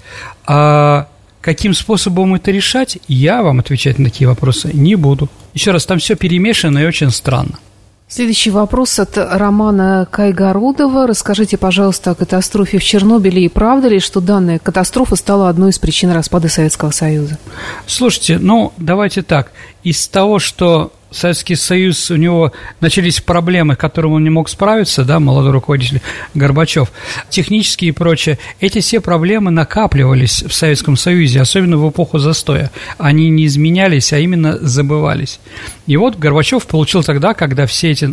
А 0.46 1.08
Каким 1.48 1.72
способом 1.72 2.34
это 2.34 2.50
решать, 2.50 2.98
я 3.08 3.42
вам 3.42 3.60
отвечать 3.60 3.98
на 3.98 4.10
такие 4.10 4.28
вопросы 4.28 4.70
не 4.74 4.96
буду. 4.96 5.30
Еще 5.54 5.70
раз, 5.70 5.86
там 5.86 5.98
все 5.98 6.14
перемешано 6.14 6.80
и 6.80 6.84
очень 6.84 7.10
странно. 7.10 7.58
Следующий 8.06 8.50
вопрос 8.50 8.98
от 8.98 9.16
Романа 9.16 10.06
Кайгородова. 10.10 11.06
Расскажите, 11.06 11.56
пожалуйста, 11.56 12.10
о 12.10 12.14
катастрофе 12.14 12.76
в 12.76 12.84
Чернобыле 12.84 13.46
и 13.46 13.48
правда 13.48 13.88
ли, 13.88 13.98
что 13.98 14.20
данная 14.20 14.58
катастрофа 14.58 15.16
стала 15.16 15.48
одной 15.48 15.70
из 15.70 15.78
причин 15.78 16.10
распада 16.10 16.50
Советского 16.50 16.90
Союза? 16.90 17.38
Слушайте, 17.86 18.38
ну, 18.38 18.74
давайте 18.76 19.22
так. 19.22 19.50
Из 19.82 20.06
того, 20.06 20.40
что 20.40 20.92
Советский 21.10 21.54
Союз, 21.54 22.10
у 22.10 22.16
него 22.16 22.52
начались 22.80 23.20
проблемы, 23.20 23.74
с 23.74 23.78
которыми 23.78 24.14
он 24.14 24.24
не 24.24 24.30
мог 24.30 24.48
справиться, 24.48 25.04
да, 25.04 25.20
молодой 25.20 25.52
руководитель 25.52 26.02
Горбачев, 26.34 26.92
технические 27.30 27.90
и 27.90 27.92
прочее, 27.92 28.38
эти 28.60 28.80
все 28.80 29.00
проблемы 29.00 29.50
накапливались 29.50 30.42
в 30.42 30.52
Советском 30.52 30.96
Союзе, 30.96 31.40
особенно 31.40 31.78
в 31.78 31.88
эпоху 31.88 32.18
застоя. 32.18 32.70
Они 32.98 33.30
не 33.30 33.46
изменялись, 33.46 34.12
а 34.12 34.18
именно 34.18 34.58
забывались. 34.58 35.40
И 35.86 35.96
вот 35.96 36.18
Горбачев 36.18 36.66
получил 36.66 37.02
тогда, 37.02 37.34
когда 37.34 37.66
все 37.66 37.90
эти 37.90 38.10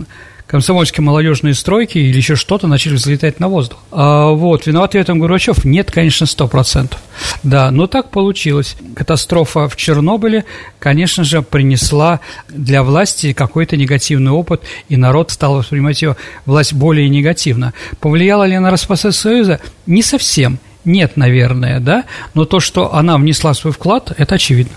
комсомольские 0.47 1.03
молодежные 1.03 1.53
стройки 1.53 1.97
или 1.97 2.17
еще 2.17 2.35
что-то 2.35 2.67
начали 2.67 2.95
взлетать 2.95 3.39
на 3.39 3.47
воздух. 3.47 3.79
А, 3.91 4.29
вот, 4.29 4.67
виноват 4.67 4.93
в 4.93 4.95
этом 4.95 5.19
Горбачев? 5.19 5.65
Нет, 5.65 5.91
конечно, 5.91 6.25
сто 6.25 6.47
процентов. 6.47 6.99
Да, 7.43 7.71
но 7.71 7.87
так 7.87 8.11
получилось. 8.11 8.75
Катастрофа 8.95 9.67
в 9.67 9.75
Чернобыле, 9.75 10.45
конечно 10.79 11.23
же, 11.23 11.41
принесла 11.41 12.19
для 12.49 12.83
власти 12.83 13.33
какой-то 13.33 13.77
негативный 13.77 14.31
опыт, 14.31 14.63
и 14.89 14.97
народ 14.97 15.31
стал 15.31 15.55
воспринимать 15.55 16.01
ее 16.01 16.15
власть 16.45 16.73
более 16.73 17.09
негативно. 17.09 17.73
Повлияла 17.99 18.43
ли 18.43 18.55
она 18.55 18.65
на 18.65 18.71
распад 18.71 18.95
Союза? 18.95 19.59
Не 19.85 20.01
совсем. 20.01 20.59
Нет, 20.85 21.17
наверное, 21.17 21.79
да, 21.79 22.05
но 22.35 22.45
то, 22.45 22.59
что 22.59 22.93
она 22.93 23.17
внесла 23.17 23.53
свой 23.53 23.73
вклад, 23.73 24.13
это 24.17 24.35
очевидно. 24.35 24.73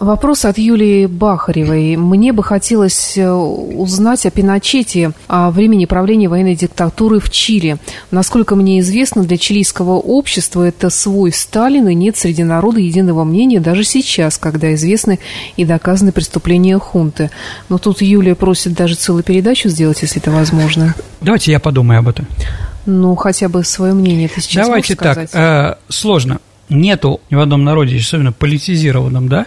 Вопрос 0.00 0.46
от 0.46 0.56
Юлии 0.56 1.04
Бахаревой. 1.04 1.96
Мне 1.96 2.32
бы 2.32 2.42
хотелось 2.42 3.18
э, 3.18 3.30
узнать 3.30 4.24
о 4.24 4.30
Пиночете, 4.30 5.12
о 5.28 5.50
времени 5.50 5.84
правления 5.84 6.26
военной 6.26 6.56
диктатуры 6.56 7.20
в 7.20 7.28
Чили. 7.28 7.76
Насколько 8.10 8.56
мне 8.56 8.80
известно, 8.80 9.24
для 9.24 9.36
чилийского 9.36 9.98
общества 9.98 10.66
это 10.66 10.88
свой 10.88 11.32
Сталин, 11.32 11.86
и 11.88 11.94
нет 11.94 12.16
среди 12.16 12.42
народа 12.44 12.80
единого 12.80 13.24
мнения 13.24 13.60
даже 13.60 13.84
сейчас, 13.84 14.38
когда 14.38 14.72
известны 14.72 15.18
и 15.58 15.66
доказаны 15.66 16.12
преступления 16.12 16.78
хунты. 16.78 17.30
Но 17.68 17.76
тут 17.76 18.00
Юлия 18.00 18.34
просит 18.34 18.72
даже 18.72 18.94
целую 18.94 19.22
передачу 19.22 19.68
сделать, 19.68 20.00
если 20.00 20.18
это 20.22 20.30
возможно. 20.30 20.94
Давайте 21.20 21.52
я 21.52 21.60
подумаю 21.60 21.98
об 21.98 22.08
этом. 22.08 22.26
Ну, 22.86 23.14
хотя 23.16 23.50
бы 23.50 23.64
свое 23.64 23.92
мнение 23.92 24.28
ты 24.28 24.40
сейчас 24.40 24.64
Давайте 24.64 24.96
так, 24.96 25.28
э, 25.34 25.74
сложно 25.90 26.40
нету 26.70 27.20
ни 27.30 27.34
в 27.34 27.40
одном 27.40 27.64
народе, 27.64 27.98
особенно 27.98 28.32
политизированном, 28.32 29.28
да, 29.28 29.46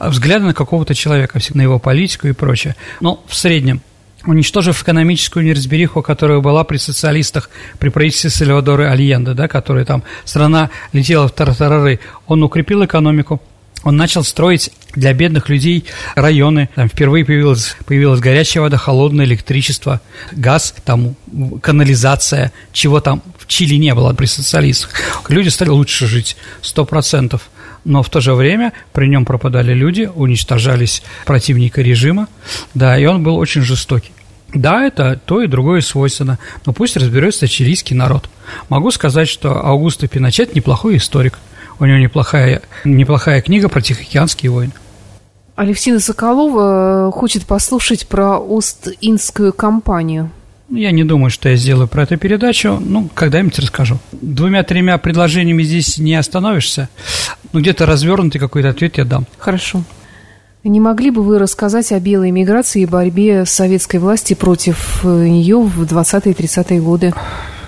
взгляда 0.00 0.46
на 0.46 0.54
какого-то 0.54 0.94
человека, 0.94 1.38
на 1.54 1.62
его 1.62 1.78
политику 1.78 2.28
и 2.28 2.32
прочее. 2.32 2.76
Но 3.00 3.24
в 3.26 3.34
среднем 3.34 3.80
уничтожив 4.26 4.82
экономическую 4.82 5.44
неразбериху, 5.44 6.02
которая 6.02 6.40
была 6.40 6.64
при 6.64 6.78
социалистах, 6.78 7.50
при 7.78 7.90
правительстве 7.90 8.30
Сальвадора 8.30 8.90
Альенде, 8.90 9.34
да, 9.34 9.48
который 9.48 9.84
там, 9.84 10.02
страна 10.24 10.70
летела 10.92 11.28
в 11.28 11.32
тартарары, 11.32 12.00
он 12.26 12.42
укрепил 12.42 12.84
экономику, 12.84 13.40
Он 13.84 13.96
начал 13.96 14.24
строить 14.24 14.70
для 14.94 15.12
бедных 15.12 15.48
людей 15.48 15.84
районы. 16.14 16.68
Там 16.74 16.88
впервые 16.88 17.24
появилась, 17.24 17.76
появилась 17.86 18.20
горячая 18.20 18.62
вода, 18.62 18.76
холодное 18.76 19.26
электричество, 19.26 20.00
газ, 20.32 20.74
там 20.84 21.14
канализация, 21.62 22.52
чего 22.72 23.00
там 23.00 23.22
в 23.38 23.46
Чили 23.46 23.76
не 23.76 23.94
было 23.94 24.12
при 24.14 24.26
социалистах. 24.26 24.90
Люди 25.28 25.48
стали 25.48 25.68
лучше 25.68 26.06
жить, 26.06 26.36
сто 26.62 26.84
процентов. 26.84 27.50
Но 27.84 28.02
в 28.02 28.08
то 28.08 28.20
же 28.22 28.32
время 28.32 28.72
при 28.94 29.06
нем 29.06 29.26
пропадали 29.26 29.74
люди, 29.74 30.10
уничтожались 30.14 31.02
противника 31.26 31.82
режима, 31.82 32.28
да, 32.72 32.98
и 32.98 33.04
он 33.04 33.22
был 33.22 33.36
очень 33.36 33.60
жестокий. 33.60 34.12
Да, 34.54 34.86
это 34.86 35.20
то 35.26 35.42
и 35.42 35.48
другое 35.48 35.80
свойственно, 35.82 36.38
но 36.64 36.72
пусть 36.72 36.96
разберется 36.96 37.46
чилийский 37.48 37.94
народ. 37.94 38.30
Могу 38.70 38.90
сказать, 38.90 39.28
что 39.28 39.66
Аугусто 39.66 40.06
Пиночет 40.06 40.54
неплохой 40.54 40.96
историк. 40.96 41.38
У 41.78 41.84
него 41.84 41.98
неплохая, 41.98 42.62
неплохая 42.84 43.40
книга 43.40 43.68
про 43.68 43.80
Тихоокеанские 43.80 44.50
войны. 44.50 44.72
Алевтина 45.56 46.00
Соколова 46.00 47.08
э, 47.08 47.12
хочет 47.12 47.46
послушать 47.46 48.08
про 48.08 48.38
Ост-Индскую 48.38 49.52
компанию. 49.52 50.30
Ну, 50.68 50.78
я 50.78 50.90
не 50.90 51.04
думаю, 51.04 51.30
что 51.30 51.48
я 51.48 51.56
сделаю 51.56 51.86
про 51.86 52.02
эту 52.02 52.16
передачу. 52.16 52.80
Ну, 52.80 53.08
когда-нибудь 53.14 53.58
расскажу. 53.58 53.98
Двумя-тремя 54.12 54.98
предложениями 54.98 55.62
здесь 55.62 55.98
не 55.98 56.14
остановишься. 56.14 56.88
Ну, 57.52 57.60
где-то 57.60 57.86
развернутый 57.86 58.40
какой-то 58.40 58.70
ответ 58.70 58.98
я 58.98 59.04
дам. 59.04 59.26
Хорошо. 59.38 59.84
Не 60.64 60.80
могли 60.80 61.10
бы 61.10 61.22
вы 61.22 61.38
рассказать 61.38 61.92
о 61.92 62.00
белой 62.00 62.30
миграции 62.30 62.82
и 62.82 62.86
борьбе 62.86 63.44
советской 63.44 63.98
власти 63.98 64.32
против 64.32 65.04
э, 65.04 65.08
нее 65.08 65.60
в 65.60 65.82
20-е 65.82 66.32
и 66.32 66.34
30-е 66.34 66.80
годы? 66.80 67.12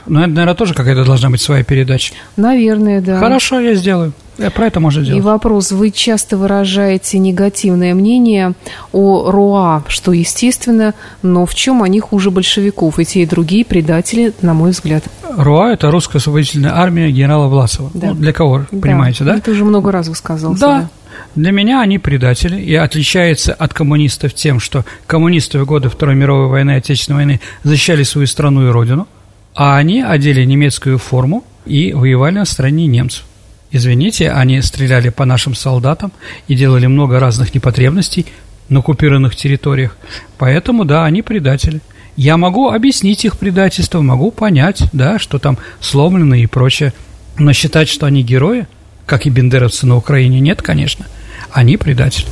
Ну, 0.06 0.20
это, 0.20 0.28
наверное, 0.28 0.54
тоже 0.54 0.74
какая-то 0.74 1.04
должна 1.04 1.30
быть 1.30 1.40
своя 1.40 1.64
передача. 1.64 2.14
Наверное, 2.36 3.00
да. 3.00 3.18
Хорошо, 3.18 3.60
я 3.60 3.74
сделаю. 3.74 4.12
Я 4.38 4.50
про 4.50 4.66
это 4.66 4.80
можно 4.80 5.02
сделать. 5.02 5.22
И 5.22 5.24
вопрос. 5.24 5.72
Вы 5.72 5.90
часто 5.90 6.36
выражаете 6.36 7.18
негативное 7.18 7.94
мнение 7.94 8.52
о 8.92 9.30
РОА, 9.30 9.84
что 9.88 10.12
естественно, 10.12 10.94
но 11.22 11.46
в 11.46 11.54
чем 11.54 11.82
они 11.82 12.00
хуже 12.00 12.30
большевиков? 12.30 12.98
И 12.98 13.04
те, 13.04 13.22
и 13.22 13.26
другие 13.26 13.64
предатели, 13.64 14.34
на 14.42 14.52
мой 14.52 14.70
взгляд. 14.72 15.04
РОА– 15.36 15.72
это 15.72 15.90
русская 15.90 16.18
освободительная 16.18 16.74
армия 16.74 17.10
генерала 17.10 17.46
Власова. 17.46 17.90
Да. 17.94 18.08
Ну, 18.08 18.14
для 18.14 18.32
кого, 18.32 18.66
да. 18.70 18.80
понимаете, 18.80 19.24
да? 19.24 19.36
Это 19.36 19.50
уже 19.50 19.64
много 19.64 19.90
раз 19.90 20.08
высказывался. 20.08 20.60
Да. 20.60 20.78
да. 20.80 20.88
Для 21.34 21.50
меня 21.50 21.80
они 21.80 21.98
предатели 21.98 22.60
и 22.60 22.74
отличаются 22.74 23.54
от 23.54 23.72
коммунистов 23.72 24.34
тем, 24.34 24.60
что 24.60 24.84
коммунисты 25.06 25.58
в 25.58 25.64
годы 25.64 25.88
Второй 25.88 26.14
мировой 26.14 26.48
войны 26.48 26.72
и 26.72 26.74
Отечественной 26.74 27.16
войны 27.16 27.40
защищали 27.62 28.02
свою 28.02 28.26
страну 28.26 28.68
и 28.68 28.70
родину, 28.70 29.08
а 29.56 29.78
они 29.78 30.02
одели 30.02 30.44
немецкую 30.44 30.98
форму 30.98 31.42
и 31.64 31.94
воевали 31.94 32.34
на 32.34 32.44
стороне 32.44 32.86
немцев. 32.86 33.24
Извините, 33.72 34.30
они 34.30 34.60
стреляли 34.60 35.08
по 35.08 35.24
нашим 35.24 35.54
солдатам 35.54 36.12
и 36.46 36.54
делали 36.54 36.86
много 36.86 37.18
разных 37.18 37.54
непотребностей 37.54 38.26
на 38.68 38.80
оккупированных 38.80 39.34
территориях. 39.34 39.96
Поэтому, 40.38 40.84
да, 40.84 41.04
они 41.04 41.22
предатели. 41.22 41.80
Я 42.16 42.36
могу 42.36 42.68
объяснить 42.68 43.24
их 43.24 43.38
предательство, 43.38 44.02
могу 44.02 44.30
понять, 44.30 44.84
да, 44.92 45.18
что 45.18 45.38
там 45.38 45.58
сломлено 45.80 46.34
и 46.36 46.46
прочее. 46.46 46.92
Но 47.38 47.52
считать, 47.52 47.88
что 47.88 48.06
они 48.06 48.22
герои, 48.22 48.66
как 49.06 49.26
и 49.26 49.30
бендеровцы 49.30 49.86
на 49.86 49.96
Украине, 49.96 50.38
нет, 50.40 50.62
конечно. 50.62 51.06
Они 51.50 51.76
предатели. 51.76 52.26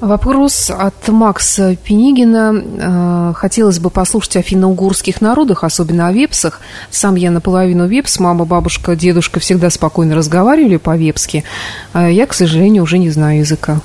Вопрос 0.00 0.70
от 0.70 1.08
Макса 1.08 1.76
Пенигина. 1.76 2.54
Э, 2.54 3.32
хотелось 3.36 3.78
бы 3.78 3.90
послушать 3.90 4.36
о 4.36 4.42
финно-угорских 4.42 5.20
народах, 5.20 5.62
особенно 5.62 6.08
о 6.08 6.12
вепсах. 6.12 6.60
Сам 6.90 7.16
я 7.16 7.30
наполовину 7.30 7.86
вепс, 7.86 8.18
мама, 8.18 8.46
бабушка, 8.46 8.96
дедушка 8.96 9.40
всегда 9.40 9.68
спокойно 9.68 10.14
разговаривали 10.14 10.78
по-вепски. 10.78 11.44
Я, 11.94 12.26
к 12.26 12.32
сожалению, 12.32 12.84
уже 12.84 12.96
не 12.96 13.10
знаю 13.10 13.40
языка. 13.40 13.80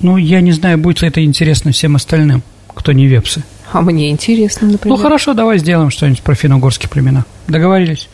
Ну, 0.00 0.16
я 0.16 0.40
не 0.40 0.52
знаю, 0.52 0.78
будет 0.78 1.02
ли 1.02 1.08
это 1.08 1.24
интересно 1.24 1.72
всем 1.72 1.96
остальным, 1.96 2.42
кто 2.72 2.92
не 2.92 3.06
вепсы. 3.06 3.42
А 3.72 3.80
мне 3.80 4.10
интересно, 4.10 4.68
например. 4.68 4.96
Ну, 4.96 5.02
хорошо, 5.02 5.34
давай 5.34 5.58
сделаем 5.58 5.90
что-нибудь 5.90 6.22
про 6.22 6.36
финно-угорские 6.36 6.88
племена. 6.88 7.24
Договорились? 7.48 8.08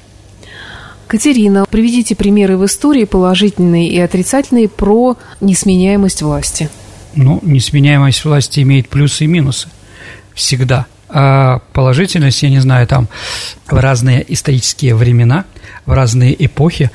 Катерина, 1.06 1.66
приведите 1.68 2.14
примеры 2.14 2.56
в 2.56 2.64
истории, 2.64 3.04
положительные 3.04 3.88
и 3.88 3.98
отрицательные, 3.98 4.68
про 4.68 5.16
несменяемость 5.40 6.22
власти. 6.22 6.70
Ну, 7.14 7.40
несменяемость 7.42 8.24
власти 8.24 8.60
имеет 8.60 8.88
плюсы 8.88 9.24
и 9.24 9.26
минусы. 9.26 9.68
Всегда. 10.34 10.86
А 11.08 11.60
положительность, 11.72 12.42
я 12.42 12.50
не 12.50 12.60
знаю, 12.60 12.86
там 12.86 13.08
в 13.66 13.76
разные 13.76 14.24
исторические 14.32 14.94
времена, 14.94 15.44
в 15.86 15.92
разные 15.92 16.44
эпохи 16.44 16.90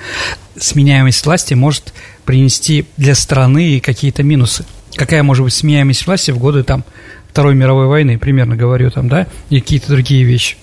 сменяемость 0.57 1.26
власти 1.26 1.53
может 1.53 1.93
принести 2.24 2.86
для 2.97 3.13
страны 3.13 3.80
какие-то 3.80 4.24
минусы. 4.24 4.66
Какая 4.95 5.24
может 5.24 5.43
быть 5.43 5.53
сменяемость 5.53 6.07
власти 6.07 6.32
в 6.32 6.38
годы 6.38 6.63
там 6.63 6.84
Второй 7.30 7.55
мировой 7.55 7.88
войны, 7.88 8.18
примерно 8.18 8.55
говорю 8.55 8.89
там, 8.91 9.09
да, 9.09 9.28
и 9.49 9.59
какие-то 9.59 9.89
другие 9.89 10.24
вещи. 10.24 10.55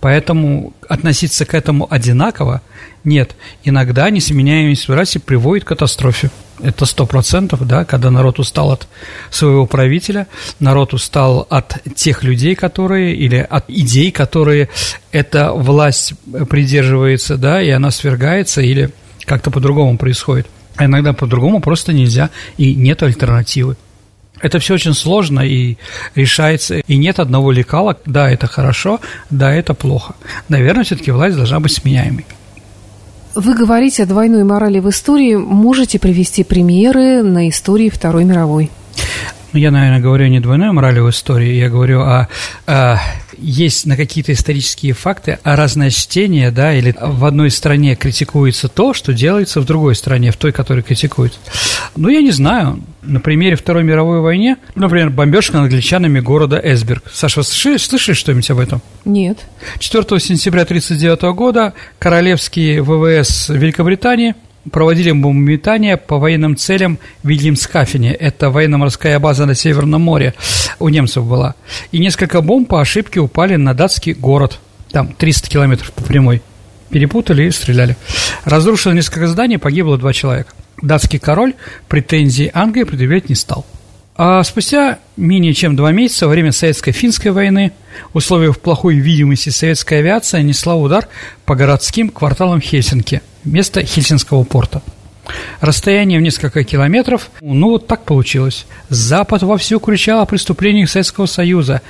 Поэтому 0.00 0.72
относиться 0.88 1.44
к 1.44 1.54
этому 1.54 1.86
одинаково 1.90 2.62
нет. 3.02 3.34
Иногда 3.64 4.08
несменяемость 4.08 4.86
власти 4.86 5.18
приводит 5.18 5.64
к 5.64 5.68
катастрофе. 5.68 6.30
Это 6.62 6.84
сто 6.84 7.06
процентов, 7.06 7.66
да, 7.66 7.84
когда 7.84 8.10
народ 8.10 8.38
устал 8.38 8.72
от 8.72 8.86
своего 9.30 9.66
правителя, 9.66 10.26
народ 10.58 10.92
устал 10.94 11.46
от 11.48 11.78
тех 11.94 12.22
людей, 12.22 12.54
которые, 12.54 13.14
или 13.14 13.36
от 13.36 13.68
идей, 13.68 14.10
которые 14.10 14.68
эта 15.12 15.52
власть 15.52 16.14
придерживается, 16.48 17.36
да, 17.36 17.62
и 17.62 17.70
она 17.70 17.90
свергается, 17.90 18.60
или 18.60 18.90
как-то 19.24 19.50
по-другому 19.50 19.96
происходит. 19.96 20.46
А 20.76 20.84
иногда 20.84 21.12
по-другому 21.12 21.60
просто 21.60 21.92
нельзя, 21.92 22.30
и 22.56 22.74
нет 22.74 23.02
альтернативы. 23.02 23.76
Это 24.40 24.58
все 24.58 24.74
очень 24.74 24.94
сложно 24.94 25.40
и 25.40 25.76
решается, 26.14 26.78
и 26.78 26.96
нет 26.96 27.18
одного 27.18 27.52
лекала, 27.52 27.98
да, 28.06 28.30
это 28.30 28.46
хорошо, 28.46 29.00
да, 29.28 29.52
это 29.52 29.74
плохо. 29.74 30.14
Наверное, 30.48 30.84
все-таки 30.84 31.10
власть 31.10 31.36
должна 31.36 31.60
быть 31.60 31.72
сменяемой. 31.72 32.24
Вы 33.34 33.54
говорите 33.54 34.02
о 34.02 34.06
двойной 34.06 34.44
морали 34.44 34.80
в 34.80 34.88
истории. 34.88 35.36
Можете 35.36 35.98
привести 35.98 36.42
примеры 36.42 37.22
на 37.22 37.48
истории 37.48 37.88
Второй 37.88 38.24
мировой? 38.24 38.70
Ну, 39.52 39.58
я, 39.58 39.70
наверное, 39.70 40.00
говорю 40.00 40.26
не 40.28 40.40
двойной 40.40 40.72
морали 40.72 41.00
в 41.00 41.10
истории, 41.10 41.54
я 41.54 41.68
говорю 41.68 42.02
о, 42.02 42.28
о 42.66 42.98
есть 43.40 43.86
на 43.86 43.96
какие-то 43.96 44.32
исторические 44.32 44.92
факты, 44.92 45.38
а 45.42 45.56
разное 45.56 45.90
чтение, 45.90 46.50
да, 46.50 46.74
или 46.74 46.94
в 47.00 47.24
одной 47.24 47.50
стране 47.50 47.94
критикуется 47.96 48.68
то, 48.68 48.94
что 48.94 49.12
делается 49.12 49.60
в 49.60 49.64
другой 49.64 49.94
стране, 49.94 50.30
в 50.30 50.36
той, 50.36 50.52
которая 50.52 50.82
критикует. 50.82 51.38
Ну, 51.96 52.08
я 52.08 52.20
не 52.20 52.30
знаю. 52.30 52.82
На 53.02 53.20
примере 53.20 53.56
Второй 53.56 53.82
мировой 53.82 54.20
войны, 54.20 54.56
например, 54.74 55.10
бомбежка 55.10 55.58
англичанами 55.58 56.20
города 56.20 56.60
Эсберг. 56.62 57.04
Саша, 57.12 57.42
слышали, 57.42 57.78
слышали 57.78 58.14
что-нибудь 58.14 58.50
об 58.50 58.58
этом? 58.58 58.82
Нет. 59.04 59.38
4 59.78 60.04
сентября 60.20 60.62
1939 60.62 61.34
года 61.34 61.72
королевские 61.98 62.82
ВВС 62.82 63.48
Великобритании– 63.48 64.34
проводили 64.70 65.10
бомбометания 65.10 65.96
по 65.96 66.18
военным 66.18 66.56
целям 66.56 66.98
в 67.22 67.28
Вильямскафене. 67.28 68.12
Это 68.12 68.50
военно-морская 68.50 69.18
база 69.18 69.46
на 69.46 69.54
Северном 69.54 70.02
море 70.02 70.34
у 70.78 70.88
немцев 70.88 71.26
была. 71.26 71.54
И 71.92 71.98
несколько 71.98 72.40
бомб 72.40 72.68
по 72.68 72.80
ошибке 72.80 73.20
упали 73.20 73.56
на 73.56 73.74
датский 73.74 74.12
город. 74.12 74.58
Там 74.90 75.12
300 75.12 75.48
километров 75.48 75.92
по 75.92 76.02
прямой. 76.02 76.42
Перепутали 76.90 77.44
и 77.44 77.50
стреляли. 77.50 77.96
Разрушено 78.44 78.94
несколько 78.94 79.28
зданий, 79.28 79.58
погибло 79.58 79.96
два 79.96 80.12
человека. 80.12 80.52
Датский 80.82 81.18
король 81.18 81.54
претензий 81.88 82.50
Англии 82.52 82.84
предъявлять 82.84 83.28
не 83.28 83.34
стал. 83.34 83.64
А 84.16 84.42
спустя 84.42 84.98
менее 85.16 85.54
чем 85.54 85.76
два 85.76 85.92
месяца 85.92 86.26
во 86.26 86.32
время 86.32 86.50
Советско-финской 86.50 87.30
войны, 87.30 87.72
в 88.12 88.18
условиях 88.18 88.58
плохой 88.58 88.96
видимости 88.96 89.48
советская 89.48 90.00
авиация 90.00 90.42
несла 90.42 90.74
удар 90.74 91.08
по 91.46 91.54
городским 91.54 92.10
кварталам 92.10 92.60
Хельсинки, 92.60 93.22
место 93.44 93.84
Хельсинского 93.84 94.44
порта. 94.44 94.82
Расстояние 95.60 96.18
в 96.18 96.22
несколько 96.22 96.64
километров, 96.64 97.30
ну 97.40 97.70
вот 97.70 97.86
так 97.86 98.04
получилось. 98.04 98.66
Запад 98.88 99.42
вовсю 99.42 99.78
кричал 99.78 100.20
о 100.20 100.26
преступлениях 100.26 100.90
Советского 100.90 101.26
Союза, 101.26 101.82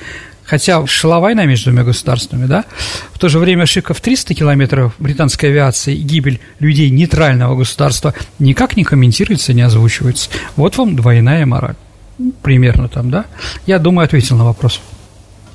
хотя 0.44 0.84
шла 0.86 1.20
война 1.20 1.46
между 1.46 1.70
двумя 1.70 1.84
государствами, 1.84 2.46
да? 2.46 2.64
В 3.12 3.18
то 3.18 3.28
же 3.28 3.38
время 3.38 3.62
ошибка 3.62 3.94
в 3.94 4.00
300 4.00 4.34
километров 4.34 4.94
британской 4.98 5.50
авиации 5.50 5.94
и 5.94 6.02
гибель 6.02 6.40
людей 6.58 6.90
нейтрального 6.90 7.56
государства 7.56 8.14
никак 8.38 8.76
не 8.76 8.84
комментируется, 8.84 9.52
не 9.52 9.62
озвучивается. 9.62 10.28
Вот 10.56 10.76
вам 10.76 10.96
двойная 10.96 11.46
мораль 11.46 11.76
примерно 12.42 12.88
там, 12.88 13.10
да? 13.10 13.26
Я 13.66 13.78
думаю, 13.78 14.04
ответил 14.04 14.36
на 14.36 14.44
вопрос. 14.44 14.80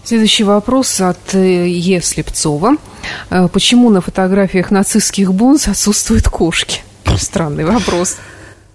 Следующий 0.05 0.43
вопрос 0.43 1.01
от 1.01 1.33
э, 1.33 1.67
Е. 1.67 1.99
Слепцова. 1.99 2.77
Э, 3.31 3.47
почему 3.47 3.89
на 3.89 4.01
фотографиях 4.01 4.69
нацистских 4.69 5.33
бунс 5.33 5.67
отсутствуют 5.67 6.29
кошки? 6.29 6.81
Странный 7.17 7.65
вопрос. 7.65 8.17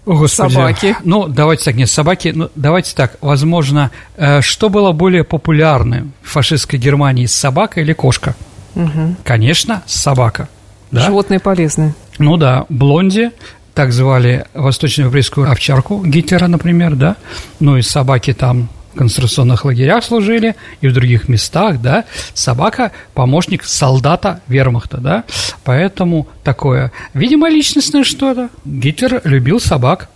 О, 0.06 0.14
Господи. 0.14 0.54
Собаки. 0.54 0.96
Ну, 1.04 1.28
давайте 1.28 1.64
так, 1.66 1.76
нет, 1.76 1.88
собаки, 1.88 2.32
ну, 2.34 2.50
давайте 2.56 2.96
так, 2.96 3.16
возможно, 3.20 3.92
э, 4.16 4.40
что 4.40 4.68
было 4.68 4.90
более 4.90 5.22
популярным 5.22 6.14
в 6.20 6.30
фашистской 6.30 6.80
Германии, 6.80 7.26
собака 7.26 7.80
или 7.80 7.92
кошка? 7.92 8.34
Угу. 8.74 9.14
Конечно, 9.22 9.84
собака. 9.86 10.48
Да? 10.90 11.02
Животные 11.02 11.38
полезные. 11.38 11.94
Ну 12.18 12.38
да, 12.38 12.66
Блонди 12.68 13.30
так 13.74 13.92
звали 13.92 14.46
восточноеврейскую 14.54 15.48
овчарку 15.48 16.04
Гитлера, 16.04 16.48
например, 16.48 16.96
да, 16.96 17.16
ну 17.60 17.76
и 17.76 17.82
собаки 17.82 18.32
там 18.32 18.68
концентрационных 18.94 19.64
лагерях 19.64 20.04
служили 20.04 20.56
и 20.80 20.88
в 20.88 20.92
других 20.92 21.28
местах, 21.28 21.80
да, 21.80 22.04
собака– 22.34 22.92
помощник 23.14 23.64
солдата 23.64 24.40
вермахта, 24.48 24.98
да, 24.98 25.24
поэтому 25.64 26.26
такое, 26.42 26.92
видимо, 27.14 27.48
личностное 27.48 28.04
что-то. 28.04 28.50
Гитлер 28.64 29.20
любил 29.24 29.60
собак. 29.60 30.08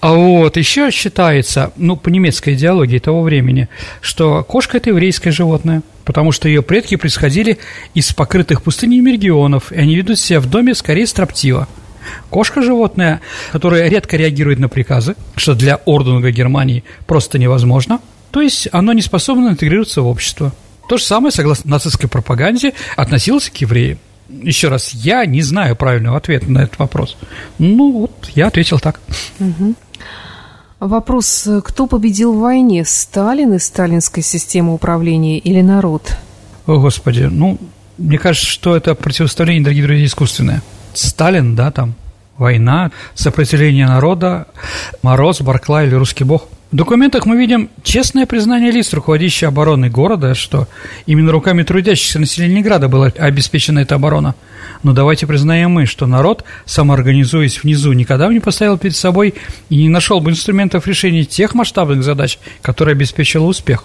А 0.00 0.12
вот 0.12 0.56
еще 0.56 0.90
считается, 0.90 1.72
ну, 1.76 1.96
по 1.96 2.08
немецкой 2.08 2.54
идеологии 2.54 2.98
того 2.98 3.22
времени, 3.22 3.68
что 4.00 4.42
кошка– 4.44 4.76
это 4.78 4.90
еврейское 4.90 5.30
животное, 5.30 5.82
потому 6.04 6.32
что 6.32 6.48
ее 6.48 6.62
предки 6.62 6.96
происходили 6.96 7.58
из 7.94 8.12
покрытых 8.12 8.62
пустынями 8.62 9.10
регионов, 9.10 9.72
и 9.72 9.76
они 9.76 9.94
ведут 9.96 10.18
себя 10.18 10.40
в 10.40 10.46
доме 10.46 10.74
скорее 10.74 11.06
строптиво. 11.06 11.68
Кошка– 12.28 12.62
животное, 12.62 13.22
которое 13.52 13.88
редко 13.88 14.16
реагирует 14.16 14.58
на 14.58 14.68
приказы, 14.68 15.16
что 15.36 15.54
для 15.54 15.76
Ордунга 15.86 16.30
Германии 16.30 16.84
просто 17.06 17.38
невозможно– 17.38 18.00
то 18.34 18.40
есть 18.40 18.68
оно 18.72 18.92
не 18.92 19.00
способно 19.00 19.50
интегрироваться 19.50 20.02
в 20.02 20.08
общество. 20.08 20.52
То 20.88 20.96
же 20.96 21.04
самое, 21.04 21.30
согласно 21.30 21.70
нацистской 21.70 22.08
пропаганде, 22.08 22.72
относилось 22.96 23.48
к 23.48 23.56
евреям. 23.58 24.00
Еще 24.28 24.66
раз, 24.66 24.90
я 24.92 25.24
не 25.24 25.40
знаю 25.40 25.76
правильного 25.76 26.16
ответа 26.16 26.50
на 26.50 26.64
этот 26.64 26.80
вопрос. 26.80 27.16
Ну, 27.60 27.92
вот 27.92 28.32
я 28.34 28.48
ответил 28.48 28.80
так. 28.80 28.98
Угу. 29.38 29.76
Вопрос, 30.80 31.48
кто 31.62 31.86
победил 31.86 32.32
в 32.32 32.40
войне, 32.40 32.84
Сталин 32.84 33.54
и 33.54 33.60
сталинская 33.60 34.24
система 34.24 34.72
управления 34.72 35.38
или 35.38 35.60
народ? 35.60 36.16
О, 36.66 36.80
Господи, 36.80 37.28
ну, 37.30 37.60
мне 37.98 38.18
кажется, 38.18 38.50
что 38.50 38.74
это 38.74 38.96
противостояние, 38.96 39.62
дорогие 39.62 39.84
друзья, 39.84 40.06
искусственное. 40.06 40.60
Сталин, 40.92 41.54
да, 41.54 41.70
там, 41.70 41.94
война, 42.36 42.90
сопротивление 43.14 43.86
народа, 43.86 44.48
Мороз, 45.02 45.40
Барклай 45.40 45.86
или 45.86 45.94
русский 45.94 46.24
бог– 46.24 46.48
в 46.74 46.76
документах 46.76 47.24
мы 47.24 47.36
видим 47.36 47.70
честное 47.84 48.26
признание 48.26 48.72
лиц, 48.72 48.92
руководящих 48.92 49.46
обороной 49.46 49.90
города, 49.90 50.34
что 50.34 50.66
именно 51.06 51.30
руками 51.30 51.62
трудящихся 51.62 52.18
населения 52.18 52.54
Ленинграда 52.54 52.88
была 52.88 53.12
обеспечена 53.16 53.78
эта 53.78 53.94
оборона. 53.94 54.34
Но 54.82 54.92
давайте 54.92 55.28
признаем 55.28 55.70
мы, 55.70 55.86
что 55.86 56.06
народ, 56.06 56.42
самоорганизуясь 56.64 57.62
внизу, 57.62 57.92
никогда 57.92 58.26
бы 58.26 58.34
не 58.34 58.40
поставил 58.40 58.76
перед 58.76 58.96
собой 58.96 59.34
и 59.68 59.76
не 59.76 59.88
нашел 59.88 60.18
бы 60.20 60.32
инструментов 60.32 60.88
решения 60.88 61.24
тех 61.24 61.54
масштабных 61.54 62.02
задач, 62.02 62.40
которые 62.60 62.94
обеспечили 62.94 63.42
успех. 63.42 63.84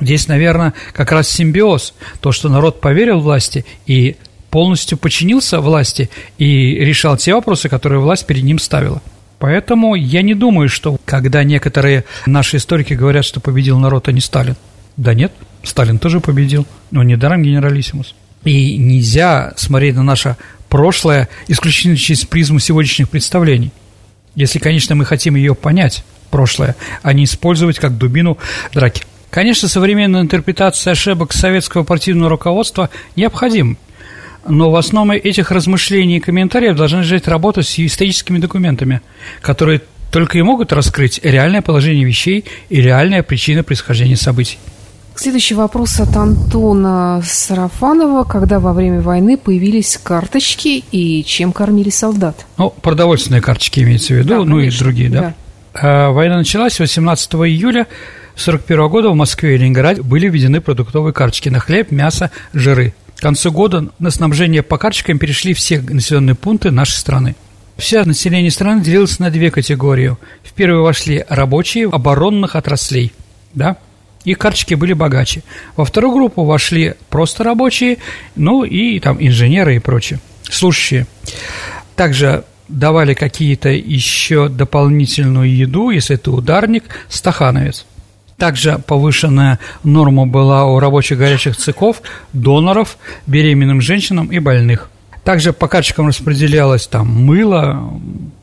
Здесь, 0.00 0.26
наверное, 0.26 0.72
как 0.94 1.12
раз 1.12 1.28
симбиоз, 1.28 1.92
то, 2.22 2.32
что 2.32 2.48
народ 2.48 2.80
поверил 2.80 3.20
власти 3.20 3.66
и 3.84 4.16
полностью 4.48 4.96
подчинился 4.96 5.60
власти 5.60 6.08
и 6.38 6.76
решал 6.76 7.18
те 7.18 7.34
вопросы, 7.34 7.68
которые 7.68 8.00
власть 8.00 8.26
перед 8.26 8.44
ним 8.44 8.58
ставила. 8.58 9.02
Поэтому 9.44 9.94
я 9.94 10.22
не 10.22 10.32
думаю, 10.32 10.70
что 10.70 10.96
когда 11.04 11.44
некоторые 11.44 12.04
наши 12.24 12.56
историки 12.56 12.94
говорят, 12.94 13.26
что 13.26 13.40
победил 13.40 13.78
народ, 13.78 14.08
а 14.08 14.12
не 14.12 14.22
Сталин. 14.22 14.56
Да 14.96 15.12
нет, 15.12 15.32
Сталин 15.62 15.98
тоже 15.98 16.20
победил, 16.20 16.66
но 16.90 17.02
недаром 17.02 17.42
генералиссимус. 17.42 18.14
И 18.44 18.78
нельзя 18.78 19.52
смотреть 19.56 19.96
на 19.96 20.02
наше 20.02 20.38
прошлое 20.70 21.28
исключительно 21.46 21.98
через 21.98 22.24
призму 22.24 22.58
сегодняшних 22.58 23.10
представлений. 23.10 23.70
Если, 24.34 24.58
конечно, 24.58 24.94
мы 24.94 25.04
хотим 25.04 25.34
ее 25.34 25.54
понять, 25.54 26.06
прошлое, 26.30 26.74
а 27.02 27.12
не 27.12 27.24
использовать 27.24 27.78
как 27.78 27.98
дубину 27.98 28.38
драки. 28.72 29.04
Конечно, 29.28 29.68
современная 29.68 30.22
интерпретация 30.22 30.92
ошибок 30.92 31.34
советского 31.34 31.84
партийного 31.84 32.30
руководства 32.30 32.88
необходима, 33.14 33.76
но 34.46 34.70
в 34.70 34.76
основе 34.76 35.18
этих 35.18 35.50
размышлений 35.50 36.18
и 36.18 36.20
комментариев 36.20 36.76
должна 36.76 37.00
лежать 37.00 37.28
работа 37.28 37.62
с 37.62 37.78
историческими 37.78 38.38
документами, 38.38 39.00
которые 39.40 39.82
только 40.10 40.38
и 40.38 40.42
могут 40.42 40.72
раскрыть 40.72 41.20
реальное 41.22 41.62
положение 41.62 42.04
вещей 42.04 42.44
и 42.68 42.80
реальная 42.80 43.22
причина 43.22 43.62
происхождения 43.62 44.16
событий. 44.16 44.58
Следующий 45.16 45.54
вопрос 45.54 46.00
от 46.00 46.16
Антона 46.16 47.22
Сарафанова. 47.24 48.24
Когда 48.24 48.58
во 48.58 48.72
время 48.72 49.00
войны 49.00 49.36
появились 49.36 49.98
карточки 50.02 50.84
и 50.90 51.22
чем 51.24 51.52
кормили 51.52 51.90
солдат? 51.90 52.46
Ну, 52.58 52.70
продовольственные 52.70 53.40
карточки 53.40 53.80
имеется 53.80 54.14
в 54.14 54.16
виду, 54.16 54.28
да, 54.28 54.44
ну 54.44 54.58
и 54.58 54.70
другие, 54.76 55.10
да. 55.10 55.20
да. 55.20 55.34
А, 55.74 56.10
война 56.10 56.36
началась 56.36 56.80
18 56.80 57.32
июля 57.34 57.86
1941 58.34 58.88
года 58.88 59.10
в 59.10 59.14
Москве 59.14 59.54
и 59.54 59.58
Ленинграде 59.58 60.02
были 60.02 60.28
введены 60.28 60.60
продуктовые 60.60 61.12
карточки 61.12 61.48
на 61.48 61.60
хлеб, 61.60 61.92
мясо, 61.92 62.32
жиры. 62.52 62.94
Концу 63.24 63.50
года 63.52 63.88
на 63.98 64.10
снабжение 64.10 64.62
по 64.62 64.76
карточкам 64.76 65.18
перешли 65.18 65.54
все 65.54 65.80
населенные 65.80 66.34
пункты 66.34 66.70
нашей 66.70 66.96
страны. 66.96 67.36
Вся 67.78 68.04
население 68.04 68.50
страны 68.50 68.84
делилось 68.84 69.18
на 69.18 69.30
две 69.30 69.50
категории. 69.50 70.14
В 70.42 70.52
первую 70.52 70.82
вошли 70.82 71.24
рабочие 71.30 71.88
оборонных 71.88 72.54
отраслей, 72.54 73.14
да, 73.54 73.78
их 74.26 74.36
карточки 74.36 74.74
были 74.74 74.92
богаче. 74.92 75.42
Во 75.74 75.86
вторую 75.86 76.12
группу 76.12 76.44
вошли 76.44 76.96
просто 77.08 77.44
рабочие, 77.44 77.96
ну 78.36 78.62
и 78.62 79.00
там 79.00 79.16
инженеры 79.18 79.76
и 79.76 79.78
прочие, 79.78 80.20
служащие. 80.50 81.06
Также 81.96 82.44
давали 82.68 83.14
какие-то 83.14 83.70
еще 83.70 84.50
дополнительную 84.50 85.50
еду, 85.50 85.88
если 85.88 86.16
это 86.16 86.30
ударник, 86.30 86.84
стахановец– 87.08 87.86
также 88.36 88.78
повышенная 88.86 89.58
норма 89.82 90.26
была 90.26 90.64
у 90.66 90.78
рабочих 90.78 91.18
горячих 91.18 91.56
цехов, 91.56 92.02
доноров, 92.32 92.98
беременным 93.26 93.80
женщинам 93.80 94.28
и 94.28 94.38
больных. 94.38 94.90
Также 95.22 95.52
по 95.52 95.68
карточкам 95.68 96.08
распределялось 96.08 96.86
там 96.86 97.08
мыло, 97.08 97.90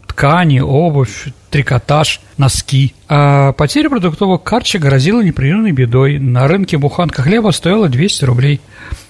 ткани, 0.07 0.59
обувь, 0.59 1.27
трикотаж, 1.49 2.21
носки. 2.37 2.93
А 3.07 3.53
потеря 3.53 3.89
продуктовых 3.89 4.43
карточек 4.43 4.81
грозила 4.81 5.21
непрерывной 5.21 5.71
бедой. 5.71 6.17
На 6.17 6.47
рынке 6.47 6.77
буханка 6.77 7.21
хлеба 7.21 7.51
стоила 7.51 7.87
200 7.87 8.25
рублей, 8.25 8.61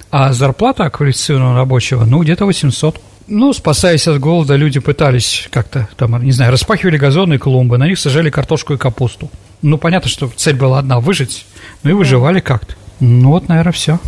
а 0.09 0.33
зарплата 0.33 0.89
квалифицированного 0.89 1.55
рабочего, 1.55 2.03
ну, 2.03 2.21
где-то 2.21 2.45
800. 2.45 3.01
Ну, 3.27 3.53
спасаясь 3.53 4.07
от 4.07 4.19
голода, 4.19 4.55
люди 4.57 4.79
пытались 4.79 5.47
как-то, 5.51 5.87
там, 5.95 6.21
не 6.23 6.33
знаю, 6.33 6.51
распахивали 6.51 6.97
газоны 6.97 7.35
и 7.35 7.37
клумбы, 7.37 7.77
на 7.77 7.87
них 7.87 7.97
сажали 7.97 8.29
картошку 8.29 8.73
и 8.73 8.77
капусту. 8.77 9.29
Ну, 9.61 9.77
понятно, 9.77 10.09
что 10.09 10.27
цель 10.35 10.55
была 10.55 10.79
одна– 10.79 10.99
выжить, 11.01 11.45
ну 11.83 11.91
и 11.91 11.93
выживали 11.93 12.39
как-то. 12.39 12.75
Ну, 12.99 13.29
вот, 13.29 13.47
наверное, 13.47 13.73
все. 13.73 13.99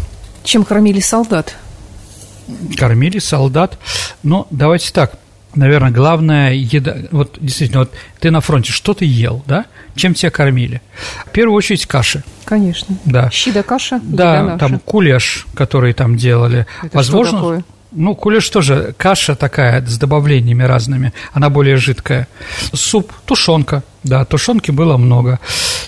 Чем 0.43 0.64
кормили 0.64 0.99
солдат? 0.99 1.56
Кормили 2.78 3.20
солдат. 3.20 3.78
Ну, 4.24 4.47
давайте 4.49 4.91
так. 4.91 5.18
Наверное, 5.56 5.91
главная 5.91 6.54
еда... 6.54 6.97
Вот, 7.12 7.38
действительно, 7.39 7.82
вот 7.82 7.91
ты 8.20 8.32
на 8.32 8.41
фронте, 8.41 8.72
что 8.72 8.93
ты 8.95 9.06
ел, 9.06 9.43
да? 9.45 9.66
Чем 9.95 10.16
тебя 10.16 10.32
кормили? 10.32 10.82
В 11.28 11.30
первую 11.30 11.56
очередь 11.56 11.86
каши. 11.86 12.24
Конечно. 12.45 12.97
Да. 13.06 13.30
Щи 13.30 13.51
да 13.51 13.62
каша? 13.62 13.99
Да, 14.04 14.58
там 14.58 14.80
кулеш, 14.80 15.45
который 15.54 15.93
там 15.93 16.18
делали. 16.18 16.66
Это 16.82 16.97
Возможно, 16.97 17.38
что 17.38 17.38
такое? 17.38 17.64
Ну, 17.96 18.16
кулеш 18.16 18.50
тоже 18.50 18.94
каша 18.98 19.36
такая 19.36 19.86
с 19.86 19.98
добавлениями 19.98 20.64
разными, 20.64 21.14
она 21.32 21.50
более 21.50 21.78
жидкая. 21.78 22.28
Суп, 22.74 23.12
тушенка, 23.26 23.84
да, 24.04 24.26
тушенки 24.26 24.72
было 24.72 24.98
много. 24.98 25.39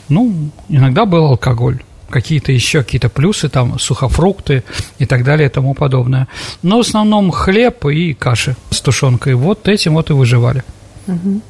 Ну, 0.10 0.52
иногда 0.70 1.06
был 1.06 1.26
алкоголь 1.26 1.82
какие-то 2.10 2.52
еще 2.52 2.84
какие-то 2.84 3.10
плюсы, 3.10 3.50
там 3.50 3.80
сухофрукты 3.80 4.64
и 5.00 5.06
так 5.06 5.24
далее 5.24 5.48
и 5.48 5.52
тому 5.52 5.74
подобное. 5.74 6.28
Но 6.62 6.78
в 6.78 6.82
основном 6.82 7.32
хлеб 7.32 7.86
и 7.86 8.14
каши 8.14 8.56
с 8.70 8.82
тушенкой. 8.82 9.34
Вот 9.34 9.68
этим 9.68 9.96
вот 9.96 10.10
и 10.10 10.14
выживали. 10.14 10.64
Угу. 11.08 11.42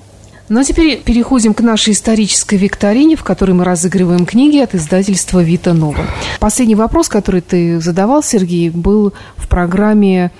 Ну 0.47 0.59
а 0.59 0.63
теперь 0.63 1.01
переходим 1.01 1.53
к 1.55 1.61
нашей 1.61 1.93
исторической 1.93 2.55
викторине, 2.55 3.15
в 3.15 3.23
которой 3.23 3.51
мы 3.51 3.63
разыгрываем 3.63 4.25
книги 4.25 4.59
от 4.59 4.75
издательства 4.75 5.39
«Вита 5.39 5.73
Нова». 5.73 6.05
Последний 6.39 6.75
вопрос, 6.75 7.09
который 7.09 7.41
ты 7.41 7.79
задавал, 7.79 8.21
Сергей, 8.21 8.69
был 8.69 9.13
в 9.37 9.47
программе 9.47 10.31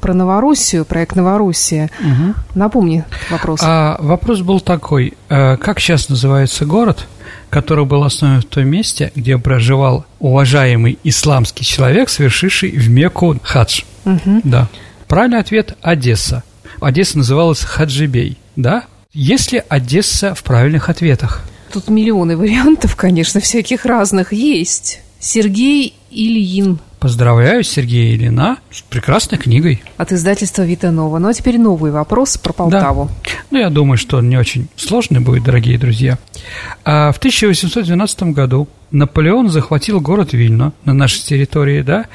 про 0.00 0.12
Новороссию, 0.12 0.84
проект 0.84 1.16
«Новороссия». 1.16 1.90
Угу. 1.98 2.34
Напомни 2.54 3.04
вопрос. 3.30 3.60
А, 3.62 3.96
вопрос 4.00 4.42
был 4.42 4.60
такой. 4.60 5.14
Э, 5.30 5.56
как 5.56 5.80
сейчас 5.80 6.10
называется 6.10 6.66
город, 6.66 7.06
который 7.48 7.86
был 7.86 8.04
основан 8.04 8.42
в 8.42 8.44
том 8.44 8.68
месте, 8.68 9.12
где 9.14 9.38
проживал 9.38 10.04
уважаемый 10.18 10.98
исламский 11.04 11.64
человек, 11.64 12.10
совершивший 12.10 12.70
в 12.70 12.90
Мекку 12.90 13.38
хадж? 13.42 13.80
Угу. 14.04 14.42
Да. 14.44 14.68
Правильный 15.08 15.38
ответ– 15.38 15.74
Одесса. 15.80 16.42
Одесса 16.82 17.16
называлась 17.16 17.60
Хаджибей, 17.60 18.36
да? 18.56 18.84
Есть 19.14 19.52
ли 19.52 19.62
Одесса 19.68 20.34
в 20.34 20.42
правильных 20.42 20.88
ответах? 20.88 21.44
Тут 21.72 21.88
миллионы 21.88 22.36
вариантов, 22.36 22.96
конечно, 22.96 23.40
всяких 23.40 23.86
разных 23.86 24.32
есть. 24.32 25.02
Сергей 25.20 25.94
Ильин. 26.10 26.80
Поздравляю 26.98 27.62
Сергея 27.62 28.16
Ильина 28.16 28.58
с 28.72 28.82
прекрасной 28.82 29.38
книгой. 29.38 29.84
От 29.98 30.10
издательства 30.10 30.62
Витанова. 30.62 31.18
Ну 31.18 31.28
а 31.28 31.32
теперь 31.32 31.60
новый 31.60 31.92
вопрос 31.92 32.36
про 32.38 32.52
Полтаву. 32.52 33.04
Да. 33.04 33.30
Ну, 33.52 33.58
я 33.60 33.70
думаю, 33.70 33.98
что 33.98 34.16
он 34.16 34.28
не 34.28 34.36
очень 34.36 34.66
сложный 34.74 35.20
будет, 35.20 35.44
дорогие 35.44 35.78
друзья. 35.78 36.18
А 36.84 37.12
в 37.12 37.18
1812 37.18 38.34
году 38.34 38.66
Наполеон 38.90 39.48
захватил 39.48 40.00
город 40.00 40.32
Вильно 40.32 40.72
на 40.84 40.92
нашей 40.92 41.20
территории, 41.22 41.82
да, 41.82 42.06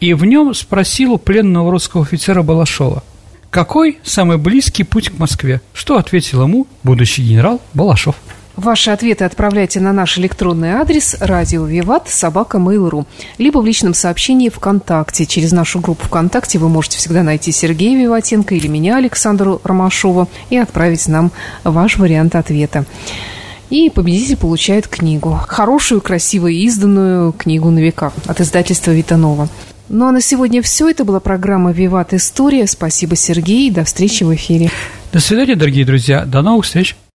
и 0.00 0.12
в 0.12 0.24
нем 0.24 0.52
спросил 0.54 1.12
у 1.12 1.18
пленного 1.18 1.70
русского 1.70 2.02
офицера 2.02 2.42
Балашова– 2.42 3.04
Какой 3.50 3.98
самый 4.04 4.36
близкий 4.36 4.84
путь 4.84 5.08
к 5.08 5.18
Москве? 5.18 5.62
Что 5.72 5.96
ответил 5.96 6.42
ему 6.42 6.66
будущий 6.82 7.22
генерал 7.22 7.62
Балашов? 7.72 8.16
Ваши 8.56 8.90
ответы 8.90 9.24
отправляйте 9.24 9.80
на 9.80 9.92
наш 9.92 10.18
электронный 10.18 10.72
адрес 10.72 11.16
радио 11.20 11.64
Виват 11.64 12.08
собака 12.08 12.58
Mail.ru 12.58 13.06
либо 13.38 13.58
в 13.58 13.64
личном 13.64 13.94
сообщении 13.94 14.50
ВКонтакте. 14.50 15.24
Через 15.24 15.52
нашу 15.52 15.78
группу 15.80 16.04
ВКонтакте 16.06 16.58
вы 16.58 16.68
можете 16.68 16.98
всегда 16.98 17.22
найти 17.22 17.52
Сергея 17.52 17.96
Виватенко 17.96 18.54
или 18.54 18.66
меня, 18.66 18.96
Александру 18.96 19.60
Ромашова, 19.64 20.28
и 20.50 20.56
отправить 20.56 21.06
нам 21.06 21.30
ваш 21.64 21.96
вариант 21.96 22.34
ответа. 22.34 22.84
И 23.70 23.90
победитель 23.90 24.36
получает 24.36 24.88
книгу. 24.88 25.38
Хорошую, 25.46 26.00
красиво 26.00 26.48
изданную 26.48 27.32
книгу 27.32 27.70
на 27.70 27.78
века 27.78 28.12
от 28.26 28.40
издательства 28.40 28.90
Витанова. 28.90 29.48
Ну 29.88 30.06
а 30.06 30.12
на 30.12 30.20
сегодня 30.20 30.62
все. 30.62 30.88
Это 30.88 31.04
была 31.04 31.20
программа 31.20 31.72
«Виват 31.72 32.12
История». 32.14 32.66
Спасибо, 32.66 33.16
Сергей. 33.16 33.70
До 33.70 33.84
встречи 33.84 34.24
в 34.24 34.34
эфире. 34.34 34.70
До 35.12 35.20
свидания, 35.20 35.56
дорогие 35.56 35.84
друзья. 35.84 36.24
До 36.24 36.42
новых 36.42 36.66
встреч. 36.66 36.94